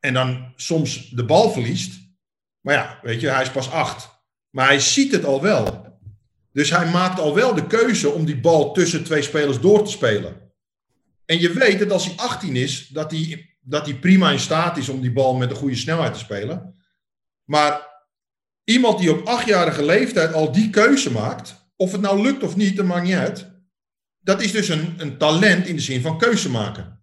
en 0.00 0.14
dan 0.14 0.52
soms 0.56 1.08
de 1.08 1.24
bal 1.24 1.50
verliest. 1.50 1.98
Maar 2.60 2.74
ja, 2.74 2.98
weet 3.02 3.20
je, 3.20 3.28
hij 3.28 3.42
is 3.42 3.50
pas 3.50 3.70
acht. 3.70 4.08
Maar 4.50 4.66
hij 4.66 4.80
ziet 4.80 5.12
het 5.12 5.24
al 5.24 5.42
wel. 5.42 5.88
Dus 6.52 6.70
hij 6.70 6.90
maakt 6.90 7.20
al 7.20 7.34
wel 7.34 7.54
de 7.54 7.66
keuze 7.66 8.10
om 8.10 8.24
die 8.24 8.40
bal 8.40 8.72
tussen 8.72 9.04
twee 9.04 9.22
spelers 9.22 9.60
door 9.60 9.84
te 9.84 9.90
spelen. 9.90 10.52
En 11.24 11.40
je 11.40 11.52
weet 11.52 11.78
dat 11.78 11.90
als 11.90 12.04
hij 12.04 12.16
18 12.16 12.56
is, 12.56 12.88
dat 12.88 13.10
hij, 13.10 13.49
dat 13.60 13.86
hij 13.86 13.94
prima 13.94 14.30
in 14.30 14.38
staat 14.38 14.76
is 14.76 14.88
om 14.88 15.00
die 15.00 15.12
bal 15.12 15.34
met 15.34 15.50
een 15.50 15.56
goede 15.56 15.76
snelheid 15.76 16.12
te 16.12 16.18
spelen. 16.18 16.74
Maar 17.44 17.88
iemand 18.64 18.98
die 18.98 19.12
op 19.12 19.26
achtjarige 19.26 19.84
leeftijd 19.84 20.32
al 20.32 20.52
die 20.52 20.70
keuze 20.70 21.12
maakt, 21.12 21.72
of 21.76 21.92
het 21.92 22.00
nou 22.00 22.22
lukt 22.22 22.42
of 22.42 22.56
niet, 22.56 22.76
dat 22.76 22.86
maakt 22.86 23.04
niet 23.04 23.14
uit. 23.14 23.50
Dat 24.20 24.42
is 24.42 24.52
dus 24.52 24.68
een, 24.68 24.94
een 24.96 25.18
talent 25.18 25.66
in 25.66 25.76
de 25.76 25.82
zin 25.82 26.00
van 26.00 26.18
keuze 26.18 26.50
maken. 26.50 27.00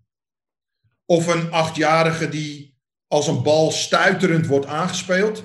Of 1.05 1.27
een 1.27 1.51
achtjarige 1.51 2.29
die 2.29 2.79
als 3.07 3.27
een 3.27 3.43
bal 3.43 3.71
stuiterend 3.71 4.45
wordt 4.45 4.65
aangespeeld, 4.65 5.43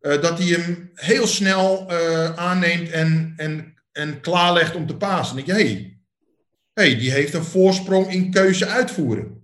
uh, 0.00 0.22
dat 0.22 0.38
hij 0.38 0.46
hem 0.46 0.90
heel 0.94 1.26
snel 1.26 1.92
uh, 1.92 2.36
aanneemt 2.36 2.90
en, 2.90 3.34
en, 3.36 3.74
en 3.92 4.20
klaarlegt 4.20 4.74
om 4.74 4.86
te 4.86 4.96
pasen. 4.96 5.36
Dan 5.36 5.44
denk 5.44 5.58
je, 5.58 5.64
hé, 5.64 5.70
hey, 5.70 6.00
hey, 6.72 6.98
die 6.98 7.10
heeft 7.10 7.34
een 7.34 7.44
voorsprong 7.44 8.12
in 8.12 8.30
keuze 8.30 8.66
uitvoeren. 8.66 9.39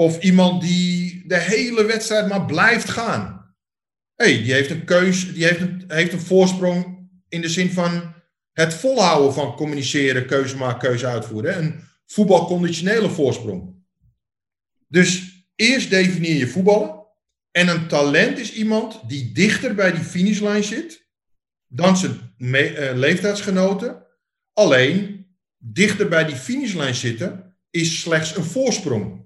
Of 0.00 0.20
iemand 0.20 0.62
die 0.62 1.22
de 1.26 1.38
hele 1.38 1.84
wedstrijd 1.84 2.28
maar 2.28 2.46
blijft 2.46 2.88
gaan. 2.88 3.54
hey, 4.14 4.42
die 4.42 4.52
heeft 4.52 4.70
een 4.70 4.84
keuze, 4.84 5.32
die 5.32 5.44
heeft 5.44 5.60
een, 5.60 5.84
heeft 5.88 6.12
een 6.12 6.20
voorsprong 6.20 7.08
in 7.28 7.40
de 7.40 7.48
zin 7.48 7.70
van 7.70 8.14
het 8.52 8.74
volhouden 8.74 9.32
van 9.32 9.56
communiceren, 9.56 10.26
keuze 10.26 10.56
maken, 10.56 10.78
keuze 10.78 11.06
uitvoeren. 11.06 11.58
Een 11.58 11.80
voetbalconditionele 12.06 13.10
voorsprong. 13.10 13.84
Dus 14.88 15.32
eerst 15.54 15.90
definieer 15.90 16.36
je 16.36 16.48
voetballen. 16.48 17.06
En 17.50 17.68
een 17.68 17.88
talent 17.88 18.38
is 18.38 18.52
iemand 18.52 19.08
die 19.08 19.32
dichter 19.32 19.74
bij 19.74 19.92
die 19.92 20.04
finishlijn 20.04 20.64
zit 20.64 21.08
dan 21.66 21.96
zijn 21.96 22.34
uh, 22.38 22.90
leeftijdsgenoten. 22.94 24.06
Alleen 24.52 25.26
dichter 25.58 26.08
bij 26.08 26.24
die 26.24 26.36
finishlijn 26.36 26.94
zitten 26.94 27.56
is 27.70 28.00
slechts 28.00 28.36
een 28.36 28.44
voorsprong. 28.44 29.19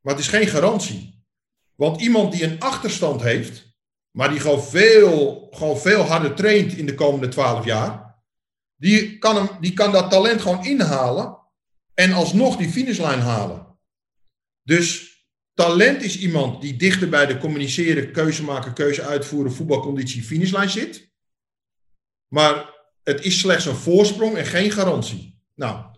Maar 0.00 0.14
het 0.14 0.22
is 0.22 0.28
geen 0.28 0.46
garantie. 0.46 1.24
Want 1.74 2.00
iemand 2.00 2.32
die 2.32 2.44
een 2.44 2.60
achterstand 2.60 3.22
heeft, 3.22 3.78
maar 4.10 4.30
die 4.30 4.40
gewoon 4.40 4.62
veel, 4.62 5.48
gewoon 5.50 5.78
veel 5.78 6.02
harder 6.02 6.34
traint 6.34 6.72
in 6.72 6.86
de 6.86 6.94
komende 6.94 7.28
twaalf 7.28 7.64
jaar, 7.64 8.18
die 8.76 9.18
kan, 9.18 9.36
hem, 9.36 9.48
die 9.60 9.72
kan 9.72 9.92
dat 9.92 10.10
talent 10.10 10.40
gewoon 10.40 10.64
inhalen 10.64 11.38
en 11.94 12.12
alsnog 12.12 12.56
die 12.56 12.68
finishlijn 12.68 13.20
halen. 13.20 13.78
Dus 14.62 15.10
Talent 15.60 16.02
is 16.02 16.18
iemand 16.18 16.60
die 16.60 16.76
dichter 16.76 17.08
bij 17.08 17.26
de 17.26 17.38
communiceren, 17.38 18.12
keuze 18.12 18.44
maken, 18.44 18.72
keuze 18.72 19.02
uitvoeren, 19.02 19.52
voetbalconditie, 19.52 20.22
finishlijn 20.22 20.70
zit. 20.70 21.10
Maar 22.28 22.74
het 23.02 23.24
is 23.24 23.38
slechts 23.38 23.64
een 23.64 23.74
voorsprong 23.74 24.36
en 24.36 24.46
geen 24.46 24.70
garantie. 24.70 25.42
Nou, 25.54 25.89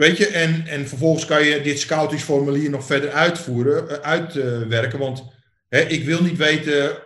weet 0.00 0.16
je, 0.16 0.26
en, 0.26 0.66
en 0.66 0.88
vervolgens 0.88 1.24
kan 1.24 1.44
je 1.44 1.60
dit 1.60 1.80
scoutingsformulier 1.80 2.70
nog 2.70 2.84
verder 2.84 3.10
uitvoeren, 3.10 3.84
uh, 3.84 3.98
uitwerken. 3.98 4.98
want 4.98 5.24
hè, 5.68 5.80
ik 5.80 6.04
wil 6.04 6.22
niet 6.22 6.36
weten 6.36 6.98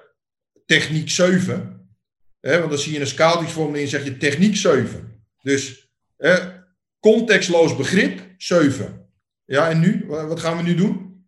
techniek 0.67 1.11
7. 1.11 1.89
Hè, 2.41 2.59
want 2.59 2.71
dan 2.71 2.79
zie 2.79 2.93
je 2.93 3.01
een 3.01 3.07
scoutingsformulier 3.07 3.83
en 3.83 3.89
zeg 3.89 4.05
je 4.05 4.17
techniek 4.17 4.57
7. 4.57 5.25
Dus 5.43 5.91
hè, 6.17 6.37
contextloos 7.01 7.77
begrip 7.77 8.21
7. 8.37 9.09
Ja, 9.45 9.71
en 9.71 9.81
nu? 9.81 10.05
Wat 10.07 10.41
gaan 10.41 10.57
we 10.57 10.63
nu 10.63 10.75
doen? 10.75 11.27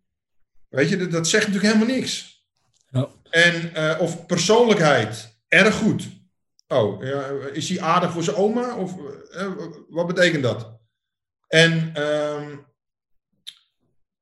Weet 0.69 0.89
je, 0.89 0.97
dat, 0.97 1.11
dat 1.11 1.27
zegt 1.27 1.47
natuurlijk 1.47 1.73
helemaal 1.73 1.95
niks. 1.95 2.45
Ja. 2.89 3.09
En, 3.29 3.71
uh, 3.75 3.95
of 3.99 4.25
persoonlijkheid, 4.25 5.39
erg 5.47 5.75
goed. 5.75 6.07
Oh, 6.67 7.03
ja, 7.03 7.29
is 7.53 7.69
hij 7.69 7.81
aardig 7.81 8.11
voor 8.11 8.23
zijn 8.23 8.35
oma? 8.35 8.75
Of 8.75 8.95
uh, 9.35 9.47
wat 9.89 10.07
betekent 10.07 10.43
dat? 10.43 10.76
En 11.47 11.93
uh, 11.97 12.57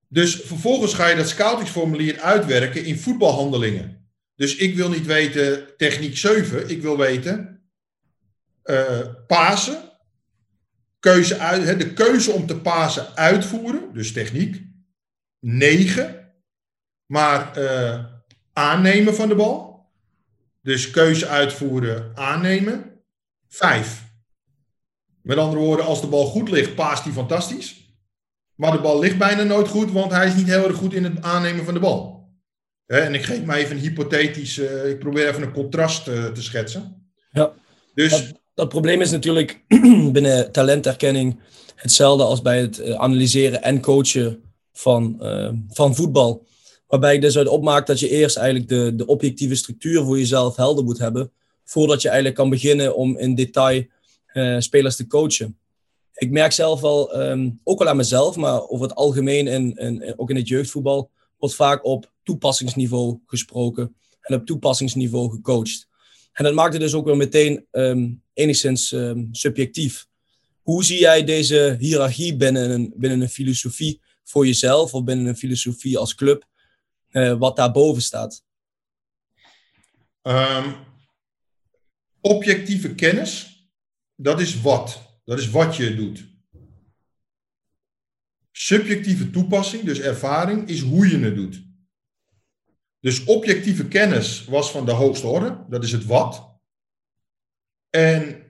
dus 0.08 0.36
vervolgens 0.36 0.94
ga 0.94 1.08
je 1.08 1.16
dat 1.16 1.30
scoutingsformulier 1.30 2.20
uitwerken 2.20 2.86
in 2.86 3.00
voetbalhandelingen. 3.00 4.10
Dus 4.36 4.56
ik 4.56 4.76
wil 4.76 4.90
niet 4.90 5.06
weten 5.06 5.78
techniek 5.78 6.18
7, 6.18 6.70
ik 6.70 6.82
wil 6.82 6.98
weten 6.98 7.56
uh, 8.64 9.00
pasen, 9.28 9.92
keuze 11.00 11.38
uit, 11.38 11.80
de 11.80 11.94
keuze 11.94 12.32
om 12.32 12.46
te 12.46 12.58
pasen 12.58 13.16
uitvoeren, 13.16 13.94
dus 13.94 14.12
techniek. 14.12 14.64
9. 15.40 16.34
Maar 17.06 17.58
uh, 17.58 18.06
aannemen 18.54 19.16
van 19.16 19.30
de 19.30 19.36
bal. 19.36 19.90
Dus 20.62 20.92
keuze 20.92 21.28
uitvoeren, 21.28 22.12
aannemen. 22.16 23.02
5. 23.48 24.05
Met 25.26 25.38
andere 25.38 25.62
woorden, 25.62 25.86
als 25.86 26.02
de 26.02 26.08
bal 26.08 26.26
goed 26.26 26.50
ligt, 26.50 26.76
paast 26.76 27.04
hij 27.04 27.14
fantastisch. 27.14 27.76
Maar 28.56 28.72
de 28.72 28.82
bal 28.82 29.00
ligt 29.00 29.18
bijna 29.18 29.44
nooit 29.44 29.68
goed, 29.68 29.92
want 29.92 30.12
hij 30.12 30.28
is 30.28 30.36
niet 30.36 30.48
heel 30.48 30.68
erg 30.68 30.76
goed 30.76 30.94
in 30.94 31.04
het 31.04 31.22
aannemen 31.22 31.66
van 31.66 31.74
de 31.74 31.80
bal. 31.80 32.30
en 32.86 33.14
ik 33.14 33.24
geef 33.24 33.44
maar 33.44 33.58
even 33.58 33.76
een 33.76 33.82
hypothetisch, 33.82 34.58
uh, 34.58 34.90
ik 34.90 35.00
probeer 35.00 35.28
even 35.28 35.42
een 35.42 35.52
contrast 35.52 36.08
uh, 36.08 36.26
te 36.26 36.42
schetsen. 36.42 37.12
Ja. 37.32 37.54
Dus, 37.94 38.12
dat, 38.12 38.42
dat, 38.54 38.70
probleem 38.70 39.02
is 39.02 39.12
natuurlijk 39.12 39.64
binnen 40.12 40.52
talenterkenning 40.52 41.40
hetzelfde 41.76 42.24
als 42.24 42.42
bij 42.42 42.60
het 42.62 42.80
uh, 42.80 42.94
analyseren 42.94 43.64
en 43.64 43.82
coachen 43.82 44.44
van, 44.74 45.18
van 45.70 45.96
voetbal. 45.96 46.46
Waarbij 46.88 47.16
ik 47.16 47.22
dus 47.22 47.38
uit 47.38 47.48
opmaak 47.48 47.88
dat 47.88 48.00
je 48.00 48.10
eerst 48.10 48.38
eigenlijk 48.38 48.70
de, 48.70 48.96
de 48.96 49.06
objectieve 49.06 49.56
structuur 49.56 50.04
voor 50.04 50.18
jezelf 50.18 50.56
helder 50.56 50.84
moet 50.84 50.98
hebben. 50.98 51.32
Voordat 51.64 52.02
je 52.02 52.08
eigenlijk 52.08 52.38
kan 52.38 52.50
beginnen 52.50 52.96
om 52.96 53.18
in 53.18 53.36
detail 53.36 53.84
spelers 54.60 54.96
te 54.96 55.08
coachen 55.08 55.60
ik 56.16 56.32
merk 56.32 56.52
zelf 56.52 56.82
wel, 56.82 57.22
um, 57.22 57.60
ook 57.64 57.80
wel 57.80 57.88
aan 57.88 57.98
mezelf, 57.98 58.36
maar 58.36 58.68
over 58.68 58.88
het 58.88 58.96
algemeen 58.96 59.48
en, 59.48 59.76
en, 59.76 60.20
ook 60.20 60.30
in 60.30 60.36
het 60.36 60.48
jeugdvoetbal, 60.48 61.12
wordt 61.38 61.56
vaak 61.56 61.86
op 61.86 62.12
toepassingsniveau 62.24 63.20
gesproken 63.26 63.96
en 64.22 64.36
op 64.36 64.46
toepassingsniveau 64.46 65.32
gecoacht. 65.32 65.88
En 66.32 66.44
dat 66.44 66.54
maakt 66.54 66.74
het 66.74 66.82
dus 66.82 66.94
ook 66.94 67.06
weer 67.06 67.18
meteen 67.18 67.66
um, 67.72 68.24
enigszins 68.34 68.92
um, 68.92 69.30
subjectief. 69.32 70.08
Hoe 70.62 70.84
zie 70.84 71.00
jij 71.00 71.24
deze 71.24 71.76
hiërarchie 71.80 72.36
binnen 72.36 72.70
een, 72.70 72.94
binnen 72.96 73.22
een 73.22 73.30
filosofie 73.30 74.02
voor 74.24 74.46
jezelf 74.46 74.94
of 74.94 75.04
binnen 75.04 75.26
een 75.26 75.38
filosofie 75.38 75.98
als 75.98 76.16
club, 76.16 76.46
uh, 77.12 77.38
wat 77.38 77.56
daarboven 77.56 78.02
staat? 78.02 78.44
objectieve 82.22 82.96
kennis, 82.96 83.55
dat 84.16 84.39
is 84.39 84.61
wat. 84.61 85.01
Dat 85.26 85.39
is 85.39 85.49
wat 85.49 85.76
je 85.76 85.95
doet. 85.95 86.26
Subjectieve 88.51 89.30
toepassing, 89.30 89.84
dus 89.84 89.99
ervaring, 89.99 90.68
is 90.68 90.82
hoe 90.82 91.09
je 91.09 91.18
het 91.18 91.36
doet. 91.36 91.63
Dus 92.99 93.24
objectieve 93.24 93.88
kennis 93.88 94.45
was 94.45 94.72
van 94.72 94.86
de 94.86 94.91
hoogste 94.91 95.28
orde, 95.28 95.66
dat 95.70 95.84
is 95.84 95.91
het 95.91 96.05
wat. 96.05 96.59
En 97.89 98.43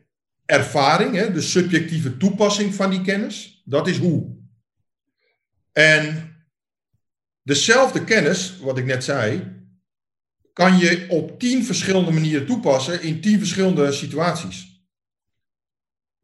ervaring, 0.46 1.16
hè, 1.16 1.32
de 1.32 1.42
subjectieve 1.42 2.18
toepassing 2.18 2.74
van 2.74 2.90
die 2.90 3.02
kennis, 3.02 3.62
dat 3.66 3.88
is 3.88 3.98
hoe. 3.98 4.36
En 5.72 6.36
dezelfde 7.42 8.04
kennis, 8.04 8.58
wat 8.58 8.78
ik 8.78 8.86
net 8.86 9.04
zei, 9.04 9.54
kan 10.54 10.78
je 10.78 11.06
op 11.10 11.40
tien 11.40 11.66
verschillende 11.66 12.12
manieren 12.12 12.46
toepassen 12.46 13.02
in 13.02 13.22
tien 13.22 13.38
verschillende 13.38 13.92
situaties. 13.92 14.75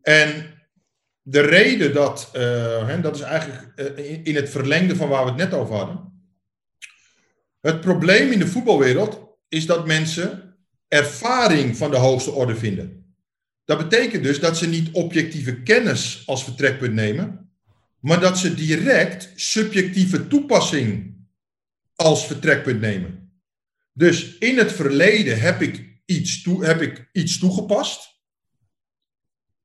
En 0.01 0.53
de 1.21 1.41
reden 1.41 1.93
dat, 1.93 2.31
uh, 2.35 2.87
hè, 2.87 3.01
dat 3.01 3.15
is 3.15 3.21
eigenlijk 3.21 3.73
uh, 3.97 4.25
in 4.25 4.35
het 4.35 4.49
verlengde 4.49 4.95
van 4.95 5.09
waar 5.09 5.23
we 5.23 5.29
het 5.29 5.39
net 5.39 5.53
over 5.53 5.75
hadden. 5.75 6.09
Het 7.61 7.81
probleem 7.81 8.31
in 8.31 8.39
de 8.39 8.47
voetbalwereld 8.47 9.37
is 9.47 9.65
dat 9.65 9.87
mensen 9.87 10.55
ervaring 10.87 11.77
van 11.77 11.91
de 11.91 11.97
hoogste 11.97 12.31
orde 12.31 12.55
vinden. 12.55 13.15
Dat 13.65 13.77
betekent 13.77 14.23
dus 14.23 14.39
dat 14.39 14.57
ze 14.57 14.67
niet 14.67 14.91
objectieve 14.91 15.61
kennis 15.61 16.23
als 16.25 16.43
vertrekpunt 16.43 16.93
nemen, 16.93 17.51
maar 17.99 18.19
dat 18.19 18.37
ze 18.37 18.53
direct 18.53 19.31
subjectieve 19.35 20.27
toepassing 20.27 21.15
als 21.95 22.27
vertrekpunt 22.27 22.81
nemen. 22.81 23.31
Dus 23.93 24.37
in 24.37 24.57
het 24.57 24.71
verleden 24.71 25.39
heb 25.39 25.61
ik 25.61 25.99
iets, 26.05 26.41
toe, 26.41 26.65
heb 26.65 26.81
ik 26.81 27.09
iets 27.11 27.37
toegepast 27.37 28.10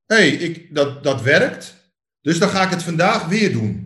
hey, 0.07 0.29
ik, 0.29 0.75
dat, 0.75 1.03
dat 1.03 1.21
werkt, 1.21 1.75
dus 2.21 2.39
dan 2.39 2.49
ga 2.49 2.63
ik 2.63 2.69
het 2.69 2.83
vandaag 2.83 3.25
weer 3.25 3.51
doen. 3.51 3.85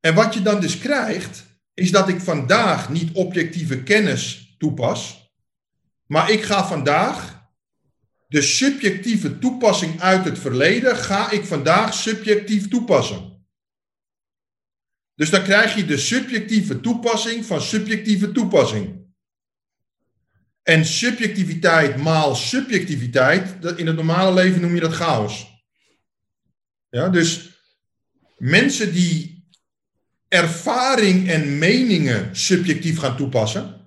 En 0.00 0.14
wat 0.14 0.34
je 0.34 0.42
dan 0.42 0.60
dus 0.60 0.78
krijgt, 0.78 1.44
is 1.74 1.90
dat 1.90 2.08
ik 2.08 2.20
vandaag 2.20 2.88
niet 2.88 3.12
objectieve 3.12 3.82
kennis 3.82 4.54
toepas, 4.58 5.30
maar 6.06 6.30
ik 6.30 6.42
ga 6.42 6.66
vandaag 6.66 7.44
de 8.28 8.42
subjectieve 8.42 9.38
toepassing 9.38 10.00
uit 10.00 10.24
het 10.24 10.38
verleden, 10.38 10.96
ga 10.96 11.30
ik 11.30 11.44
vandaag 11.44 11.94
subjectief 11.94 12.68
toepassen. 12.68 13.46
Dus 15.14 15.30
dan 15.30 15.42
krijg 15.42 15.74
je 15.74 15.84
de 15.84 15.98
subjectieve 15.98 16.80
toepassing 16.80 17.44
van 17.44 17.60
subjectieve 17.60 18.32
toepassing. 18.32 19.05
En 20.66 20.84
subjectiviteit 20.84 21.96
maal 21.96 22.34
subjectiviteit, 22.34 23.64
in 23.76 23.86
het 23.86 23.96
normale 23.96 24.34
leven 24.34 24.60
noem 24.60 24.74
je 24.74 24.80
dat 24.80 24.92
chaos. 24.92 25.46
Ja, 26.88 27.08
dus 27.08 27.48
mensen 28.36 28.92
die 28.92 29.48
ervaring 30.28 31.28
en 31.28 31.58
meningen 31.58 32.36
subjectief 32.36 32.98
gaan 32.98 33.16
toepassen, 33.16 33.80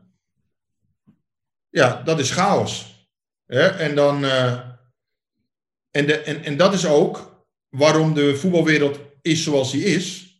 ja, 1.69 2.01
dat 2.03 2.19
is 2.19 2.31
chaos. 2.31 2.97
En, 3.45 3.95
dan, 3.95 4.23
uh, 4.23 4.59
en, 5.91 6.07
de, 6.07 6.17
en, 6.17 6.43
en 6.43 6.57
dat 6.57 6.73
is 6.73 6.85
ook 6.85 7.45
waarom 7.69 8.13
de 8.13 8.35
voetbalwereld 8.35 8.99
is 9.21 9.43
zoals 9.43 9.71
die 9.71 9.83
is. 9.83 10.33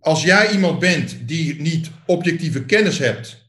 Als 0.00 0.22
jij 0.22 0.50
iemand 0.50 0.78
bent 0.78 1.28
die 1.28 1.60
niet 1.60 1.90
objectieve 2.06 2.64
kennis 2.64 2.98
hebt 2.98 3.47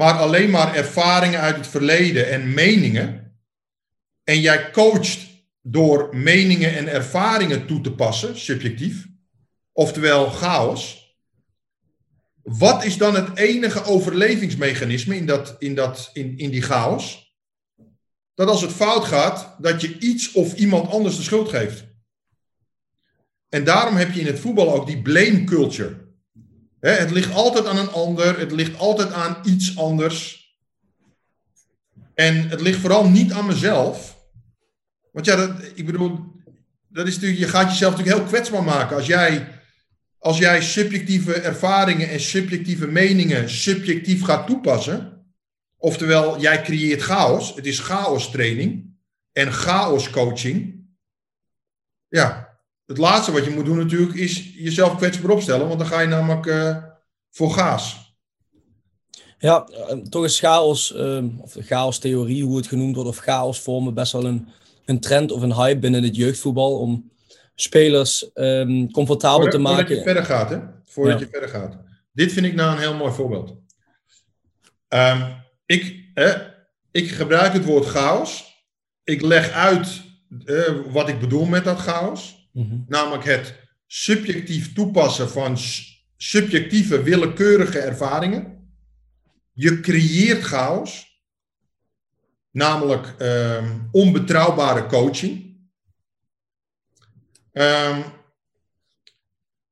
maar 0.00 0.14
alleen 0.14 0.50
maar 0.50 0.74
ervaringen 0.74 1.40
uit 1.40 1.56
het 1.56 1.66
verleden 1.66 2.30
en 2.30 2.54
meningen. 2.54 3.36
En 4.24 4.40
jij 4.40 4.70
coacht 4.70 5.18
door 5.62 6.16
meningen 6.16 6.76
en 6.76 6.88
ervaringen 6.88 7.66
toe 7.66 7.80
te 7.80 7.92
passen, 7.92 8.38
subjectief, 8.38 9.06
oftewel 9.72 10.30
chaos. 10.30 11.14
Wat 12.42 12.84
is 12.84 12.96
dan 12.96 13.14
het 13.14 13.36
enige 13.36 13.84
overlevingsmechanisme 13.84 15.16
in, 15.16 15.26
dat, 15.26 15.56
in, 15.58 15.74
dat, 15.74 16.10
in, 16.12 16.38
in 16.38 16.50
die 16.50 16.62
chaos? 16.62 17.34
Dat 18.34 18.48
als 18.48 18.62
het 18.62 18.72
fout 18.72 19.04
gaat, 19.04 19.56
dat 19.58 19.80
je 19.80 19.98
iets 19.98 20.32
of 20.32 20.54
iemand 20.54 20.90
anders 20.90 21.16
de 21.16 21.22
schuld 21.22 21.48
geeft. 21.48 21.84
En 23.48 23.64
daarom 23.64 23.96
heb 23.96 24.12
je 24.12 24.20
in 24.20 24.26
het 24.26 24.40
voetbal 24.40 24.74
ook 24.74 24.86
die 24.86 25.02
blame 25.02 25.44
culture 25.44 26.09
het 26.80 27.10
ligt 27.10 27.32
altijd 27.34 27.66
aan 27.66 27.78
een 27.78 27.90
ander, 27.90 28.38
het 28.38 28.52
ligt 28.52 28.78
altijd 28.78 29.12
aan 29.12 29.36
iets 29.44 29.76
anders. 29.76 30.48
En 32.14 32.48
het 32.48 32.60
ligt 32.60 32.80
vooral 32.80 33.08
niet 33.08 33.32
aan 33.32 33.46
mezelf. 33.46 34.18
Want 35.12 35.26
ja, 35.26 35.36
dat, 35.36 35.50
ik 35.74 35.86
bedoel, 35.86 36.18
dat 36.88 37.06
is 37.06 37.14
natuurlijk, 37.14 37.40
je 37.40 37.48
gaat 37.48 37.70
jezelf 37.70 37.90
natuurlijk 37.90 38.18
heel 38.18 38.28
kwetsbaar 38.28 38.62
maken. 38.62 38.96
Als 38.96 39.06
jij, 39.06 39.48
als 40.18 40.38
jij 40.38 40.62
subjectieve 40.62 41.34
ervaringen 41.34 42.08
en 42.08 42.20
subjectieve 42.20 42.86
meningen 42.86 43.50
subjectief 43.50 44.22
gaat 44.22 44.46
toepassen. 44.46 45.24
Oftewel, 45.76 46.40
jij 46.40 46.62
creëert 46.62 47.02
chaos. 47.02 47.54
Het 47.54 47.66
is 47.66 47.78
chaos 47.78 48.30
training 48.30 48.96
en 49.32 49.52
chaos 49.52 50.10
coaching. 50.10 50.88
Ja, 52.08 52.49
het 52.90 52.98
laatste 52.98 53.32
wat 53.32 53.44
je 53.44 53.50
moet 53.50 53.64
doen 53.64 53.76
natuurlijk 53.76 54.14
is 54.14 54.52
jezelf 54.54 54.96
kwetsbaar 54.96 55.30
opstellen, 55.30 55.66
want 55.66 55.78
dan 55.78 55.88
ga 55.88 56.00
je 56.00 56.06
namelijk 56.06 56.46
uh, 56.46 56.76
voor 57.30 57.50
gaas. 57.50 58.14
Ja, 59.38 59.64
eh, 59.64 59.96
toch 59.96 60.24
is 60.24 60.38
chaos, 60.38 60.94
uh, 60.96 61.24
of 61.38 61.52
de 61.52 61.62
chaos-theorie, 61.62 62.44
hoe 62.44 62.56
het 62.56 62.66
genoemd 62.66 62.94
wordt, 62.94 63.10
of 63.10 63.16
chaos 63.16 63.60
vormen 63.60 63.94
best 63.94 64.12
wel 64.12 64.24
een, 64.24 64.48
een 64.84 65.00
trend 65.00 65.32
of 65.32 65.42
een 65.42 65.54
hype 65.54 65.78
binnen 65.78 66.02
het 66.02 66.16
jeugdvoetbal 66.16 66.78
om 66.78 67.10
spelers 67.54 68.30
um, 68.34 68.90
comfortabel 68.90 69.48
te 69.48 69.58
maken. 69.58 69.86
Voordat 69.86 69.96
je 69.96 70.02
verder 70.02 70.24
gaat, 70.24 70.50
hè? 70.50 70.58
Voordat 70.84 71.18
je 71.18 71.28
verder 71.30 71.48
gaat. 71.48 71.76
Dit 72.12 72.32
vind 72.32 72.46
ik 72.46 72.54
nou 72.54 72.72
een 72.72 72.78
heel 72.78 72.94
mooi 72.94 73.12
voorbeeld. 73.12 73.56
Um, 74.88 75.34
ik, 75.66 76.04
ik 76.90 77.10
gebruik 77.10 77.52
het 77.52 77.64
woord 77.64 77.86
chaos. 77.86 78.54
Ik 79.04 79.22
leg 79.22 79.50
uit 79.50 80.02
uh, 80.44 80.70
wat 80.92 81.08
ik 81.08 81.20
bedoel 81.20 81.44
met 81.44 81.64
dat 81.64 81.78
chaos. 81.78 82.39
Mhm. 82.52 82.78
Namelijk 82.88 83.24
het 83.24 83.54
subjectief 83.86 84.72
toepassen 84.72 85.30
van 85.30 85.58
subjectieve 86.16 87.02
willekeurige 87.02 87.78
ervaringen. 87.78 88.72
Je 89.52 89.80
creëert 89.80 90.42
chaos. 90.42 91.08
Namelijk 92.50 93.14
ehm, 93.18 93.78
onbetrouwbare 93.90 94.86
coaching. 94.86 95.58
Um, 97.52 98.04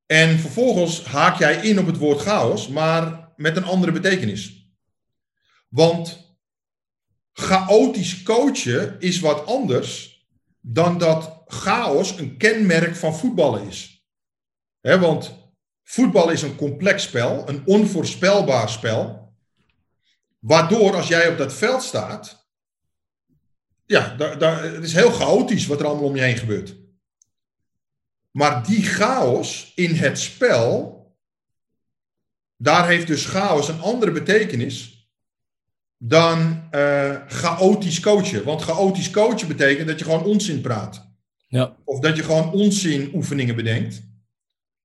en 0.06 0.38
vervolgens 0.38 1.04
haak 1.04 1.38
jij 1.38 1.56
in 1.56 1.78
op 1.78 1.86
het 1.86 1.96
woord 1.96 2.20
chaos, 2.20 2.68
maar 2.68 3.32
met 3.36 3.56
een 3.56 3.64
andere 3.64 3.92
betekenis. 3.92 4.70
Want 5.68 6.26
chaotisch 7.32 8.22
coachen 8.22 9.00
is 9.00 9.20
wat 9.20 9.46
anders 9.46 10.18
dan 10.60 10.98
dat 10.98 11.37
chaos 11.48 12.18
een 12.18 12.36
kenmerk 12.36 12.96
van 12.96 13.16
voetballen 13.16 13.66
is. 13.66 14.06
Want 14.80 15.50
voetbal 15.84 16.30
is 16.30 16.42
een 16.42 16.56
complex 16.56 17.02
spel, 17.02 17.48
een 17.48 17.62
onvoorspelbaar 17.66 18.68
spel. 18.68 19.32
Waardoor 20.38 20.94
als 20.96 21.08
jij 21.08 21.28
op 21.28 21.38
dat 21.38 21.52
veld 21.52 21.82
staat, 21.82 22.48
ja, 23.86 24.14
daar, 24.16 24.38
daar, 24.38 24.62
het 24.62 24.84
is 24.84 24.92
heel 24.92 25.10
chaotisch 25.10 25.66
wat 25.66 25.80
er 25.80 25.86
allemaal 25.86 26.04
om 26.04 26.16
je 26.16 26.22
heen 26.22 26.36
gebeurt. 26.36 26.76
Maar 28.30 28.66
die 28.66 28.82
chaos 28.82 29.72
in 29.74 29.94
het 29.94 30.18
spel, 30.18 30.96
daar 32.56 32.88
heeft 32.88 33.06
dus 33.06 33.26
chaos 33.26 33.68
een 33.68 33.80
andere 33.80 34.12
betekenis 34.12 35.08
dan 35.96 36.68
uh, 36.70 37.16
chaotisch 37.26 38.00
coachen. 38.00 38.44
Want 38.44 38.62
chaotisch 38.62 39.10
coachen 39.10 39.48
betekent 39.48 39.88
dat 39.88 39.98
je 39.98 40.04
gewoon 40.04 40.24
onzin 40.24 40.60
praat. 40.60 41.07
Ja. 41.48 41.76
Of 41.84 42.00
dat 42.00 42.16
je 42.16 42.22
gewoon 42.22 42.52
onzin 42.52 43.10
oefeningen 43.14 43.56
bedenkt. 43.56 44.06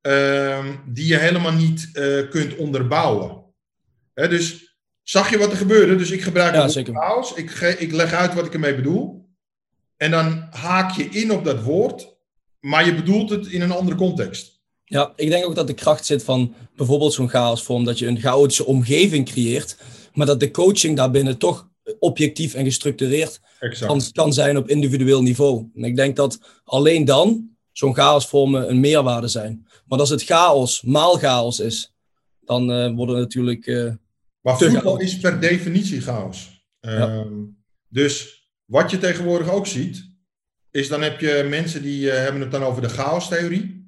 Uh, 0.08 0.66
die 0.86 1.08
je 1.08 1.18
helemaal 1.18 1.54
niet 1.54 1.90
uh, 1.94 2.30
kunt 2.30 2.56
onderbouwen. 2.56 3.44
Hè, 4.14 4.28
dus 4.28 4.78
zag 5.02 5.30
je 5.30 5.38
wat 5.38 5.52
er 5.52 5.58
gebeurde? 5.58 5.96
Dus 5.96 6.12
ik 6.12 6.22
gebruik 6.22 6.54
ja, 6.54 6.68
zeker. 6.68 6.94
chaos. 6.94 7.34
Ik, 7.34 7.52
ik 7.80 7.92
leg 7.92 8.14
uit 8.14 8.34
wat 8.34 8.46
ik 8.46 8.54
ermee 8.54 8.76
bedoel. 8.76 9.30
En 9.98 10.12
dan 10.12 10.48
haak 10.52 10.92
je 10.92 11.04
in 11.04 11.32
op 11.32 11.44
dat 11.44 11.64
woord. 11.64 12.16
Maar 12.60 12.86
je 12.86 12.96
bedoelt 12.96 13.30
het 13.30 13.48
in 13.48 13.62
een 13.62 13.72
andere 13.72 13.98
context. 13.98 14.62
Ja, 14.86 15.14
ik 15.16 15.30
denk 15.30 15.46
ook 15.46 15.56
dat 15.56 15.68
de 15.68 15.74
kracht 15.74 16.06
zit 16.06 16.24
van 16.24 16.54
bijvoorbeeld 16.76 17.14
zo'n 17.14 17.30
chaosvorm. 17.30 17.84
Dat 17.84 18.00
je 18.00 18.08
een 18.08 18.20
chaotische 18.20 18.66
omgeving 18.66 19.26
creëert 19.26 19.78
maar 20.14 20.26
dat 20.26 20.40
de 20.40 20.52
coaching 20.52 20.98
daarbinnen 20.98 21.38
toch 21.38 21.70
objectief 22.00 22.54
en 22.54 22.64
gestructureerd 22.64 23.40
kan, 23.80 24.02
kan, 24.12 24.34
zijn 24.34 24.58
op 24.58 24.70
individueel 24.70 25.22
niveau. 25.22 25.70
En 25.76 25.84
ik 25.84 25.96
denk 25.96 26.16
dat 26.16 26.40
alleen 26.64 27.06
dan 27.06 27.50
zo'n 27.72 27.96
chaosvormen 27.96 28.70
een 28.70 28.80
meerwaarde 28.80 29.28
zijn. 29.28 29.68
Maar 29.86 30.00
als 30.00 30.10
het 30.10 30.24
chaos 30.24 30.82
maal 30.82 31.18
chaos 31.18 31.60
is, 31.60 31.94
dan 32.40 32.72
uh, 32.72 32.96
worden 32.96 33.18
natuurlijk. 33.18 33.68
Uh, 33.68 33.94
maar 34.42 34.58
voetbal 34.58 35.00
is 35.00 35.20
per 35.20 35.40
definitie 35.40 36.02
chaos. 36.02 36.66
Ja. 36.80 37.16
Uh, 37.16 37.22
dus 37.88 38.48
wat 38.66 38.92
je 38.92 38.98
tegenwoordig 38.98 39.50
ook 39.50 39.68
ziet, 39.68 40.12
is 40.72 40.88
dan 40.88 41.02
heb 41.02 41.20
je 41.20 41.46
mensen 41.50 41.82
die 41.82 42.06
uh, 42.06 42.14
hebben 42.14 42.42
het 42.42 42.52
dan 42.52 42.64
over 42.64 42.82
de 42.82 42.90
chaostheorie. 42.90 43.82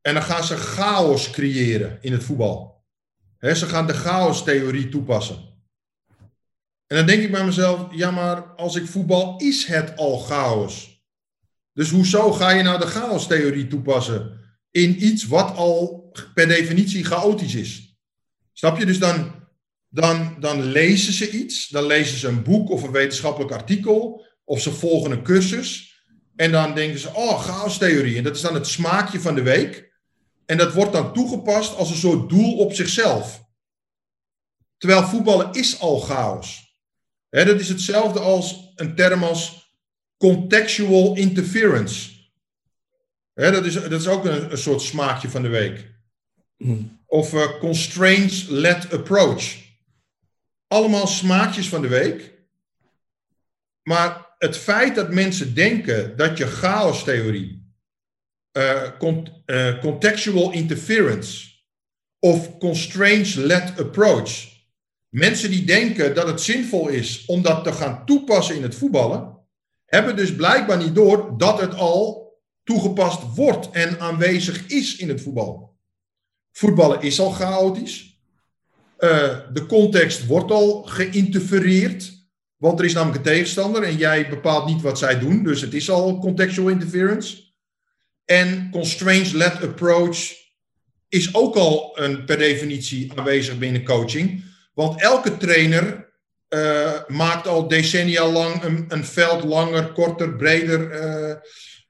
En 0.00 0.14
dan 0.14 0.22
gaan 0.22 0.44
ze 0.44 0.56
chaos 0.56 1.30
creëren 1.30 1.98
in 2.00 2.12
het 2.12 2.24
voetbal 2.24 2.76
ze 3.54 3.66
gaan 3.66 3.86
de 3.86 3.92
chaos-theorie 3.92 4.88
toepassen. 4.88 5.45
En 6.86 6.96
dan 6.96 7.06
denk 7.06 7.22
ik 7.22 7.30
bij 7.30 7.44
mezelf, 7.44 7.86
ja 7.90 8.10
maar 8.10 8.42
als 8.42 8.76
ik 8.76 8.86
voetbal, 8.86 9.36
is 9.36 9.64
het 9.64 9.96
al 9.96 10.18
chaos. 10.18 11.04
Dus 11.72 11.90
hoezo 11.90 12.32
ga 12.32 12.50
je 12.50 12.62
nou 12.62 12.78
de 12.78 12.86
chaos-theorie 12.86 13.66
toepassen 13.66 14.40
in 14.70 15.04
iets 15.06 15.26
wat 15.26 15.56
al 15.56 16.10
per 16.34 16.48
definitie 16.48 17.04
chaotisch 17.04 17.54
is? 17.54 17.98
Snap 18.52 18.78
je? 18.78 18.86
Dus 18.86 18.98
dan, 18.98 19.34
dan, 19.88 20.36
dan 20.40 20.62
lezen 20.62 21.12
ze 21.12 21.30
iets, 21.30 21.68
dan 21.68 21.86
lezen 21.86 22.18
ze 22.18 22.28
een 22.28 22.42
boek 22.42 22.70
of 22.70 22.82
een 22.82 22.92
wetenschappelijk 22.92 23.52
artikel, 23.52 24.24
of 24.44 24.60
ze 24.60 24.72
volgen 24.72 25.10
een 25.10 25.22
cursus. 25.22 25.94
En 26.36 26.52
dan 26.52 26.74
denken 26.74 26.98
ze, 26.98 27.14
oh, 27.14 27.40
chaos-theorie. 27.40 28.16
En 28.16 28.24
dat 28.24 28.36
is 28.36 28.42
dan 28.42 28.54
het 28.54 28.66
smaakje 28.66 29.20
van 29.20 29.34
de 29.34 29.42
week. 29.42 29.92
En 30.46 30.56
dat 30.56 30.72
wordt 30.72 30.92
dan 30.92 31.12
toegepast 31.12 31.76
als 31.76 31.90
een 31.90 31.96
soort 31.96 32.28
doel 32.28 32.56
op 32.56 32.72
zichzelf. 32.72 33.44
Terwijl 34.76 35.02
voetballen 35.02 35.52
is 35.52 35.80
al 35.80 36.00
chaos. 36.00 36.65
He, 37.28 37.44
dat 37.44 37.60
is 37.60 37.68
hetzelfde 37.68 38.18
als 38.18 38.72
een 38.74 38.94
term 38.94 39.22
als 39.22 39.70
contextual 40.16 41.16
interference. 41.16 42.10
He, 43.32 43.50
dat, 43.50 43.64
is, 43.64 43.74
dat 43.74 43.92
is 43.92 44.08
ook 44.08 44.24
een, 44.24 44.50
een 44.50 44.58
soort 44.58 44.80
smaakje 44.82 45.28
van 45.28 45.42
de 45.42 45.48
week. 45.48 45.94
Hmm. 46.56 47.00
Of 47.06 47.32
uh, 47.32 47.58
constraints-led 47.58 48.92
approach. 48.92 49.56
Allemaal 50.66 51.06
smaakjes 51.06 51.68
van 51.68 51.82
de 51.82 51.88
week. 51.88 52.32
Maar 53.82 54.34
het 54.38 54.56
feit 54.56 54.94
dat 54.94 55.12
mensen 55.12 55.54
denken 55.54 56.16
dat 56.16 56.38
je 56.38 56.46
chaostheorie 56.46 57.74
uh, 58.52 58.82
uh, 59.46 59.80
contextual 59.80 60.52
interference 60.52 61.54
of 62.18 62.58
constraints-led 62.58 63.80
approach. 63.80 64.55
Mensen 65.16 65.50
die 65.50 65.64
denken 65.64 66.14
dat 66.14 66.26
het 66.26 66.40
zinvol 66.40 66.88
is 66.88 67.24
om 67.26 67.42
dat 67.42 67.64
te 67.64 67.72
gaan 67.72 68.06
toepassen 68.06 68.56
in 68.56 68.62
het 68.62 68.74
voetballen, 68.74 69.38
hebben 69.86 70.16
dus 70.16 70.34
blijkbaar 70.34 70.78
niet 70.78 70.94
door 70.94 71.38
dat 71.38 71.60
het 71.60 71.74
al 71.74 72.34
toegepast 72.64 73.34
wordt 73.34 73.70
en 73.70 74.00
aanwezig 74.00 74.66
is 74.66 74.96
in 74.96 75.08
het 75.08 75.20
voetbal. 75.20 75.76
Voetballen 76.52 77.02
is 77.02 77.20
al 77.20 77.30
chaotisch. 77.30 78.20
Uh, 78.98 79.38
de 79.52 79.66
context 79.66 80.26
wordt 80.26 80.50
al 80.50 80.82
geïnterfereerd. 80.82 82.12
Want 82.56 82.78
er 82.78 82.84
is 82.84 82.92
namelijk 82.92 83.18
een 83.18 83.32
tegenstander 83.32 83.82
en 83.82 83.96
jij 83.96 84.28
bepaalt 84.28 84.66
niet 84.66 84.82
wat 84.82 84.98
zij 84.98 85.18
doen. 85.18 85.44
Dus 85.44 85.60
het 85.60 85.74
is 85.74 85.90
al 85.90 86.18
contextual 86.18 86.68
interference. 86.68 87.42
En 88.24 88.70
constraints-led 88.70 89.62
approach 89.62 90.18
is 91.08 91.34
ook 91.34 91.56
al 91.56 91.98
een, 91.98 92.24
per 92.24 92.38
definitie 92.38 93.12
aanwezig 93.14 93.58
binnen 93.58 93.84
coaching. 93.84 94.54
Want 94.76 95.00
elke 95.00 95.36
trainer 95.36 96.12
uh, 96.48 96.92
maakt 97.06 97.46
al 97.46 97.68
decennia 97.68 98.28
lang 98.28 98.62
een, 98.88 99.04
veld 99.04 99.44
langer, 99.44 99.92
korter, 99.92 100.36
breder, 100.36 101.04
uh, 101.04 101.34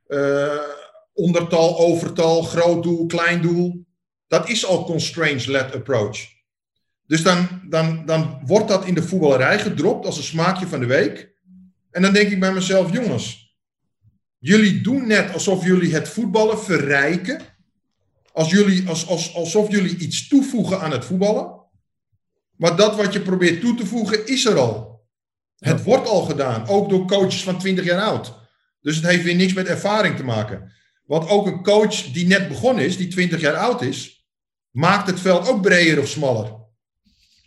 uh, 0.08 0.60
ondertal, 1.12 1.78
overtal, 1.78 2.42
groot 2.42 2.82
doel, 2.82 3.06
klein 3.06 3.42
doel. 3.42 3.86
Dat 4.26 4.48
is 4.48 4.66
al 4.66 4.84
constraints-led 4.84 5.74
approach. 5.74 6.18
Dus 7.06 7.22
dan, 7.22 7.62
dan, 7.68 8.06
dan 8.06 8.40
wordt 8.44 8.68
dat 8.68 8.84
in 8.84 8.94
de 8.94 9.02
voetballerij 9.02 9.58
gedropt 9.58 10.06
als 10.06 10.16
een 10.16 10.22
smaakje 10.22 10.66
van 10.66 10.80
de 10.80 10.86
week. 10.86 11.34
En 11.90 12.02
dan 12.02 12.12
denk 12.12 12.30
ik 12.30 12.40
bij 12.40 12.52
mezelf, 12.52 12.92
jongens, 12.92 13.46
Jullie 14.46 14.80
doen 14.80 15.06
net 15.06 15.32
alsof 15.32 15.64
jullie 15.64 15.94
het 15.94 16.08
voetballen 16.08 16.58
verrijken. 16.58 17.40
Als 18.32 18.50
jullie, 18.50 18.88
als, 18.88 19.06
als, 19.06 19.34
alsof 19.34 19.70
jullie 19.70 19.98
iets 19.98 20.28
toevoegen 20.28 20.80
aan 20.80 20.90
het 20.90 21.04
voetballen. 21.04 21.65
Maar 22.56 22.76
dat 22.76 22.96
wat 22.96 23.12
je 23.12 23.20
probeert 23.20 23.60
toe 23.60 23.74
te 23.74 23.86
voegen, 23.86 24.26
is 24.26 24.44
er 24.44 24.58
al. 24.58 25.04
Het 25.56 25.82
wordt 25.82 26.08
al 26.08 26.22
gedaan, 26.22 26.68
ook 26.68 26.88
door 26.88 27.06
coaches 27.06 27.42
van 27.42 27.58
20 27.58 27.84
jaar 27.84 28.00
oud. 28.00 28.34
Dus 28.80 28.96
het 28.96 29.06
heeft 29.06 29.24
weer 29.24 29.34
niks 29.34 29.52
met 29.52 29.66
ervaring 29.66 30.16
te 30.16 30.24
maken. 30.24 30.72
Want 31.04 31.28
ook 31.28 31.46
een 31.46 31.62
coach 31.62 32.12
die 32.12 32.26
net 32.26 32.48
begonnen 32.48 32.84
is, 32.84 32.96
die 32.96 33.08
20 33.08 33.40
jaar 33.40 33.56
oud 33.56 33.82
is, 33.82 34.26
maakt 34.70 35.06
het 35.06 35.20
veld 35.20 35.48
ook 35.48 35.62
breder 35.62 35.98
of 35.98 36.08
smaller. 36.08 36.64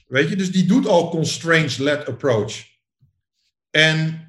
Weet 0.07 0.29
je, 0.29 0.35
dus 0.35 0.51
die 0.51 0.65
doet 0.65 0.87
al 0.87 1.09
constraints-led 1.09 2.05
approach. 2.05 2.53
En 3.71 4.27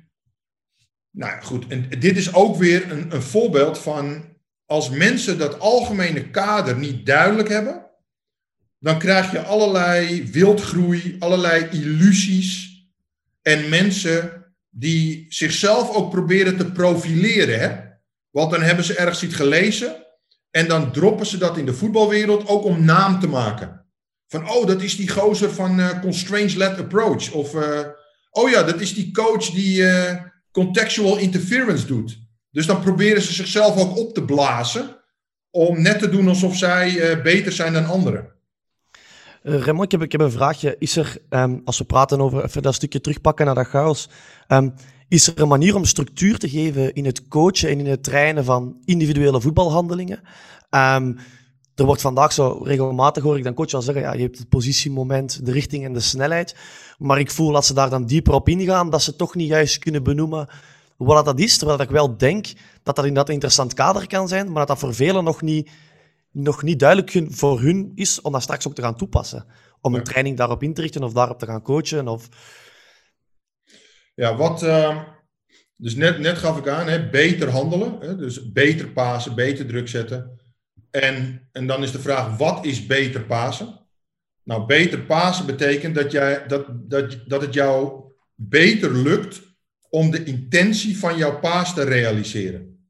nou 1.10 1.32
ja, 1.32 1.40
goed. 1.40 1.66
En 1.66 1.88
dit 1.98 2.16
is 2.16 2.34
ook 2.34 2.56
weer 2.56 2.92
een, 2.92 3.14
een 3.14 3.22
voorbeeld 3.22 3.78
van 3.78 4.24
als 4.66 4.90
mensen 4.90 5.38
dat 5.38 5.58
algemene 5.58 6.30
kader 6.30 6.78
niet 6.78 7.06
duidelijk 7.06 7.48
hebben, 7.48 7.89
dan 8.80 8.98
krijg 8.98 9.32
je 9.32 9.42
allerlei 9.42 10.30
wildgroei, 10.30 11.16
allerlei 11.18 11.68
illusies 11.70 12.78
en 13.42 13.68
mensen 13.68 14.44
die 14.70 15.26
zichzelf 15.28 15.94
ook 15.94 16.10
proberen 16.10 16.56
te 16.56 16.72
profileren. 16.72 17.60
Hè? 17.60 17.76
Want 18.30 18.50
dan 18.50 18.62
hebben 18.62 18.84
ze 18.84 18.94
ergens 18.94 19.22
iets 19.22 19.34
gelezen 19.34 20.06
en 20.50 20.68
dan 20.68 20.92
droppen 20.92 21.26
ze 21.26 21.38
dat 21.38 21.56
in 21.56 21.66
de 21.66 21.74
voetbalwereld 21.74 22.48
ook 22.48 22.64
om 22.64 22.84
naam 22.84 23.20
te 23.20 23.28
maken. 23.28 23.86
Van, 24.26 24.50
oh, 24.50 24.66
dat 24.66 24.82
is 24.82 24.96
die 24.96 25.08
gozer 25.08 25.50
van 25.50 25.78
uh, 25.78 26.00
Constraints-led 26.00 26.78
Approach. 26.78 27.32
Of, 27.32 27.54
uh, 27.54 27.80
oh 28.30 28.50
ja, 28.50 28.62
dat 28.62 28.80
is 28.80 28.94
die 28.94 29.12
coach 29.12 29.50
die... 29.50 29.80
Uh, 29.80 30.14
contextual 30.52 31.16
interference 31.18 31.86
doet. 31.86 32.18
Dus 32.50 32.66
dan 32.66 32.80
proberen 32.80 33.22
ze 33.22 33.32
zichzelf 33.32 33.76
ook 33.76 33.96
op 33.96 34.14
te 34.14 34.24
blazen 34.24 34.96
om 35.50 35.82
net 35.82 35.98
te 35.98 36.08
doen 36.08 36.28
alsof 36.28 36.56
zij 36.56 37.20
beter 37.22 37.52
zijn 37.52 37.72
dan 37.72 37.86
anderen. 37.86 38.32
Uh, 39.43 39.66
ik 39.66 39.91
heb, 39.91 40.03
ik 40.03 40.12
heb 40.12 40.20
een 40.20 40.30
vraagje. 40.30 40.76
Is 40.78 40.97
er, 40.97 41.16
um, 41.28 41.61
als 41.64 41.78
we 41.78 41.84
praten 41.84 42.20
over 42.20 42.45
even 42.45 42.62
dat 42.62 42.74
stukje 42.74 43.01
terugpakken 43.01 43.47
naar 43.47 43.55
dat 43.55 43.66
chaos, 43.66 44.09
um, 44.49 44.74
is 45.09 45.26
er 45.26 45.41
een 45.41 45.49
manier 45.49 45.74
om 45.74 45.84
structuur 45.84 46.38
te 46.38 46.49
geven 46.49 46.95
in 46.95 47.05
het 47.05 47.28
coachen 47.28 47.68
en 47.68 47.78
in 47.78 47.86
het 47.86 48.03
trainen 48.03 48.45
van 48.45 48.76
individuele 48.84 49.41
voetbalhandelingen? 49.41 50.20
Um, 50.70 51.16
er 51.74 51.86
wordt 51.86 52.01
vandaag 52.01 52.32
zo 52.32 52.61
regelmatig, 52.64 53.22
hoor 53.22 53.38
ik 53.38 53.45
dan 53.45 53.55
coach 53.55 53.72
al 53.72 53.82
zeggen, 53.82 54.03
ja, 54.03 54.12
je 54.12 54.22
hebt 54.22 54.38
het 54.38 54.49
positiemoment, 54.49 55.47
de 55.47 55.53
richting 55.53 55.84
en 55.84 55.93
de 55.93 56.01
snelheid. 56.01 56.57
Maar 56.99 57.18
ik 57.18 57.30
voel 57.30 57.53
dat 57.53 57.66
ze 57.66 57.74
daar 57.74 57.91
dan 57.91 58.07
dieper 58.07 58.34
op 58.34 58.49
ingaan, 58.49 58.91
dat 58.91 59.03
ze 59.03 59.16
toch 59.16 59.34
niet 59.34 59.49
juist 59.49 59.78
kunnen 59.78 60.03
benoemen 60.03 60.49
wat 60.97 61.24
dat 61.24 61.41
is. 61.41 61.59
Terwijl 61.59 61.80
ik 61.80 61.91
wel 61.91 62.16
denk 62.16 62.47
dat 62.82 62.97
dat 62.97 63.05
inderdaad 63.05 63.28
een 63.28 63.34
interessant 63.34 63.74
kader 63.74 64.07
kan 64.07 64.28
zijn, 64.28 64.47
maar 64.47 64.66
dat 64.66 64.68
dat 64.68 64.78
voor 64.78 64.95
velen 64.95 65.24
nog 65.24 65.43
niet, 65.43 65.70
nog 66.30 66.62
niet 66.62 66.78
duidelijk 66.78 67.32
voor 67.32 67.60
hun 67.60 67.92
is 67.94 68.20
om 68.20 68.32
dat 68.32 68.42
straks 68.42 68.68
ook 68.68 68.74
te 68.74 68.82
gaan 68.82 68.96
toepassen. 68.96 69.46
Om 69.80 69.94
een 69.94 70.04
training 70.04 70.36
daarop 70.36 70.62
in 70.62 70.74
te 70.74 70.80
richten 70.80 71.02
of 71.02 71.12
daarop 71.12 71.38
te 71.38 71.46
gaan 71.46 71.62
coachen. 71.62 72.08
Of... 72.08 72.28
Ja, 74.14 74.36
wat. 74.36 74.62
Uh, 74.62 75.02
dus 75.76 75.94
net, 75.94 76.18
net 76.18 76.38
gaf 76.38 76.58
ik 76.58 76.68
aan, 76.68 76.88
hè, 76.88 77.08
beter 77.08 77.48
handelen. 77.48 77.96
Hè, 78.00 78.16
dus 78.16 78.52
beter 78.52 78.88
pasen, 78.88 79.34
beter 79.34 79.66
druk 79.66 79.88
zetten. 79.88 80.40
En, 80.90 81.48
en 81.52 81.66
dan 81.66 81.82
is 81.82 81.92
de 81.92 82.00
vraag: 82.00 82.36
wat 82.36 82.64
is 82.64 82.86
beter 82.86 83.24
pasen? 83.24 83.80
Nou, 84.42 84.66
beter 84.66 85.02
pasen 85.02 85.46
betekent 85.46 85.94
dat, 85.94 86.12
jij, 86.12 86.46
dat, 86.46 86.66
dat, 86.90 87.18
dat 87.26 87.40
het 87.40 87.54
jou 87.54 88.04
beter 88.34 88.92
lukt 88.92 89.42
om 89.88 90.10
de 90.10 90.24
intentie 90.24 90.98
van 90.98 91.16
jouw 91.16 91.40
paas 91.40 91.74
te 91.74 91.82
realiseren. 91.82 92.88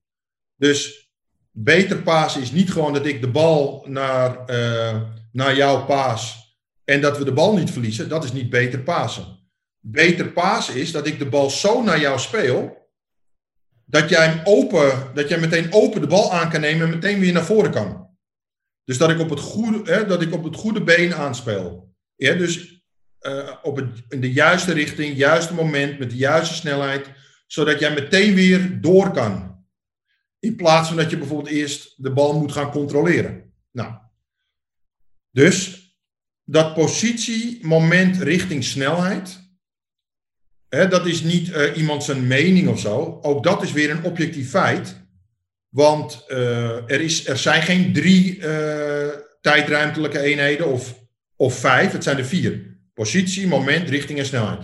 Dus 0.56 1.09
beter 1.50 2.02
pasen 2.02 2.42
is 2.42 2.50
niet 2.50 2.72
gewoon 2.72 2.92
dat 2.92 3.06
ik 3.06 3.20
de 3.20 3.30
bal 3.30 3.84
naar, 3.88 4.50
uh, 4.50 5.00
naar 5.32 5.56
jouw 5.56 5.84
paas 5.84 6.48
en 6.84 7.00
dat 7.00 7.18
we 7.18 7.24
de 7.24 7.32
bal 7.32 7.56
niet 7.56 7.70
verliezen. 7.70 8.08
Dat 8.08 8.24
is 8.24 8.32
niet 8.32 8.50
beter 8.50 8.80
pasen. 8.80 9.38
Beter 9.80 10.28
pasen 10.32 10.74
is 10.74 10.92
dat 10.92 11.06
ik 11.06 11.18
de 11.18 11.28
bal 11.28 11.50
zo 11.50 11.82
naar 11.82 12.00
jou 12.00 12.18
speel 12.18 12.78
dat 13.90 14.08
jij 14.08 14.26
hem 14.26 14.40
open, 14.44 15.10
dat 15.14 15.28
jij 15.28 15.38
meteen 15.38 15.72
open 15.72 16.00
de 16.00 16.06
bal 16.06 16.32
aan 16.32 16.50
kan 16.50 16.60
nemen 16.60 16.86
en 16.86 16.94
meteen 16.94 17.20
weer 17.20 17.32
naar 17.32 17.44
voren 17.44 17.70
kan. 17.70 18.08
Dus 18.84 18.98
dat 18.98 19.10
ik 19.10 19.18
op 19.18 19.30
het 19.30 19.40
goede, 19.40 19.92
hè, 19.92 20.06
dat 20.06 20.22
ik 20.22 20.32
op 20.32 20.44
het 20.44 20.56
goede 20.56 20.82
been 20.82 21.14
aanspeel. 21.14 21.94
Ja, 22.16 22.34
dus 22.34 22.82
uh, 23.20 23.50
op 23.62 23.76
het, 23.76 23.86
in 24.08 24.20
de 24.20 24.32
juiste 24.32 24.72
richting, 24.72 25.16
juiste 25.16 25.54
moment, 25.54 25.98
met 25.98 26.10
de 26.10 26.16
juiste 26.16 26.54
snelheid, 26.54 27.10
zodat 27.46 27.78
jij 27.78 27.94
meteen 27.94 28.34
weer 28.34 28.80
door 28.80 29.10
kan. 29.10 29.49
In 30.40 30.56
plaats 30.56 30.88
van 30.88 30.96
dat 30.96 31.10
je 31.10 31.18
bijvoorbeeld 31.18 31.54
eerst 31.54 31.94
de 31.96 32.12
bal 32.12 32.38
moet 32.38 32.52
gaan 32.52 32.70
controleren. 32.70 33.52
Nou, 33.70 33.94
dus 35.30 35.80
dat 36.44 36.74
positie, 36.74 37.58
moment, 37.62 38.16
richting, 38.16 38.64
snelheid. 38.64 39.48
Hè, 40.68 40.88
dat 40.88 41.06
is 41.06 41.22
niet 41.22 41.48
uh, 41.48 41.76
iemand 41.76 42.04
zijn 42.04 42.26
mening 42.26 42.68
of 42.68 42.80
zo. 42.80 43.18
Ook 43.22 43.42
dat 43.42 43.62
is 43.62 43.72
weer 43.72 43.90
een 43.90 44.04
objectief 44.04 44.50
feit. 44.50 45.00
Want 45.68 46.24
uh, 46.28 46.90
er, 46.90 47.00
is, 47.00 47.26
er 47.26 47.38
zijn 47.38 47.62
geen 47.62 47.92
drie 47.92 48.36
uh, 48.36 49.08
tijdruimtelijke 49.40 50.20
eenheden 50.20 50.66
of, 50.66 50.98
of 51.36 51.54
vijf. 51.54 51.92
Het 51.92 52.02
zijn 52.02 52.18
er 52.18 52.24
vier. 52.24 52.78
Positie, 52.94 53.46
moment, 53.46 53.88
richting 53.88 54.18
en 54.18 54.26
snelheid. 54.26 54.62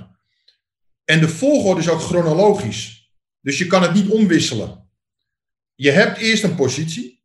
En 1.05 1.21
de 1.21 1.29
volgorde 1.29 1.81
is 1.81 1.89
ook 1.89 2.01
chronologisch. 2.01 3.11
Dus 3.41 3.59
je 3.59 3.67
kan 3.67 3.83
het 3.83 3.95
niet 3.95 4.09
omwisselen. 4.09 4.86
Je 5.77 5.91
hebt 5.91 6.19
eerst 6.19 6.43
een 6.43 6.55
positie. 6.55 7.25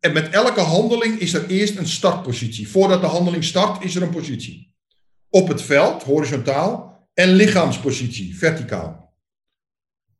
En 0.00 0.12
met 0.12 0.28
elke 0.28 0.60
handeling 0.60 1.18
is 1.18 1.34
er 1.34 1.46
eerst 1.46 1.76
een 1.76 1.88
startpositie. 1.88 2.68
Voordat 2.68 3.00
de 3.00 3.06
handeling 3.06 3.44
start, 3.44 3.84
is 3.84 3.94
er 3.94 4.02
een 4.02 4.10
positie. 4.10 4.74
Op 5.28 5.48
het 5.48 5.62
veld, 5.62 6.02
horizontaal. 6.02 6.86
En 7.14 7.32
lichaamspositie, 7.32 8.38
verticaal. 8.38 9.16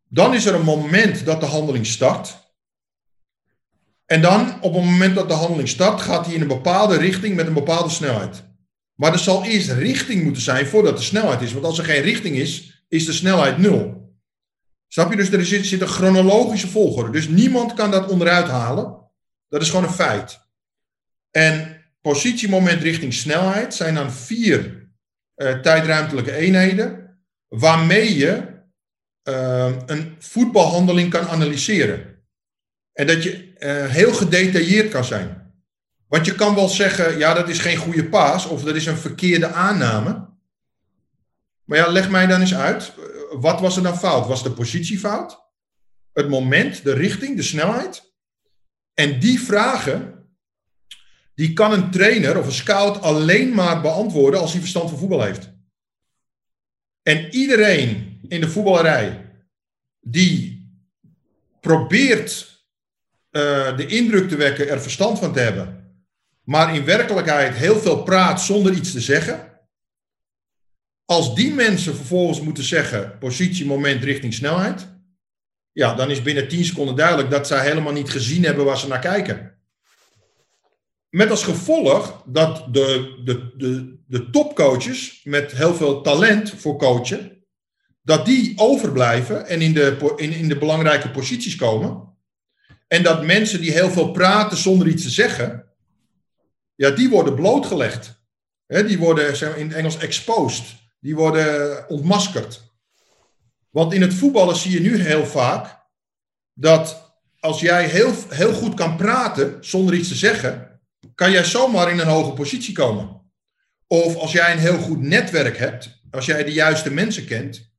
Dan 0.09 0.35
is 0.35 0.47
er 0.47 0.55
een 0.55 0.65
moment 0.65 1.25
dat 1.25 1.41
de 1.41 1.47
handeling 1.47 1.87
start. 1.87 2.47
En 4.07 4.21
dan, 4.21 4.63
op 4.63 4.75
het 4.75 4.85
moment 4.85 5.15
dat 5.15 5.29
de 5.29 5.35
handeling 5.35 5.69
start, 5.69 6.01
gaat 6.01 6.27
hij 6.27 6.35
in 6.35 6.41
een 6.41 6.49
bepaalde 6.49 6.97
richting 6.97 7.37
met 7.37 7.47
een 7.47 7.55
bepaalde 7.55 7.91
snelheid. 7.91 8.45
Maar 8.95 9.13
er 9.13 9.19
zal 9.19 9.45
eerst 9.45 9.71
richting 9.71 10.23
moeten 10.23 10.43
zijn 10.43 10.67
voordat 10.67 10.99
er 10.99 11.05
snelheid 11.05 11.41
is. 11.41 11.53
Want 11.53 11.65
als 11.65 11.79
er 11.79 11.85
geen 11.85 12.03
richting 12.03 12.37
is, 12.37 12.85
is 12.89 13.05
de 13.05 13.13
snelheid 13.13 13.59
nul. 13.59 14.08
Snap 14.89 15.11
je? 15.11 15.17
Dus 15.17 15.31
er 15.31 15.47
zit, 15.47 15.67
zit 15.67 15.81
een 15.81 15.87
chronologische 15.87 16.69
volgorde. 16.69 17.11
Dus 17.11 17.29
niemand 17.29 17.75
kan 17.75 17.91
dat 17.91 18.11
onderuit 18.11 18.47
halen. 18.47 18.97
Dat 19.49 19.63
is 19.63 19.71
gewoon 19.71 19.85
een 19.85 19.91
feit. 19.91 20.41
En 21.31 21.83
positie, 22.01 22.49
moment, 22.49 22.83
richting, 22.83 23.15
snelheid 23.15 23.75
zijn 23.75 23.95
dan 23.95 24.13
vier 24.13 24.89
uh, 25.37 25.59
tijdruimtelijke 25.61 26.33
eenheden. 26.33 27.19
Waarmee 27.49 28.17
je 28.17 28.57
uh, 29.29 29.77
een 29.87 30.17
voetbalhandeling 30.19 31.11
kan 31.11 31.29
analyseren. 31.29 32.17
En 32.93 33.07
dat 33.07 33.23
je 33.23 33.53
uh, 33.59 33.87
heel 33.87 34.13
gedetailleerd 34.13 34.89
kan 34.91 35.05
zijn. 35.05 35.53
Want 36.09 36.27
je 36.27 36.35
kan 36.35 36.55
wel 36.55 36.69
zeggen, 36.69 37.19
ja, 37.19 37.35
dat 37.35 37.49
is 37.49 37.59
geen 37.59 37.77
goede 37.77 38.09
paas 38.09 38.47
of 38.47 38.63
dat 38.63 38.75
is 38.75 38.87
een 38.87 38.97
verkeerde 38.97 39.53
aanname. 39.53 40.29
Maar 41.65 41.79
ja, 41.79 41.89
leg 41.89 42.11
mij 42.11 42.27
dan 42.27 42.41
eens 42.41 42.55
uit. 42.55 42.93
Wat 43.31 43.61
was 43.61 43.77
er 43.77 43.83
dan 43.83 43.99
fout? 43.99 44.27
Was 44.27 44.43
de 44.43 44.51
positie 44.51 44.99
fout? 44.99 45.47
Het 46.13 46.29
moment, 46.29 46.85
de 46.85 46.93
richting, 46.93 47.37
de 47.37 47.43
snelheid? 47.43 48.13
En 48.95 49.21
die 49.21 49.41
vragen, 49.41 50.29
die 51.35 51.53
kan 51.53 51.73
een 51.73 51.91
trainer 51.91 52.39
of 52.39 52.47
een 52.47 52.53
scout 52.53 53.03
alleen 53.03 53.55
maar 53.55 53.81
beantwoorden 53.81 54.41
als 54.41 54.51
hij 54.51 54.61
verstand 54.61 54.91
van 54.91 54.99
voetbal 54.99 55.23
heeft. 55.23 55.51
En 57.03 57.35
iedereen 57.35 58.21
in 58.29 58.41
de 58.41 58.49
voetballerij 58.49 59.33
die 60.01 60.59
probeert 61.61 62.47
uh, 63.31 63.77
de 63.77 63.87
indruk 63.87 64.29
te 64.29 64.37
wekken 64.37 64.69
er 64.69 64.81
verstand 64.81 65.19
van 65.19 65.33
te 65.33 65.41
hebben, 65.41 65.95
maar 66.45 66.75
in 66.75 66.85
werkelijkheid 66.85 67.55
heel 67.55 67.79
veel 67.79 68.03
praat 68.03 68.41
zonder 68.41 68.73
iets 68.73 68.93
te 68.93 69.01
zeggen. 69.01 69.48
Als 71.11 71.35
die 71.35 71.55
mensen 71.55 71.95
vervolgens 71.95 72.41
moeten 72.41 72.65
zeggen 72.65 73.19
positie, 73.19 73.67
moment, 73.67 74.05
richting, 74.05 74.35
snelheid, 74.35 74.89
ja, 75.73 75.95
dan 75.95 76.11
is 76.11 76.23
binnen 76.23 76.49
10 76.49 76.65
seconden 76.65 76.97
duidelijk 76.97 77.31
dat 77.31 77.47
zij 77.47 77.63
helemaal 77.63 77.93
niet 77.93 78.11
gezien 78.11 78.45
hebben 78.45 78.65
waar 78.65 78.79
ze 78.79 78.89
naar 78.89 78.99
kijken. 78.99 79.59
Met 81.09 81.31
als 81.31 81.45
gevolg 81.45 82.23
dat 82.27 82.75
de, 82.75 83.21
de, 83.25 83.53
de, 83.57 83.99
de 84.07 84.31
topcoaches 84.31 85.21
met 85.25 85.53
heel 85.53 85.75
veel 85.75 86.01
talent 86.01 86.51
voor 86.51 86.79
coachen, 86.79 87.45
dat 88.03 88.27
die 88.27 88.53
overblijven 88.57 89.47
en 89.47 89.61
in 89.61 89.73
de, 89.73 90.15
in, 90.17 90.33
in 90.33 90.49
de 90.49 90.59
belangrijke 90.59 91.11
posities 91.11 91.57
komen. 91.57 92.17
En 92.89 93.03
dat 93.03 93.25
mensen 93.25 93.61
die 93.61 93.73
heel 93.73 93.91
veel 93.91 94.11
praten 94.11 94.59
zonder 94.59 94.89
iets 94.89 95.03
te 95.03 95.11
zeggen, 95.11 95.73
ja, 96.75 96.91
die 96.91 97.09
worden 97.09 97.35
blootgelegd. 97.35 98.23
die 98.67 98.99
worden 98.99 99.37
zeg 99.37 99.49
maar, 99.49 99.59
in 99.59 99.67
het 99.67 99.77
Engels 99.77 99.99
exposed. 99.99 100.78
Die 100.99 101.15
worden 101.15 101.89
ontmaskerd. 101.89 102.63
Want 103.71 103.93
in 103.93 104.03
het 104.03 104.15
voetballen 104.15 104.57
zie 104.57 104.71
je 104.71 104.81
nu 104.81 105.01
heel 105.01 105.27
vaak 105.27 105.87
dat 106.55 107.13
als 107.41 107.61
jij 107.61 107.89
heel, 107.89 108.15
heel 108.29 108.53
goed 108.53 108.75
kan 108.75 108.97
praten 108.97 109.65
zonder 109.65 109.95
iets 109.95 110.09
te 110.09 110.15
zeggen, 110.15 110.81
kan 111.15 111.31
jij 111.31 111.45
zomaar 111.45 111.91
in 111.91 111.99
een 111.99 112.07
hoge 112.07 112.33
positie 112.33 112.75
komen. 112.75 113.33
Of 113.87 114.17
als 114.17 114.33
jij 114.33 114.53
een 114.53 114.59
heel 114.59 114.79
goed 114.79 115.01
netwerk 115.01 115.57
hebt, 115.57 116.01
als 116.11 116.27
jij 116.27 116.45
de 116.45 116.53
juiste 116.53 116.91
mensen 116.91 117.25
kent, 117.25 117.71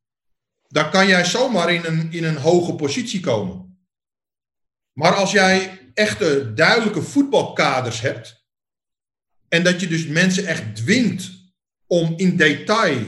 dan 0.68 0.90
kan 0.90 1.08
jij 1.08 1.26
zomaar 1.26 1.74
in 1.74 1.86
een, 1.86 2.12
in 2.12 2.24
een 2.24 2.38
hoge 2.38 2.76
positie 2.76 3.20
komen. 3.20 3.88
Maar 4.94 5.14
als 5.14 5.32
jij 5.32 5.80
echte 5.94 6.54
duidelijke 6.54 7.02
voetbalkaders 7.02 8.02
hebt, 8.02 8.48
en 9.48 9.64
dat 9.64 9.80
je 9.80 9.88
dus 9.88 10.08
mensen 10.08 10.46
echt 10.46 10.76
dwingt 10.76 11.39
om 11.90 12.14
in 12.18 12.38
detail 12.38 13.06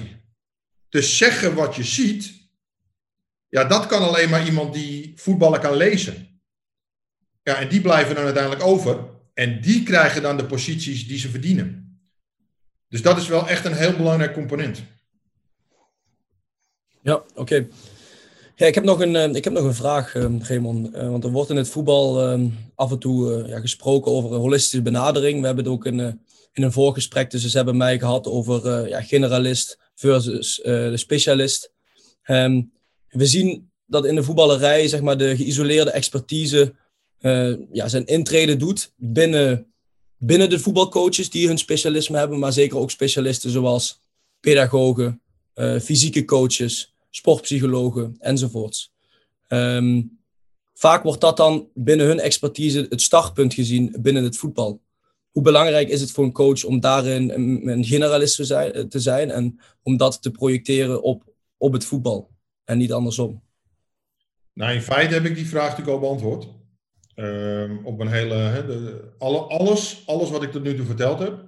te 0.89 1.01
zeggen 1.01 1.55
wat 1.55 1.75
je 1.75 1.83
ziet. 1.83 2.33
Ja, 3.49 3.63
dat 3.63 3.85
kan 3.85 4.01
alleen 4.01 4.29
maar 4.29 4.45
iemand 4.45 4.73
die 4.73 5.13
voetballen 5.15 5.59
kan 5.59 5.75
lezen. 5.75 6.41
Ja, 7.43 7.55
en 7.55 7.69
die 7.69 7.81
blijven 7.81 8.15
dan 8.15 8.23
uiteindelijk 8.23 8.63
over. 8.63 9.09
En 9.33 9.61
die 9.61 9.83
krijgen 9.83 10.21
dan 10.21 10.37
de 10.37 10.45
posities 10.45 11.07
die 11.07 11.19
ze 11.19 11.29
verdienen. 11.29 11.99
Dus 12.87 13.01
dat 13.01 13.17
is 13.17 13.27
wel 13.27 13.47
echt 13.47 13.65
een 13.65 13.73
heel 13.73 13.95
belangrijk 13.95 14.33
component. 14.33 14.83
Ja, 17.01 17.23
oké. 17.35 17.67
Ja, 18.55 18.67
ik, 18.67 18.75
heb 18.75 18.83
nog 18.83 18.99
een, 18.99 19.15
eh, 19.15 19.33
ik 19.33 19.43
heb 19.43 19.53
nog 19.53 19.63
een 19.63 19.73
vraag, 19.73 20.15
uh, 20.15 20.39
Raymond. 20.39 20.95
Uh, 20.95 21.09
want 21.09 21.23
er 21.23 21.31
wordt 21.31 21.49
in 21.49 21.55
het 21.55 21.69
voetbal 21.69 22.21
af 22.75 22.91
en 22.91 22.99
toe 22.99 23.45
gesproken 23.61 24.11
over 24.11 24.33
een 24.33 24.39
holistische 24.39 24.81
benadering. 24.81 25.39
We 25.39 25.45
hebben 25.45 25.63
het 25.63 25.73
ook 25.73 25.85
in, 25.85 26.21
in 26.53 26.63
een 26.63 26.71
voorgesprek 26.71 27.29
tussen 27.29 27.49
ze 27.49 27.57
hebben 27.57 27.77
mij 27.77 27.99
gehad 27.99 28.27
over 28.27 28.65
uh, 28.65 28.89
ja, 28.89 29.01
generalist 29.01 29.79
versus 29.95 30.59
uh, 30.59 30.65
de 30.65 30.97
specialist. 30.97 31.71
Um, 32.25 32.71
we 33.07 33.25
zien 33.25 33.71
dat 33.85 34.05
in 34.05 34.15
de 34.15 34.23
voetballerij 34.23 34.87
zeg 34.87 35.01
maar, 35.01 35.17
de 35.17 35.35
geïsoleerde 35.35 35.91
expertise 35.91 36.75
uh, 37.21 37.55
ja, 37.71 37.87
zijn 37.87 38.05
intrede 38.05 38.55
doet 38.55 38.93
binnen, 38.95 39.73
binnen 40.17 40.49
de 40.49 40.59
voetbalcoaches 40.59 41.29
die 41.29 41.47
hun 41.47 41.57
specialisme 41.57 42.17
hebben, 42.17 42.39
maar 42.39 42.53
zeker 42.53 42.77
ook 42.77 42.91
specialisten 42.91 43.49
zoals 43.49 43.99
pedagogen, 44.39 45.21
fysieke 45.81 46.25
coaches, 46.25 46.95
sportpsychologen 47.09 48.15
enzovoorts. 48.19 48.91
Um, 49.47 50.19
vaak 50.73 51.03
wordt 51.03 51.21
dat 51.21 51.37
dan 51.37 51.69
binnen 51.73 52.05
hun 52.05 52.19
expertise 52.19 52.85
het 52.89 53.01
startpunt 53.01 53.53
gezien 53.53 53.95
binnen 53.99 54.23
het 54.23 54.37
voetbal 54.37 54.81
hoe 55.31 55.43
belangrijk 55.43 55.89
is 55.89 56.01
het 56.01 56.11
voor 56.11 56.23
een 56.23 56.31
coach 56.31 56.63
om 56.63 56.79
daarin 56.79 57.29
een, 57.67 57.83
generalist 57.83 58.35
te 58.35 58.45
zijn, 58.45 58.89
te 58.89 58.99
zijn 58.99 59.31
en 59.31 59.59
om 59.83 59.97
dat 59.97 60.21
te 60.21 60.31
projecteren 60.31 61.03
op, 61.03 61.23
op 61.57 61.73
het 61.73 61.85
voetbal 61.85 62.29
en 62.63 62.77
niet 62.77 62.91
andersom? 62.91 63.41
Nou, 64.53 64.73
in 64.73 64.81
feite 64.81 65.13
heb 65.13 65.25
ik 65.25 65.35
die 65.35 65.47
vraag 65.47 65.69
natuurlijk 65.69 65.97
al 65.97 65.99
beantwoord. 65.99 66.47
Uh, 67.15 67.85
op 67.85 67.99
een 67.99 68.07
hele, 68.07 68.33
hè, 68.33 68.65
de, 68.65 69.11
alle, 69.17 69.39
alles, 69.39 70.03
alles 70.05 70.29
wat 70.29 70.43
ik 70.43 70.51
tot 70.51 70.63
nu 70.63 70.75
toe 70.75 70.85
verteld 70.85 71.19
heb, 71.19 71.45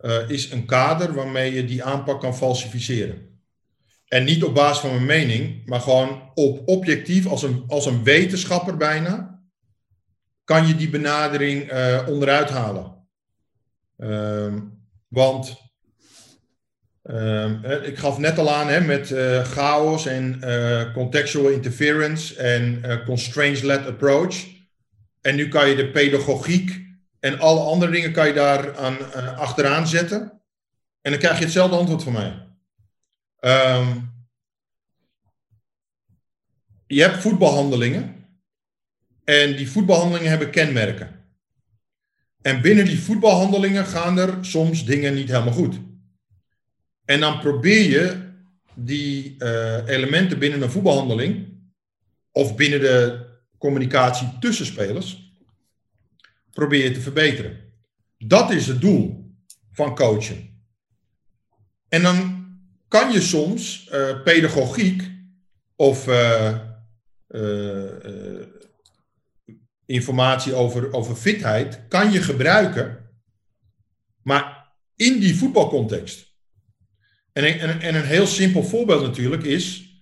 uh, 0.00 0.30
is 0.30 0.50
een 0.50 0.66
kader 0.66 1.14
waarmee 1.14 1.54
je 1.54 1.64
die 1.64 1.84
aanpak 1.84 2.20
kan 2.20 2.36
falsificeren. 2.36 3.40
En 4.08 4.24
niet 4.24 4.44
op 4.44 4.54
basis 4.54 4.78
van 4.78 4.90
mijn 4.90 5.06
mening, 5.06 5.66
maar 5.66 5.80
gewoon 5.80 6.30
op 6.34 6.68
objectief, 6.68 7.26
als 7.26 7.42
een, 7.42 7.64
als 7.68 7.86
een 7.86 8.02
wetenschapper 8.04 8.76
bijna, 8.76 9.33
kan 10.44 10.66
je 10.66 10.76
die 10.76 10.90
benadering 10.90 11.72
uh, 11.72 12.08
onderuit 12.08 12.50
halen. 12.50 13.06
Ehm, 13.96 14.60
want 15.08 15.56
ehm, 17.02 17.64
ik 17.64 17.98
gaf 17.98 18.18
net 18.18 18.38
al 18.38 18.54
aan 18.54 18.68
hè, 18.68 18.80
met 18.80 19.10
uh, 19.10 19.44
chaos 19.44 20.06
en 20.06 20.40
contextual 20.92 21.48
interference 21.48 22.36
en 22.36 22.82
constraints-led 23.04 23.86
approach. 23.86 24.46
En 25.20 25.36
nu 25.36 25.48
kan 25.48 25.68
je 25.68 25.76
de 25.76 25.90
pedagogiek 25.90 26.82
en 27.20 27.38
alle 27.38 27.60
andere 27.60 27.92
dingen 27.92 28.12
kan 28.12 28.26
je 28.26 28.32
daar 28.32 28.76
aan, 28.76 29.12
achteraan 29.36 29.86
zetten. 29.86 30.42
En 31.00 31.10
dan 31.10 31.20
krijg 31.20 31.38
je 31.38 31.44
hetzelfde 31.44 31.76
antwoord 31.76 32.02
van 32.02 32.12
mij. 32.12 32.44
Um, 33.40 34.12
je 36.86 37.02
hebt 37.02 37.16
voetbalhandelingen. 37.16 38.23
En 39.24 39.56
die 39.56 39.70
voetbalhandelingen 39.70 40.30
hebben 40.30 40.50
kenmerken. 40.50 41.24
En 42.42 42.60
binnen 42.60 42.84
die 42.84 42.98
voetbalhandelingen 42.98 43.86
gaan 43.86 44.18
er 44.18 44.44
soms 44.44 44.84
dingen 44.84 45.14
niet 45.14 45.28
helemaal 45.28 45.52
goed. 45.52 45.80
En 47.04 47.20
dan 47.20 47.40
probeer 47.40 47.90
je 47.90 48.32
die 48.74 49.34
uh, 49.38 49.88
elementen 49.88 50.38
binnen 50.38 50.62
een 50.62 50.70
voetbalhandeling, 50.70 51.52
of 52.30 52.56
binnen 52.56 52.80
de 52.80 53.26
communicatie 53.58 54.38
tussen 54.40 54.66
spelers, 54.66 55.32
probeer 56.52 56.84
je 56.84 56.90
te 56.90 57.00
verbeteren. 57.00 57.72
Dat 58.18 58.50
is 58.50 58.66
het 58.66 58.80
doel 58.80 59.32
van 59.72 59.94
coachen. 59.94 60.62
En 61.88 62.02
dan 62.02 62.46
kan 62.88 63.12
je 63.12 63.20
soms 63.20 63.88
uh, 63.92 64.22
pedagogiek 64.22 65.10
of 65.76 66.08
uh, 66.08 66.58
informatie 69.86 70.54
over, 70.54 70.92
over 70.92 71.16
fitheid, 71.16 71.88
kan 71.88 72.12
je 72.12 72.22
gebruiken, 72.22 73.10
maar 74.22 74.72
in 74.96 75.18
die 75.18 75.36
voetbalcontext. 75.36 76.32
En, 77.32 77.60
en, 77.60 77.80
en 77.80 77.94
een 77.94 78.04
heel 78.04 78.26
simpel 78.26 78.64
voorbeeld 78.64 79.02
natuurlijk 79.02 79.42
is, 79.42 79.92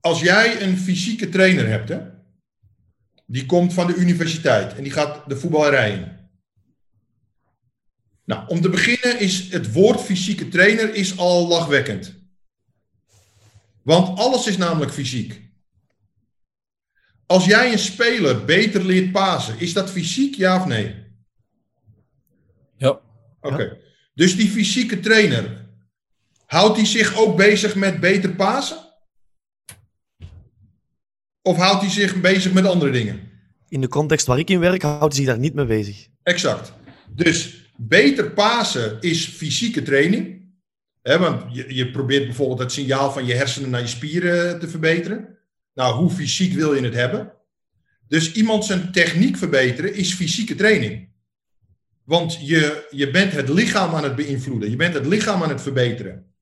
als 0.00 0.20
jij 0.20 0.62
een 0.62 0.78
fysieke 0.78 1.28
trainer 1.28 1.68
hebt, 1.68 1.88
hè, 1.88 2.00
die 3.26 3.46
komt 3.46 3.72
van 3.72 3.86
de 3.86 3.94
universiteit 3.94 4.74
en 4.74 4.82
die 4.82 4.92
gaat 4.92 5.28
de 5.28 5.36
voetballerij 5.36 5.92
in. 5.92 6.20
Nou, 8.24 8.48
om 8.48 8.60
te 8.60 8.68
beginnen 8.68 9.20
is 9.20 9.50
het 9.50 9.72
woord 9.72 10.00
fysieke 10.00 10.48
trainer 10.48 10.94
is 10.94 11.18
al 11.18 11.48
lachwekkend. 11.48 12.14
Want 13.82 14.18
alles 14.18 14.46
is 14.46 14.56
namelijk 14.56 14.92
fysiek. 14.92 15.51
Als 17.32 17.44
jij 17.44 17.72
een 17.72 17.78
speler 17.78 18.44
beter 18.44 18.84
leert 18.84 19.12
pasen, 19.12 19.58
is 19.58 19.72
dat 19.72 19.90
fysiek 19.90 20.34
ja 20.34 20.56
of 20.56 20.66
nee? 20.66 20.94
Ja. 22.76 23.00
Oké. 23.40 23.78
Dus 24.14 24.36
die 24.36 24.48
fysieke 24.48 25.00
trainer, 25.00 25.66
houdt 26.46 26.76
hij 26.76 26.86
zich 26.86 27.16
ook 27.16 27.36
bezig 27.36 27.74
met 27.74 28.00
beter 28.00 28.34
pasen? 28.34 28.76
Of 31.42 31.56
houdt 31.56 31.80
hij 31.80 31.90
zich 31.90 32.20
bezig 32.20 32.52
met 32.52 32.66
andere 32.66 32.90
dingen? 32.90 33.20
In 33.68 33.80
de 33.80 33.88
context 33.88 34.26
waar 34.26 34.38
ik 34.38 34.50
in 34.50 34.60
werk, 34.60 34.82
houdt 34.82 35.02
hij 35.02 35.24
zich 35.24 35.26
daar 35.26 35.38
niet 35.38 35.54
mee 35.54 35.66
bezig. 35.66 36.06
Exact. 36.22 36.72
Dus 37.08 37.66
beter 37.76 38.30
pasen 38.30 39.00
is 39.00 39.26
fysieke 39.26 39.82
training. 39.82 40.52
Hè, 41.02 41.18
want 41.18 41.54
je, 41.54 41.74
je 41.74 41.90
probeert 41.90 42.24
bijvoorbeeld 42.24 42.58
het 42.58 42.72
signaal 42.72 43.12
van 43.12 43.26
je 43.26 43.34
hersenen 43.34 43.70
naar 43.70 43.80
je 43.80 43.86
spieren 43.86 44.60
te 44.60 44.68
verbeteren. 44.68 45.40
Nou, 45.74 45.94
hoe 45.94 46.10
fysiek 46.10 46.52
wil 46.52 46.74
je 46.74 46.82
het 46.82 46.94
hebben? 46.94 47.32
Dus 48.08 48.32
iemand 48.32 48.64
zijn 48.64 48.92
techniek 48.92 49.36
verbeteren 49.36 49.94
is 49.94 50.14
fysieke 50.14 50.54
training. 50.54 51.08
Want 52.04 52.38
je, 52.46 52.86
je 52.90 53.10
bent 53.10 53.32
het 53.32 53.48
lichaam 53.48 53.94
aan 53.94 54.04
het 54.04 54.16
beïnvloeden. 54.16 54.70
Je 54.70 54.76
bent 54.76 54.94
het 54.94 55.06
lichaam 55.06 55.42
aan 55.42 55.48
het 55.48 55.62
verbeteren. 55.62 56.34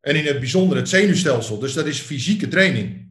En 0.00 0.16
in 0.16 0.26
het 0.26 0.38
bijzonder 0.38 0.76
het 0.76 0.88
zenuwstelsel. 0.88 1.58
Dus 1.58 1.72
dat 1.72 1.86
is 1.86 2.00
fysieke 2.00 2.48
training. 2.48 3.06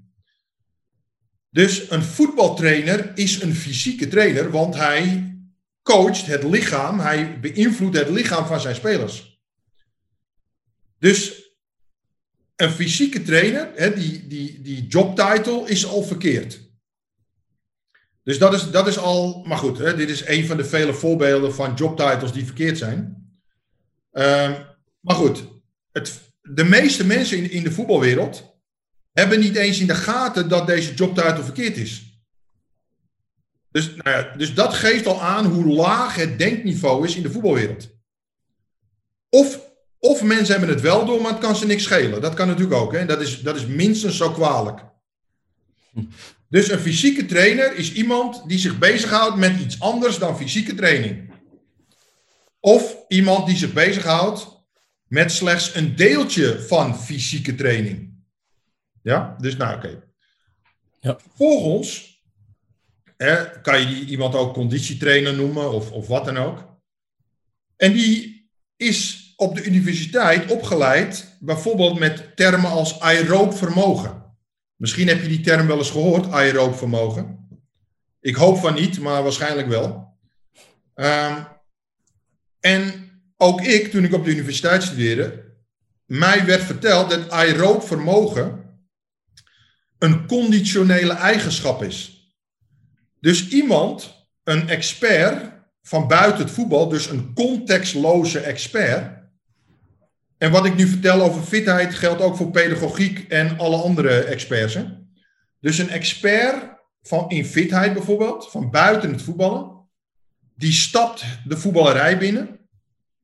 Dus 1.50 1.92
een 1.92 2.04
voetbaltrainer 2.04 3.12
is 3.16 3.42
een 3.42 3.56
fysieke 3.56 4.08
trainer, 4.08 4.52
want 4.52 4.76
hij 4.76 5.36
coacht 5.84 6.26
het 6.26 6.44
lichaam, 6.44 7.00
hij 7.00 7.40
beïnvloedt 7.40 7.98
het 7.98 8.10
lichaam 8.10 8.46
van 8.46 8.60
zijn 8.60 8.76
spelers. 8.76 9.42
Dus 11.00 11.47
een 12.58 12.72
fysieke 12.72 13.22
trainer, 13.22 13.72
hè, 13.76 13.94
die, 13.94 14.28
die, 14.28 14.62
die 14.62 14.88
jobtitle 14.88 15.70
is 15.70 15.86
al 15.86 16.04
verkeerd. 16.04 16.66
Dus 18.24 18.38
dat 18.38 18.54
is, 18.54 18.72
dat 18.72 18.88
is 18.88 18.98
al, 18.98 19.44
maar 19.44 19.58
goed, 19.58 19.78
hè, 19.78 19.96
dit 19.96 20.10
is 20.10 20.26
een 20.26 20.46
van 20.46 20.58
de 20.58 20.66
vele 20.66 20.94
voorbeelden 20.94 21.54
van 21.54 21.74
jobtitles 21.74 22.32
die 22.32 22.46
verkeerd 22.46 22.78
zijn. 22.78 23.30
Uh, 24.14 24.60
maar 25.00 25.16
goed, 25.16 25.44
het, 25.92 26.22
de 26.42 26.64
meeste 26.64 27.06
mensen 27.06 27.38
in, 27.38 27.52
in 27.52 27.64
de 27.64 27.72
voetbalwereld 27.72 28.56
hebben 29.12 29.40
niet 29.40 29.56
eens 29.56 29.80
in 29.80 29.88
de 29.88 29.96
gaten 29.96 30.50
dat 30.50 30.68
deze 30.68 30.94
jobtitle 30.94 31.44
verkeerd 31.44 31.78
is. 31.78 32.22
Dus, 33.72 33.96
nou 33.96 34.10
ja, 34.10 34.36
dus 34.38 34.54
dat 34.54 34.74
geeft 34.74 35.06
al 35.06 35.22
aan 35.22 35.46
hoe 35.46 35.66
laag 35.66 36.16
het 36.16 36.40
denkniveau 36.40 37.06
is 37.06 37.16
in 37.16 37.22
de 37.22 37.32
voetbalwereld. 37.32 37.90
Of, 39.30 39.67
of 40.00 40.24
mensen 40.24 40.58
hebben 40.58 40.76
het 40.76 40.82
wel 40.82 41.06
door, 41.06 41.22
maar 41.22 41.32
het 41.32 41.40
kan 41.40 41.56
ze 41.56 41.66
niks 41.66 41.84
schelen. 41.84 42.22
Dat 42.22 42.34
kan 42.34 42.48
natuurlijk 42.48 42.82
ook. 42.82 42.94
Hè? 42.94 43.06
Dat, 43.06 43.22
is, 43.22 43.42
dat 43.42 43.56
is 43.56 43.66
minstens 43.66 44.18
zo 44.18 44.32
kwalijk. 44.32 44.86
Dus 46.50 46.72
een 46.72 46.80
fysieke 46.80 47.26
trainer 47.26 47.76
is 47.76 47.94
iemand 47.94 48.44
die 48.50 48.58
zich 48.58 48.78
bezighoudt 48.78 49.36
met 49.36 49.60
iets 49.60 49.80
anders 49.80 50.18
dan 50.18 50.38
fysieke 50.38 50.76
training. 50.76 51.34
Of 52.60 52.96
iemand 53.08 53.48
die 53.48 53.58
zich 53.58 53.74
bezighoudt 53.74 54.48
met 55.08 55.32
slechts 55.32 55.76
een 55.76 55.96
deeltje 55.96 56.60
van 56.60 57.00
fysieke 57.00 57.56
training. 57.56 58.24
Ja, 59.02 59.36
dus 59.40 59.56
nou 59.58 59.76
oké. 59.76 59.88
Okay. 59.88 60.02
Ja. 61.00 61.18
Vervolgens 61.20 62.18
Hè, 63.18 63.62
kan 63.62 63.80
je 63.80 63.86
die, 63.86 64.06
iemand 64.06 64.36
ook 64.36 64.54
conditietrainer 64.54 65.34
noemen 65.34 65.72
of, 65.72 65.92
of 65.92 66.08
wat 66.08 66.26
dan 66.26 66.38
ook. 66.38 66.80
En 67.76 67.94
die 67.94 68.50
is 68.76 69.27
op 69.40 69.56
de 69.56 69.64
universiteit 69.64 70.52
opgeleid, 70.52 71.38
bijvoorbeeld 71.40 72.00
met 72.00 72.36
termen 72.36 72.70
als 72.70 73.00
aeroob 73.00 73.54
vermogen. 73.54 74.26
Misschien 74.76 75.08
heb 75.08 75.22
je 75.22 75.28
die 75.28 75.42
term 75.42 75.68
wel 75.68 75.78
eens 75.78 75.92
gehoord, 75.92 76.32
aeroob 76.32 76.76
vermogen. 76.76 77.48
Ik 78.20 78.36
hoop 78.36 78.58
van 78.58 78.74
niet, 78.74 79.00
maar 79.00 79.24
waarschijnlijk 79.24 79.68
wel. 79.68 80.18
Um, 80.96 81.48
en 82.60 83.10
ook 83.38 83.62
ik, 83.62 83.92
toen 83.92 84.04
ik 84.04 84.14
op 84.14 84.26
de 84.26 84.32
universiteit 84.32 84.84
studeerde, 84.84 85.56
mij 86.06 86.46
werd 86.46 86.64
verteld 86.64 87.10
dat 87.10 87.30
aeroob 87.30 87.84
vermogen 87.84 88.66
een 90.00 90.28
conditionele 90.28 91.14
eigenschap 91.14 91.84
is. 91.84 92.18
Dus 93.20 93.48
iemand, 93.48 94.28
een 94.44 94.70
expert 94.70 95.52
van 95.82 96.08
buiten 96.08 96.44
het 96.44 96.52
voetbal, 96.52 96.88
dus 96.88 97.10
een 97.10 97.34
contextloze 97.34 98.40
expert. 98.40 99.17
En 100.38 100.52
wat 100.52 100.66
ik 100.66 100.76
nu 100.76 100.88
vertel 100.88 101.22
over 101.22 101.42
fitheid 101.42 101.96
geldt 101.96 102.22
ook 102.22 102.36
voor 102.36 102.52
pedagogiek 102.52 103.20
en 103.30 103.58
alle 103.58 103.78
andere 103.78 104.20
experts. 104.20 104.74
Hè? 104.74 104.86
Dus 105.60 105.78
een 105.78 105.90
expert 105.90 106.56
van, 107.02 107.30
in 107.30 107.46
fitheid 107.46 107.94
bijvoorbeeld, 107.94 108.52
van 108.52 108.72
buiten 108.72 109.12
het 109.12 109.22
voetballen, 109.22 109.90
die 110.56 110.72
stapt 110.72 111.26
de 111.46 111.58
voetballerij 111.58 112.18
binnen, 112.18 112.60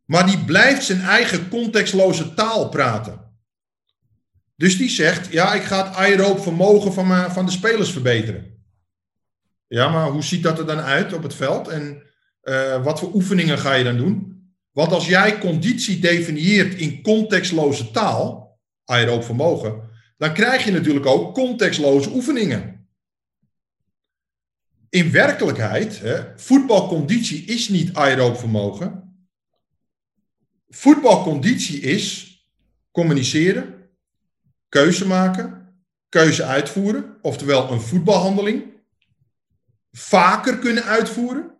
maar 0.05 0.25
die 0.25 0.43
blijft 0.43 0.83
zijn 0.83 1.01
eigen 1.01 1.49
contextloze 1.49 2.33
taal 2.33 2.69
praten. 2.69 3.21
Dus 4.55 4.77
die 4.77 4.89
zegt, 4.89 5.31
ja, 5.31 5.53
ik 5.53 5.63
ga 5.63 5.85
het 5.85 5.95
aeroop 5.95 6.39
vermogen 6.39 6.93
van, 6.93 7.31
van 7.31 7.45
de 7.45 7.51
spelers 7.51 7.91
verbeteren. 7.91 8.65
Ja, 9.67 9.89
maar 9.89 10.09
hoe 10.09 10.23
ziet 10.23 10.43
dat 10.43 10.59
er 10.59 10.65
dan 10.65 10.79
uit 10.79 11.13
op 11.13 11.23
het 11.23 11.35
veld? 11.35 11.67
En 11.67 12.03
uh, 12.43 12.83
wat 12.83 12.99
voor 12.99 13.13
oefeningen 13.13 13.57
ga 13.57 13.73
je 13.73 13.83
dan 13.83 13.97
doen? 13.97 14.32
Want 14.73 14.91
als 14.91 15.07
jij 15.07 15.39
conditie 15.39 15.99
definieert 15.99 16.75
in 16.75 17.01
contextloze 17.01 17.91
taal, 17.91 18.57
aeroop 18.85 19.23
vermogen, 19.23 19.89
dan 20.17 20.33
krijg 20.33 20.65
je 20.65 20.71
natuurlijk 20.71 21.05
ook 21.05 21.33
contextloze 21.33 22.09
oefeningen. 22.09 22.87
In 24.89 25.11
werkelijkheid, 25.11 25.99
hè, 25.99 26.39
voetbalconditie 26.39 27.45
is 27.45 27.69
niet 27.69 27.93
aeroop 27.93 28.37
vermogen. 28.37 29.17
Voetbalconditie 30.67 31.79
is 31.79 32.37
communiceren, 32.91 33.89
keuze 34.69 35.07
maken, 35.07 35.75
keuze 36.09 36.43
uitvoeren, 36.43 37.17
oftewel 37.21 37.71
een 37.71 37.81
voetbalhandeling 37.81 38.73
vaker 39.91 40.59
kunnen 40.59 40.83
uitvoeren, 40.83 41.52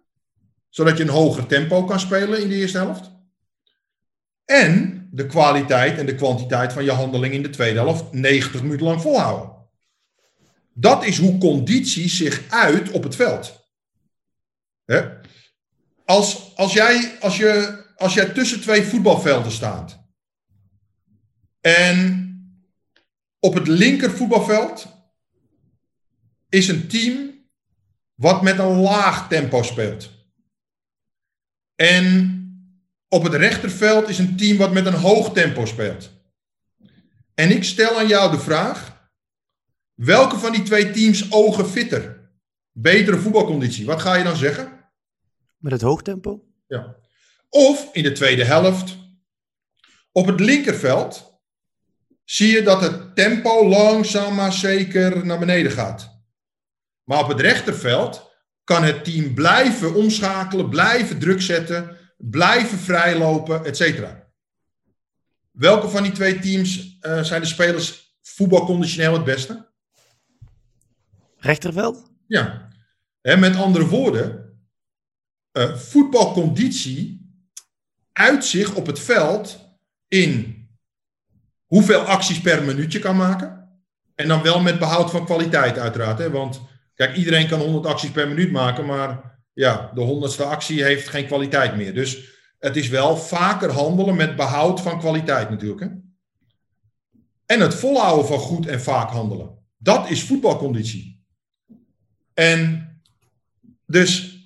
zodat 0.74 0.98
je 0.98 1.04
een 1.04 1.10
hoger 1.10 1.46
tempo 1.46 1.86
kan 1.86 2.00
spelen 2.00 2.42
in 2.42 2.50
de 2.50 2.56
eerste 2.56 2.78
helft. 2.78 3.12
En 4.46 5.08
de 5.12 5.26
kwaliteit 5.26 5.98
en 5.98 6.06
de 6.06 6.16
kwantiteit 6.16 6.74
van 6.74 6.84
je 6.84 6.92
handeling 6.92 7.34
in 7.34 7.44
de 7.44 7.50
tweede 7.50 7.80
helft 7.80 8.12
90 8.12 8.62
minuten 8.62 8.86
lang 8.86 9.02
volhouden. 9.02 9.52
Dat 10.74 11.06
is 11.06 11.18
hoe 11.18 11.38
conditie 11.38 12.10
zich 12.10 12.44
uit 12.50 12.92
op 12.92 13.04
het 13.04 13.16
veld. 13.16 13.68
Als, 16.06 16.56
als, 16.56 16.74
jij, 16.74 17.18
als, 17.20 17.38
je, 17.38 17.84
als 17.96 18.14
jij 18.14 18.26
tussen 18.26 18.62
twee 18.62 18.84
voetbalvelden 18.84 19.52
staat 19.52 20.04
en 21.62 22.28
op 23.40 23.54
het 23.54 23.68
linker 23.68 24.12
voetbalveld 24.12 24.88
is 26.50 26.68
een 26.68 26.88
team 26.88 27.46
wat 28.14 28.42
met 28.42 28.60
een 28.60 28.80
laag 28.80 29.28
tempo 29.28 29.64
speelt. 29.64 30.13
En 31.76 32.38
op 33.08 33.24
het 33.24 33.34
rechterveld 33.34 34.10
is 34.10 34.18
een 34.18 34.38
team 34.38 34.58
wat 34.58 34.74
met 34.74 34.86
een 34.86 34.94
hoog 34.94 35.34
tempo 35.34 35.66
speelt. 35.66 36.12
En 37.34 37.52
ik 37.52 37.64
stel 37.64 37.98
aan 37.98 38.08
jou 38.08 38.32
de 38.32 38.40
vraag: 38.40 39.10
welke 39.94 40.38
van 40.38 40.52
die 40.52 40.64
twee 40.64 40.92
teams 40.92 41.32
ogen 41.32 41.66
fitter? 41.66 42.32
Betere 42.72 43.18
voetbalconditie. 43.18 43.86
Wat 43.86 44.02
ga 44.02 44.16
je 44.16 44.24
dan 44.24 44.36
zeggen? 44.36 44.72
Met 45.58 45.72
het 45.72 45.82
hoog 45.82 46.02
tempo? 46.02 46.44
Ja. 46.68 46.96
Of 47.50 47.90
in 47.92 48.04
de 48.04 48.12
tweede 48.12 48.44
helft. 48.44 48.98
Op 50.12 50.26
het 50.26 50.40
linkerveld 50.40 51.42
zie 52.24 52.52
je 52.52 52.64
dat 52.64 52.82
het 52.82 53.16
tempo 53.16 53.68
langzaam 53.68 54.36
maar 54.36 54.54
zeker 54.54 55.26
naar 55.26 55.40
beneden 55.40 55.72
gaat. 55.72 56.26
Maar 57.04 57.20
op 57.20 57.28
het 57.28 57.40
rechterveld 57.40 58.33
kan 58.64 58.84
het 58.84 59.04
team 59.04 59.34
blijven 59.34 59.94
omschakelen, 59.94 60.70
blijven 60.70 61.20
druk 61.20 61.42
zetten, 61.42 61.98
blijven 62.18 62.78
vrijlopen, 62.78 63.66
etc. 63.66 64.06
Welke 65.52 65.90
van 65.90 66.04
die 66.04 66.12
twee 66.12 66.40
teams 66.40 66.98
uh, 67.02 67.24
zijn 67.24 67.42
de 67.42 67.48
spelers 67.48 68.18
voetbalconditioneel 68.22 69.14
het 69.14 69.24
beste? 69.24 69.72
Rechterveld? 71.38 72.12
Ja. 72.28 72.70
En 73.22 73.40
met 73.40 73.56
andere 73.56 73.88
woorden, 73.88 74.58
uh, 75.52 75.76
voetbalconditie 75.76 77.32
uit 78.12 78.46
zich 78.46 78.76
op 78.76 78.86
het 78.86 79.00
veld 79.00 79.60
in 80.08 80.62
hoeveel 81.66 82.02
acties 82.02 82.42
per 82.42 82.64
minuut 82.64 82.92
je 82.92 83.00
kan 83.00 83.16
maken. 83.16 83.82
En 84.16 84.28
dan 84.28 84.42
wel 84.42 84.62
met 84.62 84.80
behoud 84.80 85.12
van 85.12 85.26
kwaliteit 85.26 85.78
uiteraard. 85.78 86.18
Hè? 86.18 86.30
Want 86.30 86.62
kijk, 86.96 87.16
iedereen 87.16 87.48
kan 87.48 87.60
100 87.60 87.86
acties 87.86 88.12
per 88.12 88.28
minuut 88.28 88.52
maken, 88.52 88.86
maar 88.86 89.40
ja, 89.54 89.92
de 89.94 90.02
honderdste 90.02 90.44
actie 90.44 90.84
heeft 90.84 91.08
geen 91.08 91.26
kwaliteit 91.26 91.76
meer. 91.76 91.94
Dus 91.94 92.32
het 92.60 92.76
is 92.76 92.88
wel 92.88 93.18
vaker 93.18 93.72
handelen 93.72 94.16
met 94.16 94.36
behoud 94.36 94.82
van 94.82 95.00
kwaliteit 95.00 95.50
natuurlijk. 95.50 95.82
Hè? 95.82 95.88
En 97.46 97.60
het 97.60 97.76
volhouden 97.76 98.26
van 98.26 98.40
goed 98.40 98.68
en 98.68 98.82
vaak 98.82 99.10
handelen. 99.10 99.58
Dat 99.78 100.10
is 100.10 100.24
voetbalconditie. 100.24 101.26
En 102.34 102.88
dus 103.86 104.38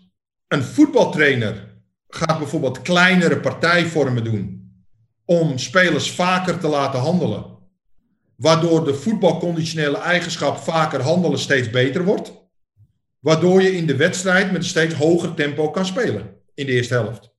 een 0.48 0.64
voetbaltrainer 0.64 1.76
gaat 2.08 2.38
bijvoorbeeld 2.38 2.82
kleinere 2.82 3.39
partijvormen 3.39 4.24
doen 4.24 4.72
om 5.26 5.58
spelers 5.58 6.12
vaker 6.12 6.60
te 6.60 6.68
laten 6.68 7.00
handelen. 7.00 7.56
Waardoor 8.36 8.86
de 8.86 8.93
voetbalconditionele 8.93 9.98
eigenschap 9.98 10.58
vaker 10.58 11.02
handelen 11.02 11.39
steeds 11.39 11.70
beter 11.70 12.04
wordt. 12.04 12.37
Waardoor 13.20 13.61
je 13.61 13.76
in 13.76 13.86
de 13.86 13.95
wedstrijd 13.95 14.51
met 14.51 14.61
een 14.61 14.68
steeds 14.68 14.93
hoger 14.93 15.34
tempo 15.34 15.72
kan 15.72 15.86
spelen 15.86 16.36
in 16.53 16.65
de 16.65 16.72
eerste 16.72 16.93
helft. 16.93 17.36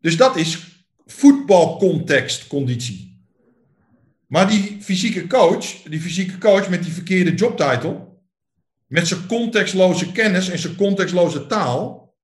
Dus 0.00 0.16
dat 0.16 0.36
is 0.36 0.74
voetbalcontextconditie. 1.06 3.26
Maar 4.26 4.48
die 4.48 4.78
fysieke 4.80 5.26
coach, 5.26 5.82
die 5.82 6.00
fysieke 6.00 6.38
coach 6.38 6.68
met 6.68 6.82
die 6.82 6.92
verkeerde 6.92 7.34
jobtitle, 7.34 8.12
met 8.86 9.08
zijn 9.08 9.26
contextloze 9.26 10.12
kennis 10.12 10.48
en 10.48 10.58
zijn 10.58 10.76
contextloze 10.76 11.46
taal, 11.46 12.14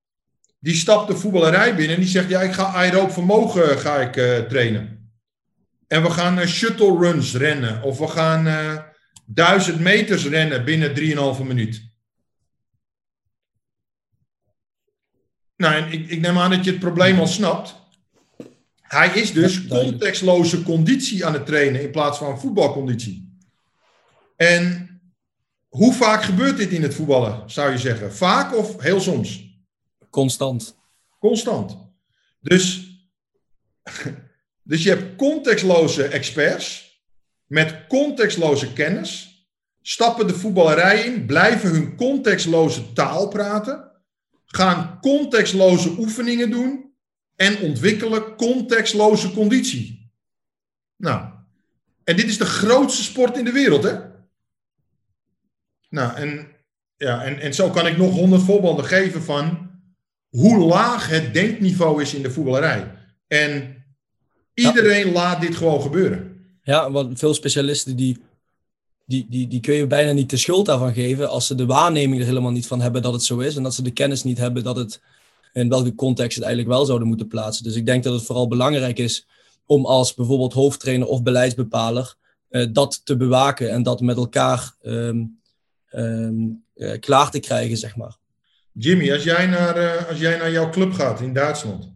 die 0.58 0.74
stapt 0.74 1.08
de 1.08 1.16
voetballerij 1.16 1.74
binnen 1.74 1.94
en 1.94 2.02
die 2.02 2.10
zegt, 2.10 2.28
ja, 2.28 2.40
ik 2.40 2.52
ga 2.52 2.64
aeroop 2.64 3.12
vermogen 3.12 3.78
ga 3.78 4.00
ik, 4.00 4.16
uh, 4.16 4.38
trainen. 4.38 5.12
En 5.86 6.02
we 6.02 6.10
gaan 6.10 6.38
uh, 6.38 6.46
shuttle 6.46 6.98
runs 6.98 7.34
rennen. 7.34 7.82
Of 7.82 7.98
we 7.98 8.08
gaan 8.08 8.46
1000 9.34 9.80
meters 9.80 10.26
rennen 10.26 10.64
binnen 10.64 10.94
3,5 11.38 11.46
minuut. 11.46 11.88
Nou, 15.56 15.74
en 15.74 15.92
ik, 15.92 16.10
ik 16.10 16.20
neem 16.20 16.38
aan 16.38 16.50
dat 16.50 16.64
je 16.64 16.70
het 16.70 16.80
probleem 16.80 17.18
al 17.18 17.26
snapt. 17.26 17.74
Hij 18.80 19.08
is 19.08 19.32
dus 19.32 19.66
contextloze 19.66 20.62
conditie 20.62 21.26
aan 21.26 21.32
het 21.32 21.46
trainen 21.46 21.82
in 21.82 21.90
plaats 21.90 22.18
van 22.18 22.40
voetbalconditie. 22.40 23.38
En 24.36 24.88
hoe 25.68 25.92
vaak 25.92 26.22
gebeurt 26.22 26.56
dit 26.56 26.70
in 26.70 26.82
het 26.82 26.94
voetballen, 26.94 27.50
zou 27.50 27.72
je 27.72 27.78
zeggen? 27.78 28.14
Vaak 28.14 28.56
of 28.56 28.80
heel 28.80 29.00
soms? 29.00 29.58
Constant. 30.10 30.76
Constant. 31.18 31.76
Dus, 32.40 32.90
dus 34.62 34.82
je 34.82 34.88
hebt 34.88 35.16
contextloze 35.16 36.04
experts 36.04 36.89
met 37.50 37.86
contextloze 37.88 38.72
kennis, 38.72 39.44
stappen 39.82 40.26
de 40.26 40.34
voetballerij 40.34 41.04
in, 41.04 41.26
blijven 41.26 41.70
hun 41.70 41.96
contextloze 41.96 42.92
taal 42.92 43.28
praten, 43.28 43.90
gaan 44.44 44.98
contextloze 45.00 45.90
oefeningen 45.98 46.50
doen 46.50 46.94
en 47.36 47.58
ontwikkelen 47.60 48.36
contextloze 48.36 49.32
conditie. 49.32 50.12
Nou, 50.96 51.28
en 52.04 52.16
dit 52.16 52.26
is 52.26 52.38
de 52.38 52.44
grootste 52.44 53.02
sport 53.02 53.36
in 53.36 53.44
de 53.44 53.52
wereld, 53.52 53.82
hè? 53.82 53.96
Nou, 55.88 56.16
en, 56.16 56.48
ja, 56.96 57.22
en, 57.22 57.38
en 57.40 57.54
zo 57.54 57.70
kan 57.70 57.86
ik 57.86 57.96
nog 57.96 58.14
honderd 58.14 58.42
voorbeelden 58.42 58.84
geven 58.84 59.22
van 59.22 59.70
hoe 60.28 60.58
laag 60.58 61.08
het 61.08 61.34
denkniveau 61.34 62.02
is 62.02 62.14
in 62.14 62.22
de 62.22 62.30
voetballerij. 62.30 62.92
En 63.26 63.84
iedereen 64.54 65.12
laat 65.12 65.40
dit 65.40 65.56
gewoon 65.56 65.82
gebeuren. 65.82 66.30
Ja, 66.70 66.90
want 66.90 67.18
veel 67.18 67.34
specialisten 67.34 67.96
die, 67.96 68.18
die, 69.06 69.26
die, 69.28 69.48
die 69.48 69.60
kun 69.60 69.74
je 69.74 69.86
bijna 69.86 70.12
niet 70.12 70.30
de 70.30 70.36
schuld 70.36 70.66
daarvan 70.66 70.92
geven 70.92 71.28
als 71.28 71.46
ze 71.46 71.54
de 71.54 71.66
waarneming 71.66 72.20
er 72.20 72.26
helemaal 72.26 72.50
niet 72.50 72.66
van 72.66 72.80
hebben 72.80 73.02
dat 73.02 73.12
het 73.12 73.22
zo 73.22 73.38
is. 73.38 73.56
En 73.56 73.62
dat 73.62 73.74
ze 73.74 73.82
de 73.82 73.90
kennis 73.90 74.22
niet 74.22 74.38
hebben 74.38 74.64
dat 74.64 74.76
het 74.76 75.00
in 75.52 75.68
welke 75.68 75.94
context 75.94 76.36
het 76.36 76.44
eigenlijk 76.44 76.74
wel 76.74 76.84
zouden 76.84 77.08
moeten 77.08 77.26
plaatsen. 77.26 77.64
Dus 77.64 77.74
ik 77.74 77.86
denk 77.86 78.04
dat 78.04 78.12
het 78.12 78.22
vooral 78.22 78.48
belangrijk 78.48 78.98
is 78.98 79.26
om 79.66 79.86
als 79.86 80.14
bijvoorbeeld 80.14 80.52
hoofdtrainer 80.52 81.06
of 81.06 81.22
beleidsbepaler 81.22 82.14
uh, 82.50 82.66
dat 82.72 83.00
te 83.04 83.16
bewaken 83.16 83.70
en 83.70 83.82
dat 83.82 84.00
met 84.00 84.16
elkaar 84.16 84.74
um, 84.82 85.40
um, 85.92 86.64
uh, 86.74 86.98
klaar 86.98 87.30
te 87.30 87.40
krijgen, 87.40 87.76
zeg 87.76 87.96
maar. 87.96 88.16
Jimmy, 88.72 89.12
als 89.12 89.22
jij, 89.22 89.46
naar, 89.46 89.78
uh, 89.78 90.08
als 90.08 90.18
jij 90.18 90.38
naar 90.38 90.50
jouw 90.50 90.70
club 90.70 90.92
gaat 90.92 91.20
in 91.20 91.32
Duitsland, 91.32 91.92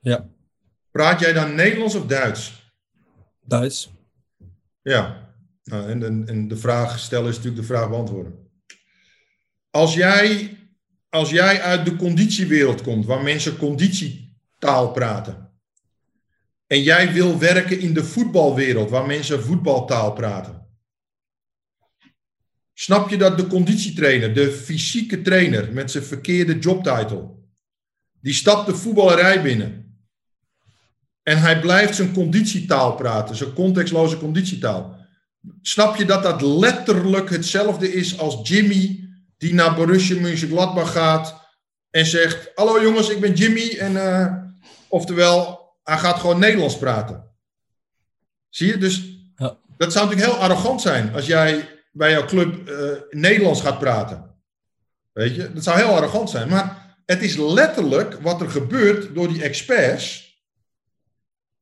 ja. 0.00 0.26
praat 0.90 1.20
jij 1.20 1.32
dan 1.32 1.54
Nederlands 1.54 1.94
of 1.94 2.06
Duits? 2.06 2.62
Duits. 3.44 3.92
Ja, 4.84 5.34
nou, 5.64 6.02
en, 6.26 6.48
de 6.48 6.56
vraag 6.56 6.98
stellen 6.98 7.28
is 7.28 7.36
natuurlijk 7.36 7.62
de 7.62 7.74
vraag 7.74 7.88
beantwoorden. 7.88 8.34
Als 9.70 9.94
jij, 9.94 10.58
als 11.08 11.30
jij 11.30 11.60
uit 11.60 11.84
de 11.84 11.96
conditiewereld 11.96 12.82
komt, 12.82 13.06
waar 13.06 13.22
mensen 13.22 13.56
conditietaal 13.56 14.92
praten, 14.92 15.52
en 16.66 16.82
jij 16.82 17.12
wil 17.12 17.38
werken 17.38 17.80
in 17.80 17.94
de 17.94 18.04
voetbalwereld, 18.04 18.90
waar 18.90 19.06
mensen 19.06 19.42
voetbaltaal 19.42 20.12
praten, 20.12 20.64
Snap 22.76 23.10
je 23.10 23.16
dat 23.16 23.38
de 23.38 23.46
conditietrainer, 23.46 24.34
de 24.34 24.50
fysieke 24.50 25.22
trainer 25.22 25.72
met 25.72 25.90
zijn 25.90 26.04
verkeerde 26.04 26.58
jobtitle, 26.58 27.30
die 28.20 28.32
stapt 28.32 28.66
de 28.66 28.74
voetballerij 28.74 29.42
binnen. 29.42 29.83
En 31.24 31.38
hij 31.38 31.60
blijft 31.60 31.94
zijn 31.94 32.12
conditietaal 32.12 32.94
praten, 32.94 33.36
zijn 33.36 33.52
contextloze 33.52 34.18
conditietaal. 34.18 34.96
Snap 35.62 35.96
je 35.96 36.04
dat 36.04 36.22
dat 36.22 36.42
letterlijk 36.42 37.30
hetzelfde 37.30 37.92
is 37.92 38.18
als 38.18 38.48
Jimmy 38.48 39.08
die 39.38 39.54
naar 39.54 39.74
Borussia 39.74 40.20
Mönchengladbach 40.20 40.92
gaat 40.92 41.42
en 41.90 42.06
zegt: 42.06 42.50
Hallo 42.54 42.82
jongens, 42.82 43.08
ik 43.08 43.20
ben 43.20 43.32
Jimmy. 43.32 43.76
En, 43.78 43.92
uh, 43.92 44.34
oftewel, 44.88 45.68
hij 45.82 45.98
gaat 45.98 46.18
gewoon 46.18 46.38
Nederlands 46.38 46.78
praten. 46.78 47.24
Zie 48.48 48.66
je? 48.66 48.78
Dus 48.78 49.02
ja. 49.36 49.56
dat 49.76 49.92
zou 49.92 50.06
natuurlijk 50.06 50.32
heel 50.32 50.42
arrogant 50.42 50.80
zijn 50.80 51.14
als 51.14 51.26
jij 51.26 51.68
bij 51.92 52.10
jouw 52.10 52.24
club 52.24 52.68
uh, 52.68 52.90
Nederlands 53.10 53.60
gaat 53.60 53.78
praten. 53.78 54.34
Weet 55.12 55.34
je, 55.34 55.52
dat 55.52 55.64
zou 55.64 55.76
heel 55.76 55.96
arrogant 55.96 56.30
zijn. 56.30 56.48
Maar 56.48 56.96
het 57.06 57.22
is 57.22 57.36
letterlijk 57.36 58.18
wat 58.20 58.40
er 58.40 58.50
gebeurt 58.50 59.14
door 59.14 59.28
die 59.28 59.42
experts 59.42 60.23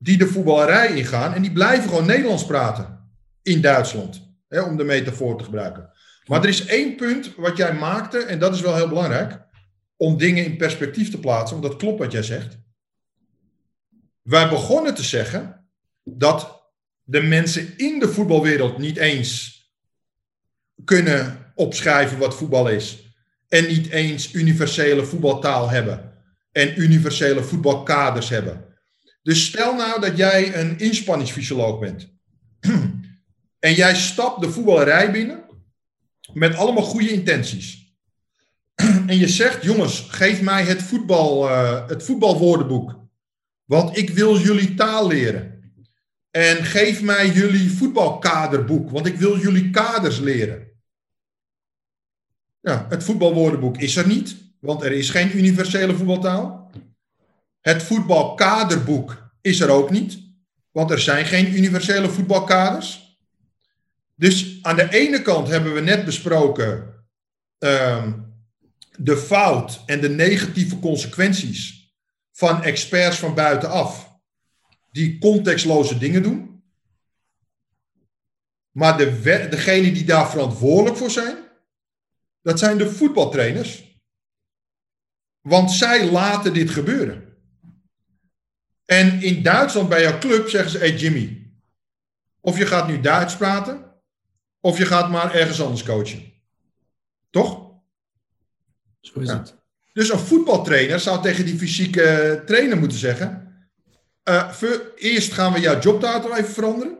die 0.03 0.19
de 0.19 0.27
voetballerij 0.27 0.97
ingaan 0.97 1.35
en 1.35 1.43
die 1.43 1.53
blijven 1.53 1.89
gewoon 1.89 2.07
Nederlands 2.07 2.47
praten 2.47 3.11
in 3.43 3.61
Duitsland. 3.61 4.31
Hè, 4.49 4.61
om 4.61 4.77
de 4.77 4.85
metafoor 4.85 5.39
te 5.39 5.45
gebruiken. 5.45 5.91
Maar 6.27 6.43
er 6.43 6.49
is 6.49 6.67
één 6.67 6.97
punt 6.97 7.35
wat 7.37 7.57
jij 7.57 7.75
maakte, 7.75 8.19
en 8.19 8.39
dat 8.39 8.55
is 8.55 8.61
wel 8.61 8.75
heel 8.77 8.89
belangrijk, 8.89 9.41
om 9.97 10.19
dingen 10.19 10.45
in 10.45 10.57
perspectief 10.57 11.11
te 11.11 11.21
plaatsen, 11.21 11.61
want 11.61 11.71
dat 11.71 11.81
klopt 11.81 11.99
wat 11.99 12.13
jij 12.13 12.23
zegt. 12.23 12.59
wij 14.23 14.49
begonnen 14.49 14.95
te 14.95 15.03
zeggen 15.03 15.67
dat 16.05 16.71
de 17.03 17.23
mensen 17.23 17.79
in 17.79 17.99
de 17.99 18.09
voetbalwereld 18.09 18.79
niet 18.79 18.97
eens 18.97 19.61
kunnen 20.85 21.53
opschrijven 21.55 22.19
wat 22.19 22.37
voetbal 22.37 22.69
is. 22.69 23.15
En 23.49 23.67
niet 23.67 23.91
eens 23.91 24.35
universele 24.35 25.05
voetbaltaal 25.05 25.71
hebben. 25.71 26.13
En 26.53 26.81
universele 26.81 27.43
voetbalkaders 27.43 28.29
hebben. 28.29 28.72
Dus 29.23 29.47
stel 29.47 29.75
nou 29.75 30.01
dat 30.01 30.17
jij 30.17 30.57
een 30.57 30.79
inspanningsfysioloog 30.79 31.79
bent. 31.79 32.09
en 33.59 33.75
jij 33.75 33.95
stapt 33.95 34.41
de 34.41 34.51
voetballerij 34.51 35.13
binnen 35.13 35.45
met 36.33 36.55
allemaal 36.55 36.83
goede 36.83 37.13
intenties. 37.13 37.97
en 39.07 39.19
je 39.19 39.29
zegt, 39.29 39.63
jongens, 39.63 40.01
geef 40.01 40.43
mij 40.43 40.65
het, 40.65 40.83
voetbal, 40.83 41.49
uh, 41.49 41.89
het 41.89 42.03
voetbalwoordenboek. 42.03 43.01
Want 43.65 43.97
ik 43.97 44.11
wil 44.11 44.39
jullie 44.39 44.75
taal 44.75 45.09
leren. 45.09 45.53
En 46.31 46.65
geef 46.65 47.03
mij 47.03 47.31
jullie 47.31 47.71
voetbalkaderboek, 47.71 48.91
want 48.91 49.07
ik 49.07 49.17
wil 49.17 49.39
jullie 49.39 49.71
kaders 49.71 50.19
leren. 50.19 50.71
Ja, 52.61 52.87
het 52.89 53.05
voetbalwoordenboek 53.05 53.79
is 53.79 53.97
er 53.97 54.07
niet, 54.07 54.37
want 54.61 54.83
er 54.83 54.93
is 54.93 55.11
geen 55.11 55.37
universele 55.37 55.97
voetbaltaal. 55.97 56.62
Het 57.63 57.83
voetbalkaderboek 57.83 59.31
is 59.41 59.61
er 59.61 59.71
ook 59.71 59.91
niet, 59.91 60.19
want 60.71 60.91
er 60.91 61.01
zijn 61.01 61.27
geen 61.27 61.57
universele 61.57 62.09
voetbalkaders. 62.09 63.19
Dus 64.15 64.59
aan 64.63 64.77
de 64.77 64.93
ene 64.93 65.23
kant 65.23 65.49
hebben 65.49 65.75
we 65.75 65.81
net 65.81 66.05
besproken 66.05 66.95
ehm, 67.59 68.13
de 68.97 69.17
fout 69.17 69.83
en 69.87 70.01
de 70.01 70.09
negatieve 70.09 70.79
consequenties 70.79 71.93
van 72.33 72.63
experts 72.63 73.19
van 73.19 73.35
buitenaf 73.35 74.11
die 74.91 75.19
contextloze 75.19 75.99
dingen 75.99 76.23
doen. 76.23 76.63
Maar 78.71 78.97
de, 78.97 79.21
degene 79.51 79.93
die 79.93 80.05
daar 80.05 80.31
verantwoordelijk 80.31 80.97
voor 80.97 81.11
zijn, 81.11 81.37
dat 82.43 82.59
zijn 82.59 82.79
de 82.79 82.91
voetbaltrainers. 82.91 84.01
Want 85.41 85.71
zij 85.71 86.11
laten 86.11 86.53
dit 86.53 86.71
gebeuren. 86.71 87.32
En 88.85 89.23
in 89.23 89.43
Duitsland 89.43 89.89
bij 89.89 90.03
jouw 90.03 90.19
club 90.19 90.49
zeggen 90.49 90.71
ze: 90.71 90.79
Hey 90.79 90.97
Jimmy, 90.97 91.53
of 92.41 92.59
je 92.59 92.67
gaat 92.67 92.89
nu 92.89 93.01
Duits 93.01 93.37
praten, 93.37 93.85
of 94.61 94.79
je 94.79 94.87
gaat 94.87 95.11
maar 95.11 95.35
ergens 95.35 95.63
anders 95.63 95.83
coachen. 95.83 96.33
Toch? 97.31 97.71
Zo 99.01 99.21
is 99.21 99.31
het. 99.31 99.55
Dus 99.93 100.11
een 100.11 100.19
voetbaltrainer 100.19 101.01
zou 101.01 101.23
tegen 101.23 101.45
die 101.45 101.59
fysieke 101.59 102.43
trainer 102.47 102.79
moeten 102.79 102.99
zeggen: 102.99 103.57
uh, 104.25 104.53
Eerst 104.97 105.33
gaan 105.33 105.53
we 105.53 105.61
jouw 105.61 105.81
jobtitel 105.81 106.37
even 106.37 106.53
veranderen. 106.53 106.99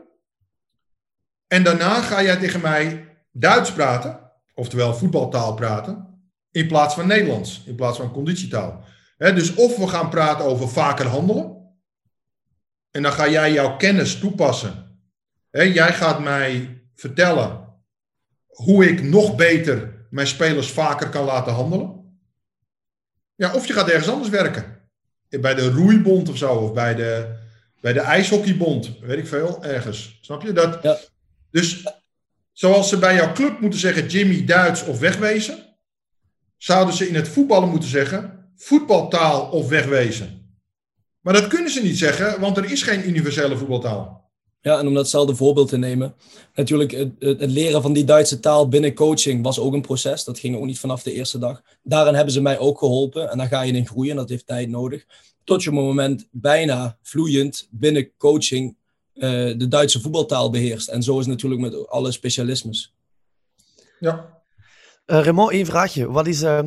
En 1.47 1.63
daarna 1.63 2.01
ga 2.01 2.23
jij 2.23 2.37
tegen 2.37 2.61
mij 2.61 3.07
Duits 3.31 3.73
praten 3.73 4.23
oftewel 4.53 4.95
voetbaltaal 4.95 5.53
praten, 5.53 6.21
in 6.51 6.67
plaats 6.67 6.93
van 6.93 7.07
Nederlands, 7.07 7.63
in 7.65 7.75
plaats 7.75 7.97
van 7.97 8.11
conditietaal. 8.11 8.83
dus 9.17 9.53
of 9.53 9.77
we 9.77 9.87
gaan 9.87 10.09
praten 10.09 10.45
over 10.45 10.69
vaker 10.69 11.05
handelen, 11.05 11.62
en 12.93 13.01
dan 13.01 13.11
ga 13.11 13.29
jij 13.29 13.51
jouw 13.51 13.77
kennis 13.77 14.19
toepassen. 14.19 14.97
jij 15.51 15.93
gaat 15.93 16.19
mij 16.23 16.81
vertellen 16.95 17.67
hoe 18.47 18.89
ik 18.89 19.03
nog 19.03 19.35
beter 19.35 20.05
mijn 20.09 20.27
spelers 20.27 20.71
vaker 20.71 21.09
kan 21.09 21.25
laten 21.25 21.53
handelen. 21.53 22.17
Ja, 23.35 23.53
of 23.53 23.67
je 23.67 23.73
gaat 23.73 23.89
ergens 23.89 24.09
anders 24.09 24.29
werken. 24.29 24.81
Bij 25.29 25.53
de 25.53 25.69
roeibond 25.69 26.29
of 26.29 26.37
zo, 26.37 26.53
of 26.53 26.73
bij 26.73 26.95
de, 26.95 27.35
bij 27.81 27.93
de 27.93 27.99
ijshockeybond, 27.99 28.99
weet 28.99 29.17
ik 29.17 29.27
veel, 29.27 29.63
ergens. 29.63 30.17
Snap 30.21 30.41
je 30.41 30.53
dat? 30.53 30.83
Ja. 30.83 30.97
Dus 31.51 31.83
Zoals 32.53 32.89
ze 32.89 32.97
bij 32.97 33.15
jouw 33.15 33.33
club 33.33 33.59
moeten 33.59 33.79
zeggen 33.79 34.07
Jimmy 34.07 34.45
Duits 34.45 34.83
of 34.83 34.99
wegwezen, 34.99 35.77
zouden 36.57 36.93
ze 36.93 37.07
in 37.07 37.15
het 37.15 37.27
voetballen 37.27 37.69
moeten 37.69 37.89
zeggen 37.89 38.51
voetbaltaal 38.55 39.49
of 39.49 39.69
wegwezen. 39.69 40.42
Maar 41.23 41.33
dat 41.33 41.47
kunnen 41.47 41.71
ze 41.71 41.81
niet 41.81 41.97
zeggen, 41.97 42.39
want 42.39 42.57
er 42.57 42.71
is 42.71 42.83
geen 42.83 43.07
universele 43.07 43.57
voetbaltaal. 43.57 44.31
Ja, 44.61 44.79
en 44.79 44.87
om 44.87 44.93
datzelfde 44.93 45.35
voorbeeld 45.35 45.69
te 45.69 45.77
nemen. 45.77 46.15
Natuurlijk, 46.55 46.91
het, 46.91 47.11
het, 47.19 47.51
leren 47.51 47.81
van 47.81 47.93
die 47.93 48.03
Duitse 48.03 48.39
taal 48.39 48.67
binnen 48.67 48.93
coaching 48.93 49.43
was 49.43 49.59
ook 49.59 49.73
een 49.73 49.81
proces. 49.81 50.23
Dat 50.23 50.39
ging 50.39 50.55
ook 50.55 50.65
niet 50.65 50.79
vanaf 50.79 51.03
de 51.03 51.13
eerste 51.13 51.37
dag. 51.37 51.61
Daarin 51.83 52.13
hebben 52.13 52.33
ze 52.33 52.41
mij 52.41 52.59
ook 52.59 52.79
geholpen. 52.79 53.31
En 53.31 53.37
daar 53.37 53.47
ga 53.47 53.61
je 53.61 53.73
in 53.73 53.87
groeien. 53.87 54.15
Dat 54.15 54.29
heeft 54.29 54.47
tijd 54.47 54.69
nodig. 54.69 55.05
Tot 55.43 55.63
je 55.63 55.69
op 55.69 55.75
een 55.75 55.83
moment 55.83 56.27
bijna 56.31 56.97
vloeiend 57.01 57.67
binnen 57.71 58.11
coaching 58.17 58.75
uh, 59.13 59.21
de 59.57 59.67
Duitse 59.67 60.01
voetbaltaal 60.01 60.49
beheerst. 60.49 60.87
En 60.87 61.03
zo 61.03 61.13
is 61.13 61.25
het 61.25 61.27
natuurlijk 61.27 61.61
met 61.61 61.87
alle 61.89 62.11
specialismes. 62.11 62.93
Ja. 63.99 64.41
Uh, 65.05 65.23
Raymond, 65.23 65.51
één 65.51 65.65
vraagje. 65.65 66.11
Wat 66.11 66.27
is 66.27 66.41
uh, 66.41 66.59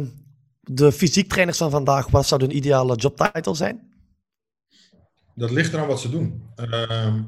de 0.61 0.93
fysiektrainers 0.93 1.59
van 1.59 1.71
vandaag, 1.71 2.11
wat 2.11 2.27
zou 2.27 2.41
hun 2.41 2.57
ideale 2.57 2.97
jobtitel 2.97 3.55
zijn? 3.55 3.96
Dat 5.37 5.51
ligt 5.51 5.73
eraan 5.73 5.87
wat 5.87 6.01
ze 6.01 6.11
doen. 6.11 6.51
Ehm, 6.55 7.23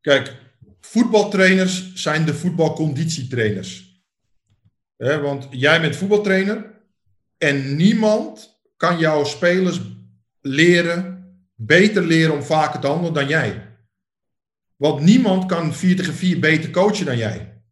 kijk, 0.00 0.36
voetbaltrainers 0.80 1.94
zijn 1.94 2.24
de 2.24 2.34
voetbalconditietrainers. 2.34 4.02
Want 4.96 5.46
jij 5.50 5.80
bent 5.80 5.96
voetbaltrainer 5.96 6.80
en 7.38 7.76
niemand 7.76 8.60
kan 8.76 8.98
jouw 8.98 9.24
spelers 9.24 9.80
leren, 10.40 11.24
beter 11.54 12.06
leren 12.06 12.34
om 12.34 12.42
vaker 12.42 12.80
te 12.80 12.86
handelen 12.86 13.14
dan 13.14 13.28
jij. 13.28 13.76
Want 14.76 15.00
niemand 15.00 15.46
kan 15.46 15.74
4 15.74 15.96
tegen 15.96 16.14
4 16.14 16.38
beter 16.38 16.70
coachen 16.70 17.06
dan 17.06 17.16
jij. 17.16 17.62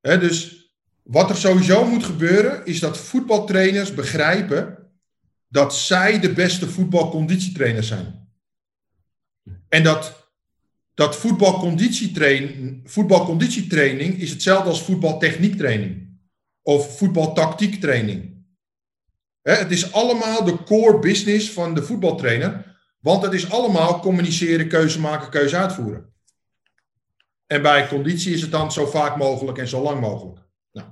dus 0.00 0.68
wat 1.02 1.30
er 1.30 1.36
sowieso 1.36 1.84
moet 1.84 2.04
gebeuren, 2.04 2.66
is 2.66 2.80
dat 2.80 2.98
voetbaltrainers 2.98 3.94
begrijpen 3.94 4.83
dat 5.54 5.74
zij 5.74 6.20
de 6.20 6.32
beste 6.32 6.68
voetbalconditietrainers 6.68 7.86
zijn. 7.86 8.28
En 9.68 9.82
dat, 9.82 10.30
dat 10.94 11.16
voetbalconditietraining, 11.16 12.80
voetbalconditietraining 12.90 14.20
is 14.20 14.30
hetzelfde 14.30 14.68
als 14.68 14.82
voetbaltechniektraining. 14.82 16.18
Of 16.62 16.98
voetbaltactiektraining. 16.98 18.44
het 19.42 19.70
is 19.70 19.92
allemaal 19.92 20.44
de 20.44 20.62
core 20.62 20.98
business 20.98 21.50
van 21.50 21.74
de 21.74 21.82
voetbaltrainer. 21.82 22.78
Want 23.00 23.22
het 23.22 23.32
is 23.32 23.50
allemaal 23.50 24.00
communiceren, 24.00 24.68
keuze 24.68 25.00
maken, 25.00 25.30
keuze 25.30 25.56
uitvoeren. 25.56 26.12
En 27.46 27.62
bij 27.62 27.88
conditie 27.88 28.34
is 28.34 28.42
het 28.42 28.50
dan 28.50 28.72
zo 28.72 28.86
vaak 28.86 29.16
mogelijk 29.16 29.58
en 29.58 29.68
zo 29.68 29.82
lang 29.82 30.00
mogelijk. 30.00 30.38
Nou, 30.72 30.88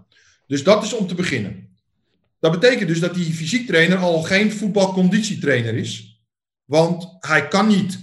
dus 0.47 0.63
dat 0.65 0.83
is 0.83 0.93
om 0.93 1.07
te 1.07 1.15
beginnen. 1.15 1.72
Dat 2.43 2.61
betekent 2.61 2.89
dus 2.89 3.01
dat 3.01 3.15
die 3.15 3.33
fysiek 3.33 3.67
trainer 3.67 3.99
al 3.99 4.23
geen 4.23 4.53
voetbalconditietrainer 4.53 5.75
is. 5.75 6.23
Want 6.65 7.17
hij 7.21 7.49
kan 7.49 7.67
niet 7.67 7.99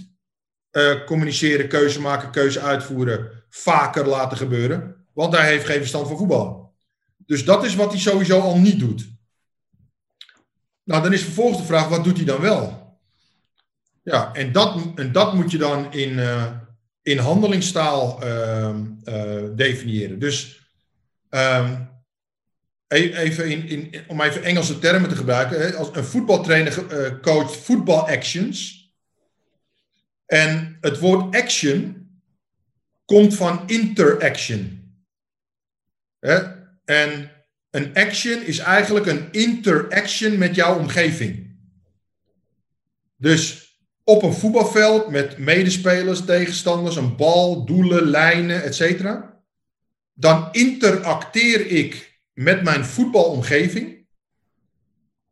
uh, 0.72 1.04
communiceren, 1.04 1.68
keuze 1.68 2.00
maken, 2.00 2.30
keuze 2.30 2.60
uitvoeren 2.60 3.30
vaker 3.48 4.06
laten 4.06 4.36
gebeuren. 4.36 5.06
Want 5.12 5.36
hij 5.36 5.46
heeft 5.46 5.64
geen 5.66 5.78
verstand 5.78 6.08
van 6.08 6.16
voetbal. 6.16 6.74
Dus 7.16 7.44
dat 7.44 7.64
is 7.64 7.74
wat 7.74 7.90
hij 7.90 8.00
sowieso 8.00 8.40
al 8.40 8.58
niet 8.58 8.78
doet. 8.78 9.08
Nou, 10.84 11.02
dan 11.02 11.12
is 11.12 11.22
vervolgens 11.22 11.58
de 11.58 11.66
vraag, 11.66 11.88
wat 11.88 12.04
doet 12.04 12.16
hij 12.16 12.26
dan 12.26 12.40
wel? 12.40 12.96
Ja, 14.02 14.32
en 14.32 14.52
dat, 14.52 14.80
en 14.94 15.12
dat 15.12 15.34
moet 15.34 15.50
je 15.50 15.58
dan 15.58 15.92
in, 15.92 16.10
uh, 16.10 16.46
in 17.02 17.18
handelingstaal 17.18 18.24
uh, 18.24 18.74
uh, 19.04 19.42
definiëren. 19.54 20.18
Dus 20.18 20.60
um, 21.30 21.89
even 22.90 23.68
in, 23.68 23.94
om 24.06 24.20
even 24.20 24.42
Engelse 24.42 24.78
termen 24.78 25.08
te 25.08 25.16
gebruiken. 25.16 25.76
Als 25.76 25.88
een 25.92 26.04
voetbaltrainer 26.04 27.20
coacht 27.20 27.56
voetbal 27.56 28.08
actions. 28.08 28.78
En 30.26 30.78
het 30.80 30.98
woord 30.98 31.36
action 31.36 32.08
komt 33.04 33.34
van 33.34 33.62
interaction. 33.66 34.92
En 36.84 37.30
een 37.70 37.94
action 37.94 38.42
is 38.42 38.58
eigenlijk 38.58 39.06
een 39.06 39.28
interaction 39.32 40.38
met 40.38 40.54
jouw 40.54 40.78
omgeving. 40.78 41.58
Dus 43.16 43.70
op 44.04 44.22
een 44.22 44.32
voetbalveld 44.32 45.08
met 45.08 45.38
medespelers, 45.38 46.24
tegenstanders, 46.24 46.96
een 46.96 47.16
bal, 47.16 47.64
doelen, 47.64 48.02
lijnen, 48.02 48.62
etc. 48.62 49.04
Dan 50.14 50.48
interacteer 50.52 51.66
ik 51.66 52.09
met 52.40 52.62
mijn 52.62 52.84
voetbalomgeving. 52.84 54.06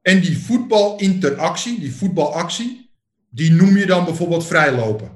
En 0.01 0.21
die 0.21 0.39
voetbalinteractie, 0.39 1.81
die 1.81 1.95
voetbalactie, 1.95 2.91
die 3.31 3.53
noem 3.53 3.77
je 3.77 3.87
dan 3.87 4.05
bijvoorbeeld 4.05 4.47
vrijlopen. 4.47 5.11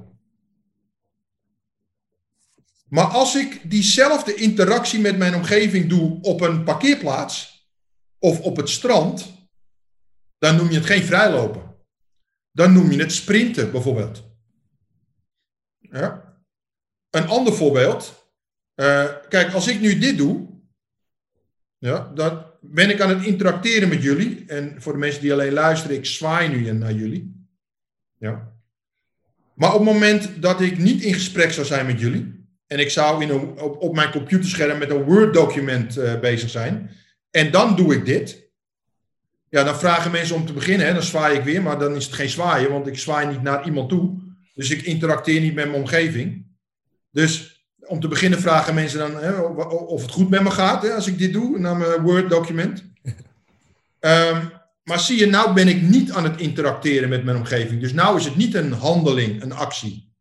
Maar 2.89 3.05
als 3.05 3.37
ik 3.37 3.71
diezelfde 3.71 4.35
interactie 4.35 5.01
met 5.01 5.19
mijn 5.19 5.35
omgeving 5.35 5.89
doe 5.89 6.19
op 6.21 6.41
een 6.41 6.65
parkeerplaats 6.65 7.67
of 8.19 8.41
op 8.41 8.57
het 8.57 8.69
strand, 8.69 9.33
dan 10.39 10.57
noem 10.57 10.69
je 10.69 10.75
het 10.75 10.87
geen 10.87 11.03
vrijlopen. 11.03 11.71
dan 12.53 12.73
noem 12.73 12.91
je 12.91 12.99
het 12.99 13.13
sprinten 13.13 13.71
bijvoorbeeld. 13.71 14.23
Ja? 15.79 16.37
Een 17.11 17.29
ander 17.29 17.55
voorbeeld. 17.55 18.31
Uh, 18.77 19.09
kijk, 19.29 19.53
als 19.53 19.67
ik 19.67 19.81
nu 19.81 19.99
dit 19.99 20.17
doe, 20.17 20.52
ja, 21.83 22.11
dan 22.15 22.45
ben 22.61 22.91
ik 22.91 23.01
aan 23.01 23.09
het 23.09 23.25
interacteren 23.25 23.89
met 23.89 24.03
jullie. 24.03 24.45
En 24.47 24.75
voor 24.79 24.93
de 24.93 24.99
mensen 24.99 25.21
die 25.21 25.33
alleen 25.33 25.53
luisteren, 25.53 25.97
ik 25.97 26.07
zwaai 26.07 26.49
nu 26.49 26.73
naar 26.73 26.93
jullie. 26.93 27.47
Ja. 28.19 28.53
Maar 29.55 29.75
op 29.75 29.81
het 29.85 29.93
moment 29.93 30.43
dat 30.43 30.61
ik 30.61 30.79
niet 30.79 31.03
in 31.03 31.15
gesprek 31.15 31.53
zou 31.53 31.67
zijn 31.67 31.87
met 31.87 32.01
jullie, 32.01 32.47
en 32.67 32.79
ik 32.79 32.91
zou 32.91 33.23
in 33.23 33.29
een, 33.29 33.61
op, 33.61 33.83
op 33.83 33.95
mijn 33.95 34.11
computerscherm 34.11 34.79
met 34.79 34.91
een 34.91 35.03
Word-document 35.03 35.99
uh, 35.99 36.21
bezig 36.21 36.51
zijn, 36.51 36.91
en 37.31 37.51
dan 37.51 37.77
doe 37.77 37.95
ik 37.95 38.05
dit, 38.05 38.51
ja, 39.49 39.65
dan 39.65 39.79
vragen 39.79 40.11
mensen 40.11 40.37
om 40.37 40.47
te 40.47 40.53
beginnen, 40.53 40.87
hè, 40.87 40.93
dan 40.93 41.03
zwaai 41.03 41.39
ik 41.39 41.45
weer, 41.45 41.63
maar 41.63 41.79
dan 41.79 41.95
is 41.95 42.05
het 42.05 42.15
geen 42.15 42.29
zwaaien, 42.29 42.71
want 42.71 42.87
ik 42.87 42.99
zwaai 42.99 43.27
niet 43.27 43.43
naar 43.43 43.65
iemand 43.65 43.89
toe. 43.89 44.21
Dus 44.55 44.71
ik 44.71 44.83
interacteer 44.83 45.41
niet 45.41 45.55
met 45.55 45.65
mijn 45.65 45.81
omgeving. 45.81 46.47
Dus 47.11 47.52
om 47.93 48.01
te 48.01 48.09
beginnen 48.09 48.41
vragen 48.41 48.75
mensen 48.75 48.99
dan 48.99 49.17
hè, 49.17 49.33
of 49.33 50.03
het 50.03 50.11
goed 50.11 50.31
met 50.31 50.43
me 50.43 50.51
gaat 50.51 50.83
hè, 50.83 50.95
als 50.95 51.07
ik 51.07 51.19
dit 51.19 51.33
doe, 51.33 51.59
naar 51.59 51.77
mijn 51.77 52.01
Word-document. 52.01 52.85
um, 54.01 54.51
maar 54.89 55.01
zie 55.01 55.19
je, 55.19 55.27
nou 55.27 55.53
ben 55.53 55.69
ik 55.69 55.83
niet 55.83 56.13
aan 56.13 56.25
het 56.25 56.41
interacteren 56.41 57.09
met 57.09 57.25
mijn 57.25 57.37
omgeving. 57.37 57.81
Dus 57.81 57.93
nou 57.93 58.19
is 58.19 58.25
het 58.25 58.37
niet 58.37 58.55
een 58.55 58.73
handeling, 58.73 59.43
een 59.43 59.53
actie. 59.53 60.15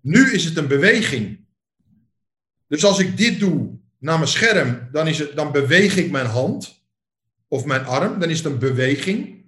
Nu 0.00 0.32
is 0.32 0.44
het 0.44 0.56
een 0.56 0.66
beweging. 0.68 1.46
Dus 2.66 2.84
als 2.84 2.98
ik 2.98 3.16
dit 3.16 3.40
doe 3.40 3.78
naar 3.98 4.18
mijn 4.18 4.30
scherm, 4.30 4.88
dan, 4.92 5.08
is 5.08 5.18
het, 5.18 5.36
dan 5.36 5.52
beweeg 5.52 5.96
ik 5.96 6.10
mijn 6.10 6.26
hand 6.26 6.84
of 7.48 7.64
mijn 7.64 7.84
arm. 7.84 8.18
Dan 8.18 8.30
is 8.30 8.38
het 8.38 8.46
een 8.46 8.58
beweging. 8.58 9.44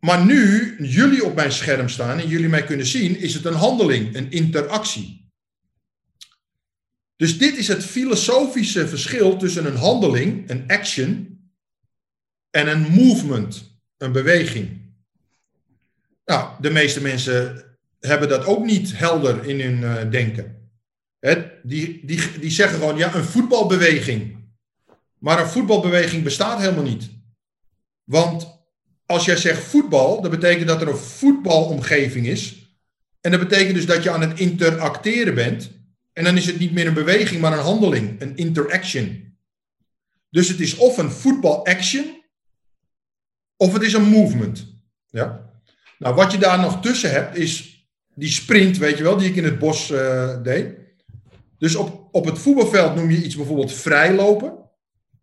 Maar 0.00 0.24
nu 0.24 0.74
jullie 0.78 1.24
op 1.24 1.34
mijn 1.34 1.52
scherm 1.52 1.88
staan 1.88 2.18
en 2.18 2.28
jullie 2.28 2.48
mij 2.48 2.64
kunnen 2.64 2.86
zien, 2.86 3.18
is 3.18 3.34
het 3.34 3.44
een 3.44 3.54
handeling, 3.54 4.16
een 4.16 4.30
interactie. 4.30 5.21
Dus 7.22 7.38
dit 7.38 7.56
is 7.56 7.68
het 7.68 7.84
filosofische 7.84 8.88
verschil 8.88 9.36
tussen 9.36 9.66
een 9.66 9.76
handeling, 9.76 10.50
een 10.50 10.64
action, 10.66 11.40
en 12.50 12.68
een 12.68 12.80
movement, 12.80 13.80
een 13.96 14.12
beweging. 14.12 14.80
Nou, 16.24 16.50
de 16.60 16.70
meeste 16.70 17.02
mensen 17.02 17.64
hebben 18.00 18.28
dat 18.28 18.44
ook 18.44 18.64
niet 18.64 18.98
helder 18.98 19.44
in 19.44 19.60
hun 19.60 19.80
uh, 19.80 20.10
denken. 20.10 20.70
die, 21.62 22.06
die, 22.06 22.38
die 22.40 22.50
zeggen 22.50 22.78
gewoon, 22.78 22.96
ja, 22.96 23.14
een 23.14 23.24
voetbalbeweging. 23.24 24.36
Maar 25.18 25.40
een 25.40 25.48
voetbalbeweging 25.48 26.22
bestaat 26.22 26.60
helemaal 26.60 26.84
niet. 26.84 27.10
Want 28.04 28.64
als 29.06 29.24
jij 29.24 29.36
zegt 29.36 29.62
voetbal, 29.62 30.22
dat 30.22 30.30
betekent 30.30 30.68
dat 30.68 30.80
er 30.80 30.88
een 30.88 30.96
voetbalomgeving 30.96 32.26
is. 32.26 32.74
En 33.20 33.30
dat 33.30 33.40
betekent 33.40 33.74
dus 33.74 33.86
dat 33.86 34.02
je 34.02 34.10
aan 34.10 34.20
het 34.20 34.38
interacteren 34.38 35.34
bent. 35.34 35.80
En 36.12 36.24
dan 36.24 36.36
is 36.36 36.46
het 36.46 36.58
niet 36.58 36.72
meer 36.72 36.86
een 36.86 36.94
beweging, 36.94 37.40
maar 37.40 37.52
een 37.52 37.64
handeling, 37.64 38.20
een 38.20 38.36
interaction. 38.36 39.36
Dus 40.30 40.48
het 40.48 40.60
is 40.60 40.76
of 40.76 40.98
een 40.98 41.10
voetbalaction, 41.10 42.22
of 43.56 43.72
het 43.72 43.82
is 43.82 43.92
een 43.92 44.08
movement. 44.08 44.66
Ja? 45.06 45.50
Nou, 45.98 46.14
wat 46.14 46.32
je 46.32 46.38
daar 46.38 46.60
nog 46.60 46.80
tussen 46.80 47.10
hebt, 47.10 47.36
is 47.36 47.72
die 48.14 48.30
sprint, 48.30 48.78
weet 48.78 48.96
je 48.96 49.02
wel, 49.02 49.16
die 49.16 49.28
ik 49.28 49.36
in 49.36 49.44
het 49.44 49.58
bos 49.58 49.90
uh, 49.90 50.42
deed. 50.42 50.74
Dus 51.58 51.74
op, 51.74 52.08
op 52.14 52.24
het 52.24 52.38
voetbalveld 52.38 52.94
noem 52.94 53.10
je 53.10 53.24
iets 53.24 53.36
bijvoorbeeld 53.36 53.72
vrijlopen. 53.72 54.70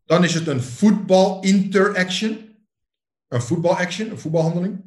Dan 0.05 0.23
is 0.23 0.33
het 0.33 0.47
een 0.47 0.61
voetbal 0.61 1.41
interaction. 1.41 2.57
Een 3.27 3.41
voetbalaction, 3.41 4.09
een 4.09 4.19
voetbalhandeling. 4.19 4.81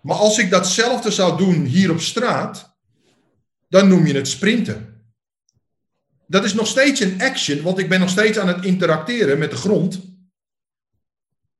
Maar 0.00 0.16
als 0.16 0.38
ik 0.38 0.50
datzelfde 0.50 1.10
zou 1.10 1.38
doen 1.38 1.64
hier 1.64 1.90
op 1.90 2.00
straat, 2.00 2.76
dan 3.68 3.88
noem 3.88 4.06
je 4.06 4.14
het 4.14 4.28
sprinten. 4.28 4.87
Dat 6.28 6.44
is 6.44 6.54
nog 6.54 6.66
steeds 6.66 7.00
een 7.00 7.20
action, 7.20 7.62
want 7.62 7.78
ik 7.78 7.88
ben 7.88 8.00
nog 8.00 8.08
steeds 8.08 8.38
aan 8.38 8.48
het 8.48 8.64
interacteren 8.64 9.38
met 9.38 9.50
de 9.50 9.56
grond. 9.56 10.00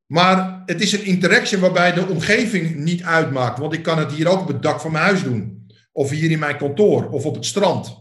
Maar 0.07 0.63
het 0.67 0.81
is 0.81 0.93
een 0.93 1.05
interaction 1.05 1.61
waarbij 1.61 1.93
de 1.93 2.07
omgeving 2.07 2.77
niet 2.77 3.03
uitmaakt. 3.03 3.59
Want 3.59 3.73
ik 3.73 3.83
kan 3.83 3.99
het 3.99 4.13
hier 4.13 4.29
ook 4.29 4.41
op 4.41 4.49
het 4.49 4.63
dak 4.63 4.81
van 4.81 4.93
mijn 4.93 5.05
huis 5.05 5.23
doen. 5.23 5.67
Of 5.93 6.11
hier 6.11 6.31
in 6.31 6.39
mijn 6.39 6.57
kantoor 6.57 7.09
of 7.11 7.25
op 7.25 7.35
het 7.35 7.47
strand. 7.47 7.97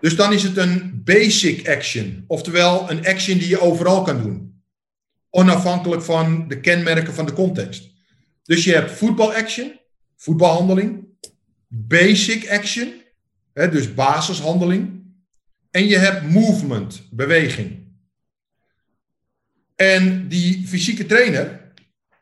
Dus 0.00 0.16
dan 0.16 0.32
is 0.32 0.42
het 0.42 0.56
een 0.56 1.02
basic 1.04 1.68
action. 1.68 2.24
Oftewel 2.26 2.90
een 2.90 3.06
action 3.06 3.38
die 3.38 3.48
je 3.48 3.60
overal 3.60 4.02
kan 4.02 4.22
doen. 4.22 4.62
Onafhankelijk 5.30 6.02
van 6.02 6.48
de 6.48 6.60
kenmerken 6.60 7.14
van 7.14 7.26
de 7.26 7.32
context. 7.32 7.90
Dus 8.42 8.64
je 8.64 8.72
hebt 8.72 8.90
voetbal 8.90 9.32
action, 9.32 9.80
voetbalhandeling. 10.16 11.04
Basic 11.68 12.50
action, 12.50 12.92
hè, 13.52 13.68
dus 13.68 13.94
basishandeling. 13.94 15.05
En 15.76 15.86
je 15.86 15.98
hebt 15.98 16.30
movement, 16.30 17.02
beweging. 17.10 17.86
En 19.74 20.28
die 20.28 20.66
fysieke 20.66 21.06
trainer 21.06 21.72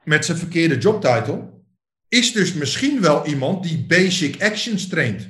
met 0.05 0.25
zijn 0.25 0.39
verkeerde 0.39 0.79
jobtitle 0.79 1.53
is 2.09 2.33
dus 2.33 2.53
misschien 2.53 3.01
wel 3.01 3.27
iemand 3.27 3.63
die 3.63 3.85
basic 3.87 4.43
actions 4.43 4.89
traint. 4.89 5.29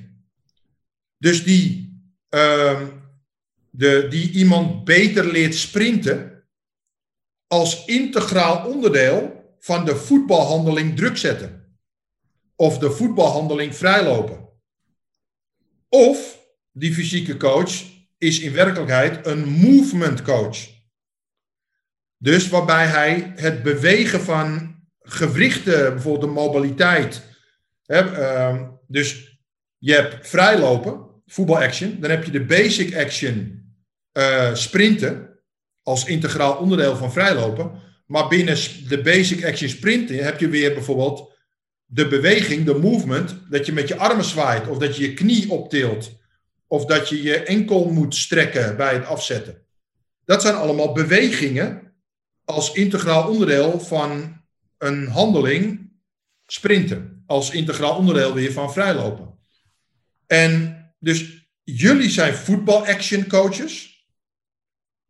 Dus 1.18 1.44
die, 1.44 1.98
uh, 2.30 2.88
de, 3.70 4.06
die 4.10 4.30
iemand 4.30 4.84
beter 4.84 5.26
leert 5.32 5.54
sprinten 5.54 6.44
als 7.46 7.84
integraal 7.84 8.66
onderdeel 8.66 9.44
van 9.58 9.84
de 9.84 9.96
voetbalhandeling 9.96 10.96
druk 10.96 11.16
zetten. 11.16 11.76
Of 12.56 12.78
de 12.78 12.90
voetbalhandeling 12.90 13.76
vrijlopen. 13.76 14.48
Of 15.88 16.38
die 16.72 16.94
fysieke 16.94 17.36
coach 17.36 17.92
is 18.24 18.40
in 18.40 18.52
werkelijkheid 18.52 19.26
een 19.26 19.48
movement 19.48 20.22
coach. 20.22 20.58
Dus 22.18 22.48
waarbij 22.48 22.86
hij 22.86 23.32
het 23.36 23.62
bewegen 23.62 24.20
van 24.20 24.76
gewrichten, 24.98 25.92
bijvoorbeeld 25.92 26.24
de 26.24 26.40
mobiliteit. 26.40 27.22
Hè, 27.86 28.02
uh, 28.02 28.62
dus 28.86 29.38
je 29.78 29.92
hebt 29.92 30.28
vrijlopen, 30.28 31.22
voetbalaction. 31.26 31.96
Dan 32.00 32.10
heb 32.10 32.24
je 32.24 32.30
de 32.30 32.44
basic 32.44 32.96
action 32.96 33.62
uh, 34.12 34.54
sprinten 34.54 35.38
als 35.82 36.04
integraal 36.04 36.56
onderdeel 36.56 36.96
van 36.96 37.12
vrijlopen. 37.12 37.82
Maar 38.06 38.28
binnen 38.28 38.56
de 38.88 39.00
basic 39.02 39.44
action 39.44 39.68
sprinten 39.68 40.24
heb 40.24 40.40
je 40.40 40.48
weer 40.48 40.74
bijvoorbeeld 40.74 41.32
de 41.84 42.08
beweging, 42.08 42.64
de 42.64 42.74
movement, 42.74 43.36
dat 43.50 43.66
je 43.66 43.72
met 43.72 43.88
je 43.88 43.96
armen 43.96 44.24
zwaait 44.24 44.68
of 44.68 44.78
dat 44.78 44.96
je 44.96 45.02
je 45.02 45.14
knie 45.14 45.50
optilt 45.50 46.22
of 46.66 46.84
dat 46.84 47.08
je 47.08 47.22
je 47.22 47.42
enkel 47.42 47.90
moet 47.90 48.14
strekken 48.14 48.76
bij 48.76 48.94
het 48.94 49.06
afzetten. 49.06 49.62
Dat 50.24 50.42
zijn 50.42 50.54
allemaal 50.54 50.92
bewegingen 50.92 51.94
als 52.44 52.72
integraal 52.72 53.28
onderdeel 53.28 53.80
van 53.80 54.40
een 54.78 55.06
handeling 55.06 55.92
sprinten. 56.46 57.22
Als 57.26 57.50
integraal 57.50 57.96
onderdeel 57.96 58.34
weer 58.34 58.52
van 58.52 58.72
vrijlopen. 58.72 59.38
En 60.26 60.78
dus 60.98 61.48
jullie 61.64 62.10
zijn 62.10 62.34
voetbal 62.34 62.86
action 62.86 63.26
coaches. 63.26 64.06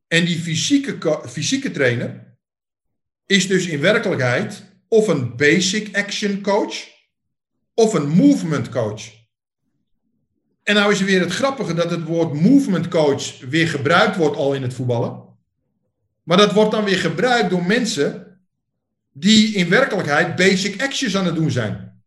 En 0.06 0.24
die 0.24 0.38
fysieke, 0.38 1.22
fysieke 1.28 1.70
trainer 1.70 2.38
is 3.26 3.46
dus 3.46 3.66
in 3.66 3.80
werkelijkheid 3.80 4.62
of 4.88 5.08
een 5.08 5.36
basic 5.36 5.96
action 5.96 6.40
coach 6.40 6.74
of 7.74 7.94
een 7.94 8.08
movement 8.08 8.68
coach. 8.68 9.23
En 10.64 10.74
nou 10.74 10.92
is 10.92 11.00
er 11.00 11.06
weer 11.06 11.20
het 11.20 11.32
grappige 11.32 11.74
dat 11.74 11.90
het 11.90 12.04
woord 12.04 12.32
movement 12.32 12.88
coach 12.88 13.40
weer 13.40 13.68
gebruikt 13.68 14.16
wordt 14.16 14.36
al 14.36 14.54
in 14.54 14.62
het 14.62 14.74
voetballen. 14.74 15.22
Maar 16.22 16.36
dat 16.36 16.52
wordt 16.52 16.70
dan 16.70 16.84
weer 16.84 16.98
gebruikt 16.98 17.50
door 17.50 17.66
mensen 17.66 18.38
die 19.12 19.54
in 19.54 19.68
werkelijkheid 19.68 20.36
basic 20.36 20.82
actions 20.82 21.16
aan 21.16 21.26
het 21.26 21.34
doen 21.34 21.50
zijn. 21.50 22.02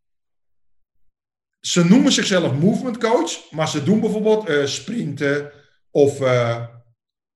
Ze 1.59 1.85
noemen 1.85 2.11
zichzelf 2.11 2.53
movement 2.53 2.97
coach, 2.97 3.51
maar 3.51 3.69
ze 3.69 3.83
doen 3.83 3.99
bijvoorbeeld 3.99 4.49
uh, 4.49 4.65
sprinten 4.65 5.51
of 5.91 6.21
uh, 6.21 6.65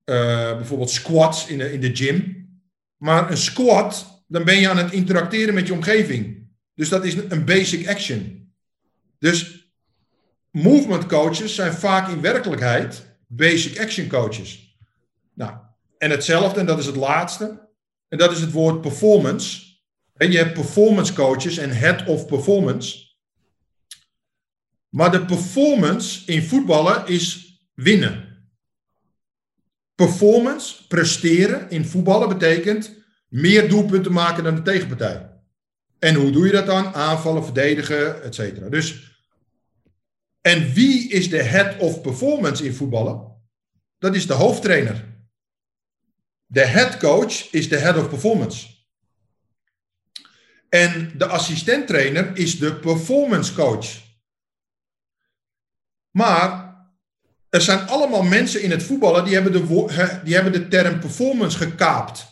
uh, 0.06 0.56
bijvoorbeeld 0.56 0.90
squats 0.90 1.48
in 1.48 1.58
de, 1.58 1.74
in 1.74 1.82
de 1.82 1.96
gym. 1.96 2.50
Maar 2.98 3.32
een 3.32 3.38
squat, 3.38 4.24
dan 4.28 4.44
ben 4.44 4.60
je 4.60 4.70
aan 4.70 4.78
het 4.78 4.92
interacteren 4.92 5.54
met 5.54 5.68
je 5.68 5.74
omgeving. 5.74 6.50
Dus 6.76 6.90
dat 6.90 7.06
is 7.06 7.16
een 7.16 7.46
basic 7.46 7.90
action. 7.90 8.54
Dus 9.20 9.61
movement 10.52 11.06
coaches 11.06 11.56
zijn 11.56 11.74
vaak 11.74 12.10
in 12.10 12.22
werkelijkheid 12.22 13.06
basic 13.28 13.80
action 13.80 14.08
coaches. 14.08 14.78
Nou, 15.34 15.54
en 15.98 16.10
hetzelfde, 16.10 16.60
en 16.60 16.66
dat 16.66 16.80
is 16.80 16.86
het 16.86 16.96
laatste, 16.96 17.70
en 18.08 18.18
dat 18.18 18.32
is 18.32 18.42
het 18.42 18.52
woord 18.52 18.82
performance. 18.82 19.70
En 20.14 20.32
je 20.32 20.38
hebt 20.38 20.54
performance 20.54 21.14
coaches 21.14 21.58
en 21.58 21.70
head 21.70 22.06
of 22.06 22.26
performance. 22.26 23.10
Maar 24.90 25.12
de 25.12 25.26
performance 25.26 26.32
in 26.32 26.44
voetballen 26.44 27.08
is 27.08 27.56
winnen. 27.74 28.30
Performance, 29.96 30.88
presteren 30.88 31.70
in 31.70 31.86
voetballen 31.86 32.30
betekent 32.30 32.96
meer 33.28 33.70
doelpunten 33.70 34.12
maken 34.12 34.44
dan 34.44 34.56
de 34.56 34.62
tegenpartij. 34.62 35.30
En 36.00 36.16
hoe 36.16 36.32
doe 36.32 36.46
je 36.46 36.52
dat 36.52 36.66
dan? 36.66 36.94
Aanvallen, 36.94 37.44
verdedigen, 37.44 38.24
et 38.24 38.36
cetera. 38.36 38.70
Dus, 38.70 39.11
en 40.42 40.74
wie 40.74 41.10
is 41.10 41.30
de 41.30 41.44
head 41.44 41.78
of 41.78 42.02
performance 42.02 42.66
in 42.66 42.74
voetballen? 42.74 43.42
Dat 43.98 44.16
is 44.16 44.28
de 44.28 44.34
hoofdtrainer. 44.34 45.10
De 46.46 46.66
head 46.66 46.98
coach 46.98 47.52
is 47.52 47.70
de 47.70 47.78
head 47.78 47.98
of 47.98 48.10
performance. 48.10 48.68
En 50.70 51.18
de 51.18 51.26
assistenttrainer 51.26 52.38
is 52.38 52.60
de 52.60 52.76
performance 52.76 53.54
coach. 53.54 54.02
Maar 56.12 56.76
er 57.50 57.62
zijn 57.62 57.88
allemaal 57.88 58.24
mensen 58.24 58.62
in 58.62 58.72
het 58.72 58.84
voetballen 58.84 59.24
die 59.24 59.34
hebben 59.34 59.52
de, 59.52 60.22
die 60.24 60.34
hebben 60.34 60.52
de 60.52 60.68
term 60.68 61.00
performance 61.00 61.58
gekaapt. 61.58 62.30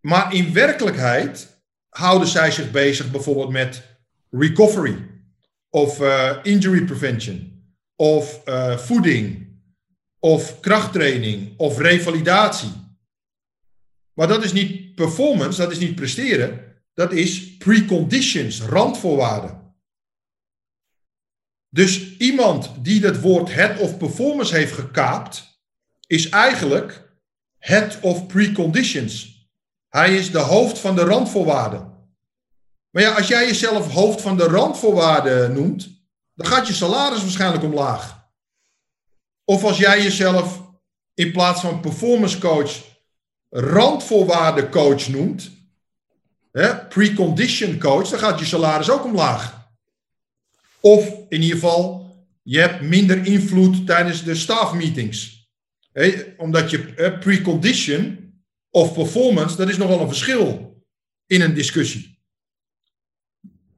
Maar 0.00 0.34
in 0.34 0.52
werkelijkheid 0.52 1.62
houden 1.88 2.28
zij 2.28 2.50
zich 2.50 2.70
bezig 2.70 3.10
bijvoorbeeld 3.10 3.50
met 3.50 3.82
recovery 4.30 5.13
of 5.74 6.00
uh, 6.00 6.38
injury 6.42 6.84
prevention 6.84 7.62
of 7.96 8.42
uh, 8.46 8.78
voeding 8.78 9.46
of 10.18 10.60
krachttraining 10.60 11.58
of 11.58 11.78
revalidatie. 11.78 12.72
Maar 14.12 14.28
dat 14.28 14.44
is 14.44 14.52
niet 14.52 14.94
performance, 14.94 15.60
dat 15.60 15.70
is 15.70 15.78
niet 15.78 15.94
presteren, 15.94 16.64
dat 16.92 17.12
is 17.12 17.56
preconditions, 17.56 18.60
randvoorwaarden. 18.60 19.74
Dus 21.68 22.16
iemand 22.16 22.70
die 22.82 23.04
het 23.04 23.20
woord 23.20 23.54
head 23.54 23.78
of 23.78 23.98
performance 23.98 24.56
heeft 24.56 24.72
gekaapt, 24.72 25.60
is 26.06 26.28
eigenlijk 26.28 27.14
head 27.58 27.98
of 28.00 28.26
preconditions. 28.26 29.46
Hij 29.88 30.16
is 30.16 30.30
de 30.30 30.38
hoofd 30.38 30.78
van 30.78 30.96
de 30.96 31.04
randvoorwaarden. 31.04 31.93
Maar 32.94 33.02
ja, 33.02 33.14
als 33.14 33.28
jij 33.28 33.46
jezelf 33.46 33.92
hoofd 33.92 34.20
van 34.20 34.36
de 34.36 34.44
randvoorwaarden 34.44 35.52
noemt, 35.52 35.88
dan 36.34 36.46
gaat 36.46 36.66
je 36.66 36.72
salaris 36.72 37.20
waarschijnlijk 37.20 37.64
omlaag. 37.64 38.28
Of 39.44 39.64
als 39.64 39.78
jij 39.78 40.02
jezelf 40.02 40.62
in 41.14 41.32
plaats 41.32 41.60
van 41.60 41.80
performance 41.80 42.38
coach 42.38 42.82
randvoorwaarden 43.50 44.70
coach 44.70 45.08
noemt, 45.08 45.50
hè, 46.52 46.86
precondition 46.86 47.78
coach, 47.78 48.08
dan 48.08 48.18
gaat 48.18 48.38
je 48.38 48.44
salaris 48.44 48.90
ook 48.90 49.04
omlaag. 49.04 49.68
Of 50.80 51.08
in 51.28 51.42
ieder 51.42 51.58
geval, 51.58 52.10
je 52.42 52.60
hebt 52.60 52.80
minder 52.80 53.26
invloed 53.26 53.86
tijdens 53.86 54.22
de 54.22 54.34
staffmeetings. 54.34 55.48
Hè, 55.92 56.34
omdat 56.36 56.70
je 56.70 56.78
precondition 57.20 58.32
of 58.70 58.92
performance, 58.92 59.56
dat 59.56 59.68
is 59.68 59.76
nogal 59.76 60.00
een 60.00 60.08
verschil 60.08 60.76
in 61.26 61.40
een 61.40 61.54
discussie. 61.54 62.13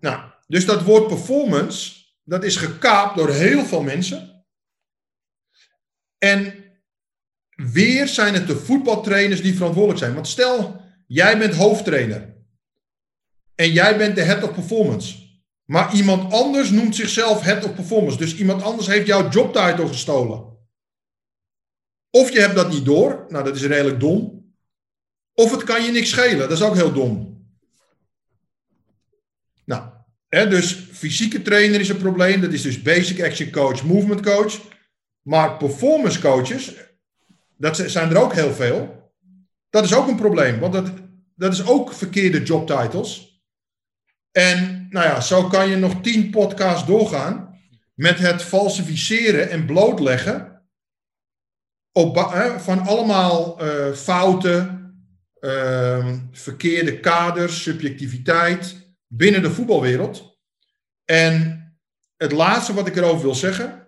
Nou, 0.07 0.21
dus 0.47 0.67
dat 0.67 0.83
woord 0.83 1.07
performance, 1.07 1.93
dat 2.25 2.45
is 2.45 2.57
gekaapt 2.57 3.17
door 3.17 3.31
heel 3.31 3.65
veel 3.65 3.83
mensen. 3.83 4.45
En 6.19 6.55
weer 7.73 8.09
zijn 8.09 8.35
het 8.35 8.47
de 8.47 8.57
voetbaltrainers 8.57 9.43
die 9.43 9.55
verantwoordelijk 9.55 9.99
zijn. 9.99 10.15
Want 10.15 10.29
stel, 10.29 10.81
jij 11.07 11.39
bent 11.39 11.55
hoofdtrainer. 11.55 12.35
En 13.55 13.73
jij 13.73 13.97
bent 13.97 14.15
de 14.15 14.23
head 14.23 14.43
of 14.43 14.53
performance. 14.53 15.25
Maar 15.65 15.95
iemand 15.95 16.33
anders 16.33 16.71
noemt 16.71 16.97
zichzelf 16.97 17.41
head 17.41 17.65
of 17.65 17.75
performance. 17.75 18.19
Dus 18.19 18.37
iemand 18.37 18.63
anders 18.63 18.87
heeft 18.87 19.07
jouw 19.07 19.29
jobtitle 19.29 19.89
gestolen. 19.89 20.59
Of 22.11 22.33
je 22.33 22.41
hebt 22.41 22.55
dat 22.55 22.71
niet 22.71 22.85
door. 22.85 23.27
Nou, 23.29 23.45
dat 23.45 23.57
is 23.57 23.63
redelijk 23.63 24.01
dom. 24.01 24.45
Of 25.33 25.51
het 25.51 25.65
kan 25.65 25.83
je 25.85 25.91
niks 25.91 26.11
schelen. 26.11 26.39
Dat 26.39 26.51
is 26.51 26.63
ook 26.63 26.75
heel 26.75 26.93
dom. 26.93 27.36
Dus 30.29 30.75
fysieke 30.93 31.43
trainer 31.43 31.81
is 31.81 31.89
een 31.89 31.97
probleem. 31.97 32.41
Dat 32.41 32.53
is 32.53 32.63
dus 32.63 32.83
basic 32.83 33.23
action 33.23 33.51
coach, 33.51 33.85
movement 33.85 34.23
coach. 34.23 34.61
Maar 35.23 35.57
performance 35.57 36.21
coaches, 36.21 36.75
dat 37.57 37.77
zijn 37.77 38.11
er 38.11 38.17
ook 38.17 38.35
heel 38.35 38.53
veel. 38.53 39.13
Dat 39.71 39.85
is 39.85 39.95
ook 39.95 40.09
een 40.09 40.17
probleem, 40.17 40.59
want 40.59 40.73
dat, 40.73 40.93
dat 41.35 41.53
is 41.53 41.67
ook 41.67 41.93
verkeerde 41.93 42.43
jobtitles. 42.43 43.41
En 44.33 44.87
nou 44.91 45.07
ja, 45.07 45.21
zo 45.21 45.49
kan 45.49 45.69
je 45.69 45.77
nog 45.77 46.01
tien 46.03 46.31
podcasts 46.31 46.87
doorgaan 46.87 47.61
met 47.95 48.19
het 48.19 48.43
falsificeren 48.43 49.51
en 49.51 49.67
blootleggen 49.67 50.63
op, 51.93 52.19
van 52.59 52.87
allemaal 52.87 53.63
uh, 53.63 53.93
fouten, 53.93 54.77
Ehm, 55.47 56.19
verkeerde 56.33 57.01
kaders, 57.01 57.63
subjectiviteit 57.63 58.86
binnen 59.07 59.43
de 59.43 59.51
voetbalwereld. 59.51 60.39
En 61.05 61.65
het 62.17 62.33
laatste 62.33 62.75
wat 62.75 62.87
ik 62.87 62.97
erover 62.97 63.23
wil 63.23 63.35
zeggen, 63.35 63.87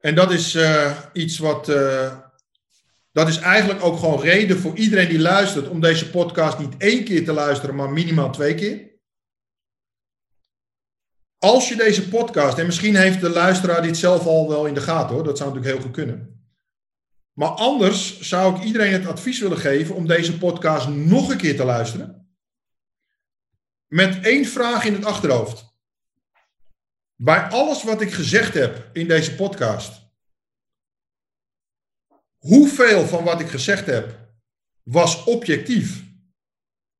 en 0.00 0.14
dat 0.14 0.32
is 0.32 0.54
uh, 0.54 0.98
iets 1.12 1.38
wat. 1.38 1.68
Uh, 1.68 2.16
dat 3.12 3.28
is 3.28 3.38
eigenlijk 3.38 3.84
ook 3.84 3.98
gewoon 3.98 4.20
reden 4.20 4.58
voor 4.58 4.76
iedereen 4.76 5.08
die 5.08 5.18
luistert 5.18 5.68
om 5.68 5.80
deze 5.80 6.10
podcast 6.10 6.58
niet 6.58 6.74
één 6.78 7.04
keer 7.04 7.24
te 7.24 7.32
luisteren, 7.32 7.74
maar 7.74 7.90
minimaal 7.90 8.32
twee 8.32 8.54
keer. 8.54 8.94
Als 11.38 11.68
je 11.68 11.76
deze 11.76 12.08
podcast, 12.08 12.58
en 12.58 12.66
misschien 12.66 12.96
heeft 12.96 13.20
de 13.20 13.28
luisteraar 13.28 13.82
dit 13.82 13.96
zelf 13.96 14.26
al 14.26 14.48
wel 14.48 14.66
in 14.66 14.74
de 14.74 14.80
gaten 14.80 15.14
hoor, 15.14 15.24
dat 15.24 15.38
zou 15.38 15.48
natuurlijk 15.48 15.76
heel 15.76 15.86
goed 15.86 15.96
kunnen. 15.96 16.44
Maar 17.32 17.48
anders 17.48 18.20
zou 18.20 18.56
ik 18.56 18.62
iedereen 18.62 18.92
het 18.92 19.06
advies 19.06 19.40
willen 19.40 19.58
geven 19.58 19.94
om 19.94 20.06
deze 20.06 20.38
podcast 20.38 20.88
nog 20.88 21.30
een 21.30 21.36
keer 21.36 21.56
te 21.56 21.64
luisteren. 21.64 22.25
Met 23.86 24.24
één 24.24 24.44
vraag 24.44 24.84
in 24.84 24.92
het 24.92 25.04
achterhoofd. 25.04 25.64
Bij 27.14 27.48
alles 27.48 27.82
wat 27.82 28.00
ik 28.00 28.12
gezegd 28.12 28.54
heb 28.54 28.90
in 28.92 29.08
deze 29.08 29.34
podcast. 29.34 30.04
Hoeveel 32.36 33.06
van 33.06 33.24
wat 33.24 33.40
ik 33.40 33.48
gezegd 33.48 33.86
heb 33.86 34.18
was 34.82 35.24
objectief 35.24 36.04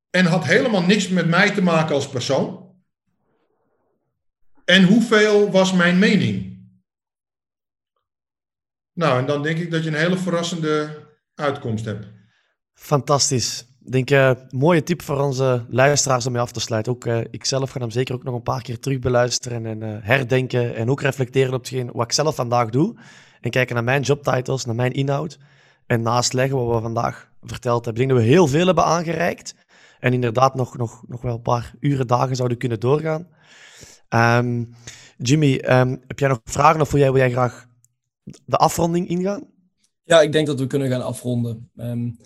en 0.09 0.25
had 0.25 0.45
helemaal 0.45 0.81
niks 0.81 1.07
met 1.07 1.27
mij 1.27 1.51
te 1.51 1.61
maken 1.61 1.95
als 1.95 2.09
persoon? 2.09 2.75
En 4.65 4.83
hoeveel 4.83 5.51
was 5.51 5.73
mijn 5.73 5.99
mening? 5.99 6.57
Nou, 8.93 9.19
en 9.19 9.25
dan 9.25 9.43
denk 9.43 9.57
ik 9.57 9.71
dat 9.71 9.83
je 9.83 9.89
een 9.89 9.95
hele 9.95 10.17
verrassende 10.17 11.05
uitkomst 11.35 11.85
hebt. 11.85 12.07
Fantastisch. 12.73 13.66
Ik 13.87 13.93
denk, 13.93 14.11
uh, 14.11 14.31
mooie 14.49 14.83
tip 14.83 15.01
voor 15.01 15.21
onze 15.21 15.65
luisteraars 15.69 16.25
om 16.25 16.31
mee 16.31 16.41
af 16.41 16.51
te 16.51 16.59
sluiten. 16.59 16.91
Ook 16.91 17.05
uh, 17.05 17.19
ik 17.31 17.45
zelf 17.45 17.71
ga 17.71 17.79
hem 17.79 17.89
zeker 17.89 18.15
ook 18.15 18.23
nog 18.23 18.35
een 18.35 18.41
paar 18.41 18.61
keer 18.61 18.79
terug 18.79 18.99
beluisteren 18.99 19.65
en 19.65 19.81
uh, 19.81 19.97
herdenken. 20.01 20.75
En 20.75 20.89
ook 20.89 21.01
reflecteren 21.01 21.53
op 21.53 21.59
hetgeen 21.59 21.89
wat 21.93 22.05
ik 22.05 22.11
zelf 22.11 22.35
vandaag 22.35 22.69
doe. 22.69 22.95
En 23.41 23.49
kijken 23.49 23.75
naar 23.75 23.83
mijn 23.83 24.01
jobtitles, 24.01 24.65
naar 24.65 24.75
mijn 24.75 24.91
inhoud. 24.91 25.37
En 25.85 26.01
naast 26.01 26.33
leggen 26.33 26.57
wat 26.57 26.75
we 26.75 26.81
vandaag 26.81 27.29
verteld 27.41 27.85
hebben. 27.85 28.03
Ik 28.03 28.07
denk 28.07 28.19
dat 28.19 28.27
we 28.27 28.33
heel 28.33 28.47
veel 28.47 28.65
hebben 28.65 28.83
aangereikt. 28.83 29.55
En 29.99 30.13
inderdaad 30.13 30.55
nog, 30.55 30.77
nog, 30.77 31.03
nog 31.07 31.21
wel 31.21 31.33
een 31.33 31.41
paar 31.41 31.73
uren, 31.79 32.07
dagen 32.07 32.35
zouden 32.35 32.57
kunnen 32.57 32.79
doorgaan. 32.79 33.27
Um, 34.09 34.75
Jimmy, 35.17 35.53
um, 35.53 36.01
heb 36.07 36.19
jij 36.19 36.29
nog 36.29 36.39
vragen 36.43 36.81
of 36.81 36.91
wil 36.91 37.01
jij, 37.01 37.11
wil 37.11 37.21
jij 37.21 37.31
graag 37.31 37.65
de 38.45 38.57
afronding 38.57 39.07
ingaan? 39.07 39.43
Ja, 40.03 40.21
ik 40.21 40.31
denk 40.31 40.47
dat 40.47 40.59
we 40.59 40.67
kunnen 40.67 40.89
gaan 40.89 41.03
afronden. 41.05 41.69
Um, 41.75 42.17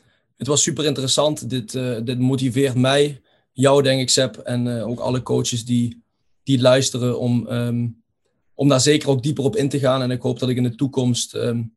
het 0.41 0.49
was 0.49 0.61
super 0.61 0.85
interessant. 0.85 1.49
Dit, 1.49 1.73
uh, 1.73 1.97
dit 2.03 2.19
motiveert 2.19 2.75
mij, 2.75 3.21
jou 3.51 3.83
denk 3.83 4.01
ik, 4.01 4.09
Seb, 4.09 4.37
en 4.37 4.65
uh, 4.65 4.87
ook 4.87 4.99
alle 4.99 5.23
coaches 5.23 5.65
die, 5.65 6.03
die 6.43 6.61
luisteren 6.61 7.19
om, 7.19 7.47
um, 7.47 8.03
om 8.53 8.67
daar 8.67 8.81
zeker 8.81 9.09
ook 9.09 9.23
dieper 9.23 9.43
op 9.43 9.55
in 9.55 9.69
te 9.69 9.79
gaan. 9.79 10.01
En 10.01 10.11
ik 10.11 10.21
hoop 10.21 10.39
dat 10.39 10.49
ik 10.49 10.57
in 10.57 10.63
de 10.63 10.75
toekomst 10.75 11.33
um, 11.33 11.75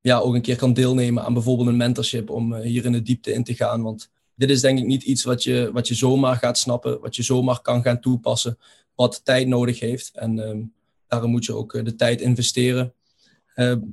ja, 0.00 0.18
ook 0.18 0.34
een 0.34 0.42
keer 0.42 0.56
kan 0.56 0.72
deelnemen 0.72 1.24
aan 1.24 1.32
bijvoorbeeld 1.32 1.68
een 1.68 1.76
mentorship 1.76 2.30
om 2.30 2.52
uh, 2.52 2.60
hier 2.60 2.84
in 2.84 2.92
de 2.92 3.02
diepte 3.02 3.32
in 3.32 3.44
te 3.44 3.54
gaan. 3.54 3.82
Want 3.82 4.10
dit 4.34 4.50
is 4.50 4.60
denk 4.60 4.78
ik 4.78 4.86
niet 4.86 5.02
iets 5.02 5.24
wat 5.24 5.42
je, 5.42 5.70
wat 5.72 5.88
je 5.88 5.94
zomaar 5.94 6.36
gaat 6.36 6.58
snappen, 6.58 7.00
wat 7.00 7.16
je 7.16 7.22
zomaar 7.22 7.60
kan 7.60 7.82
gaan 7.82 8.00
toepassen, 8.00 8.58
wat 8.94 9.20
tijd 9.24 9.46
nodig 9.46 9.80
heeft. 9.80 10.10
En 10.14 10.72
daarom 11.08 11.30
moet 11.30 11.44
je 11.44 11.54
ook 11.54 11.84
de 11.84 11.94
tijd 11.94 12.20
investeren. 12.20 12.94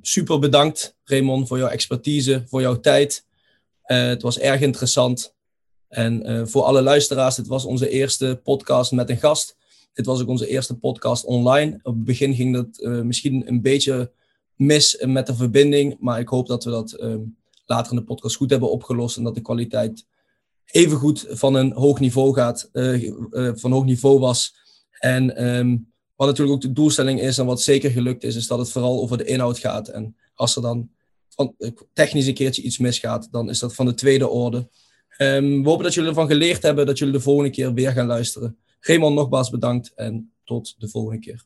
Super 0.02 0.40
bedankt, 0.40 0.96
Raymond, 1.04 1.48
voor 1.48 1.58
jouw 1.58 1.68
expertise, 1.68 2.44
voor 2.48 2.62
jouw 2.62 2.80
tijd. 2.80 3.30
Uh, 3.92 4.08
het 4.08 4.22
was 4.22 4.40
erg 4.40 4.62
interessant. 4.62 5.36
En 5.88 6.30
uh, 6.32 6.46
voor 6.46 6.64
alle 6.64 6.82
luisteraars, 6.82 7.36
dit 7.36 7.48
was 7.48 7.66
onze 7.66 7.90
eerste 7.90 8.40
podcast 8.44 8.92
met 8.92 9.10
een 9.10 9.18
gast. 9.18 9.58
Dit 9.94 10.06
was 10.06 10.22
ook 10.22 10.28
onze 10.28 10.48
eerste 10.48 10.78
podcast 10.78 11.26
online. 11.26 11.80
Op 11.84 11.94
het 11.94 12.04
begin 12.04 12.36
ging 12.36 12.54
dat 12.54 13.04
misschien 13.04 13.48
een 13.48 13.62
beetje 13.62 14.12
mis 14.56 15.04
met 15.06 15.28
de 15.28 15.36
verbinding. 15.36 15.98
Maar 16.00 16.20
ik 16.20 16.28
hoop 16.28 16.48
dat 16.48 16.64
we 16.64 16.70
dat 16.72 16.98
later 17.66 17.92
in 17.92 17.98
de 17.98 18.04
podcast 18.04 18.36
goed 18.36 18.50
hebben 18.50 18.72
opgelost. 18.72 19.18
En 19.18 19.24
dat 19.24 19.36
de 19.36 19.42
kwaliteit 19.42 20.06
even 20.66 20.98
goed 20.98 21.26
van 21.30 21.56
een 21.56 21.72
hoog 21.72 22.00
niveau 22.00 22.34
gaat, 22.34 22.70
van 23.54 23.72
hoog 23.72 23.86
niveau 23.86 24.20
was. 24.20 24.56
En 25.00 25.46
um, 25.48 25.94
wat 26.16 26.28
natuurlijk 26.28 26.56
ook 26.56 26.62
de 26.62 26.74
doelstelling 26.74 27.22
is 27.22 27.38
en 27.38 27.46
wat 27.46 27.62
zeker 27.62 27.92
gelukt 27.92 28.24
is, 28.24 28.36
is 28.36 28.48
dat 28.48 28.60
het 28.60 28.72
vooral 28.72 29.02
over 29.02 29.18
de 29.18 29.26
inhoud 29.26 29.60
gaat. 29.60 29.88
En 29.88 30.16
als 30.34 30.56
er 30.56 30.62
dan 30.62 30.90
van, 31.36 31.56
technisch 31.94 32.28
een 32.28 32.34
keertje 32.34 32.62
iets 32.62 32.78
misgaat, 32.78 33.28
dan 33.32 33.50
is 33.50 33.60
dat 33.60 33.76
van 33.76 33.86
de 33.86 33.94
tweede 33.94 34.28
orde. 34.28 34.70
Ehm, 35.18 35.62
we 35.62 35.70
hopen 35.70 35.84
dat 35.84 35.94
jullie 35.94 36.10
ervan 36.10 36.28
geleerd 36.28 36.62
hebben, 36.64 36.86
dat 36.86 36.98
jullie 36.98 37.14
de 37.14 37.20
volgende 37.20 37.50
keer 37.50 37.74
weer 37.74 37.92
gaan 37.92 38.08
luisteren. 38.08 38.58
Raymond, 38.80 39.16
nogmaals 39.16 39.50
bedankt 39.50 39.94
en 39.96 40.32
tot 40.44 40.76
de 40.78 40.90
volgende 40.90 41.20
keer. 41.20 41.46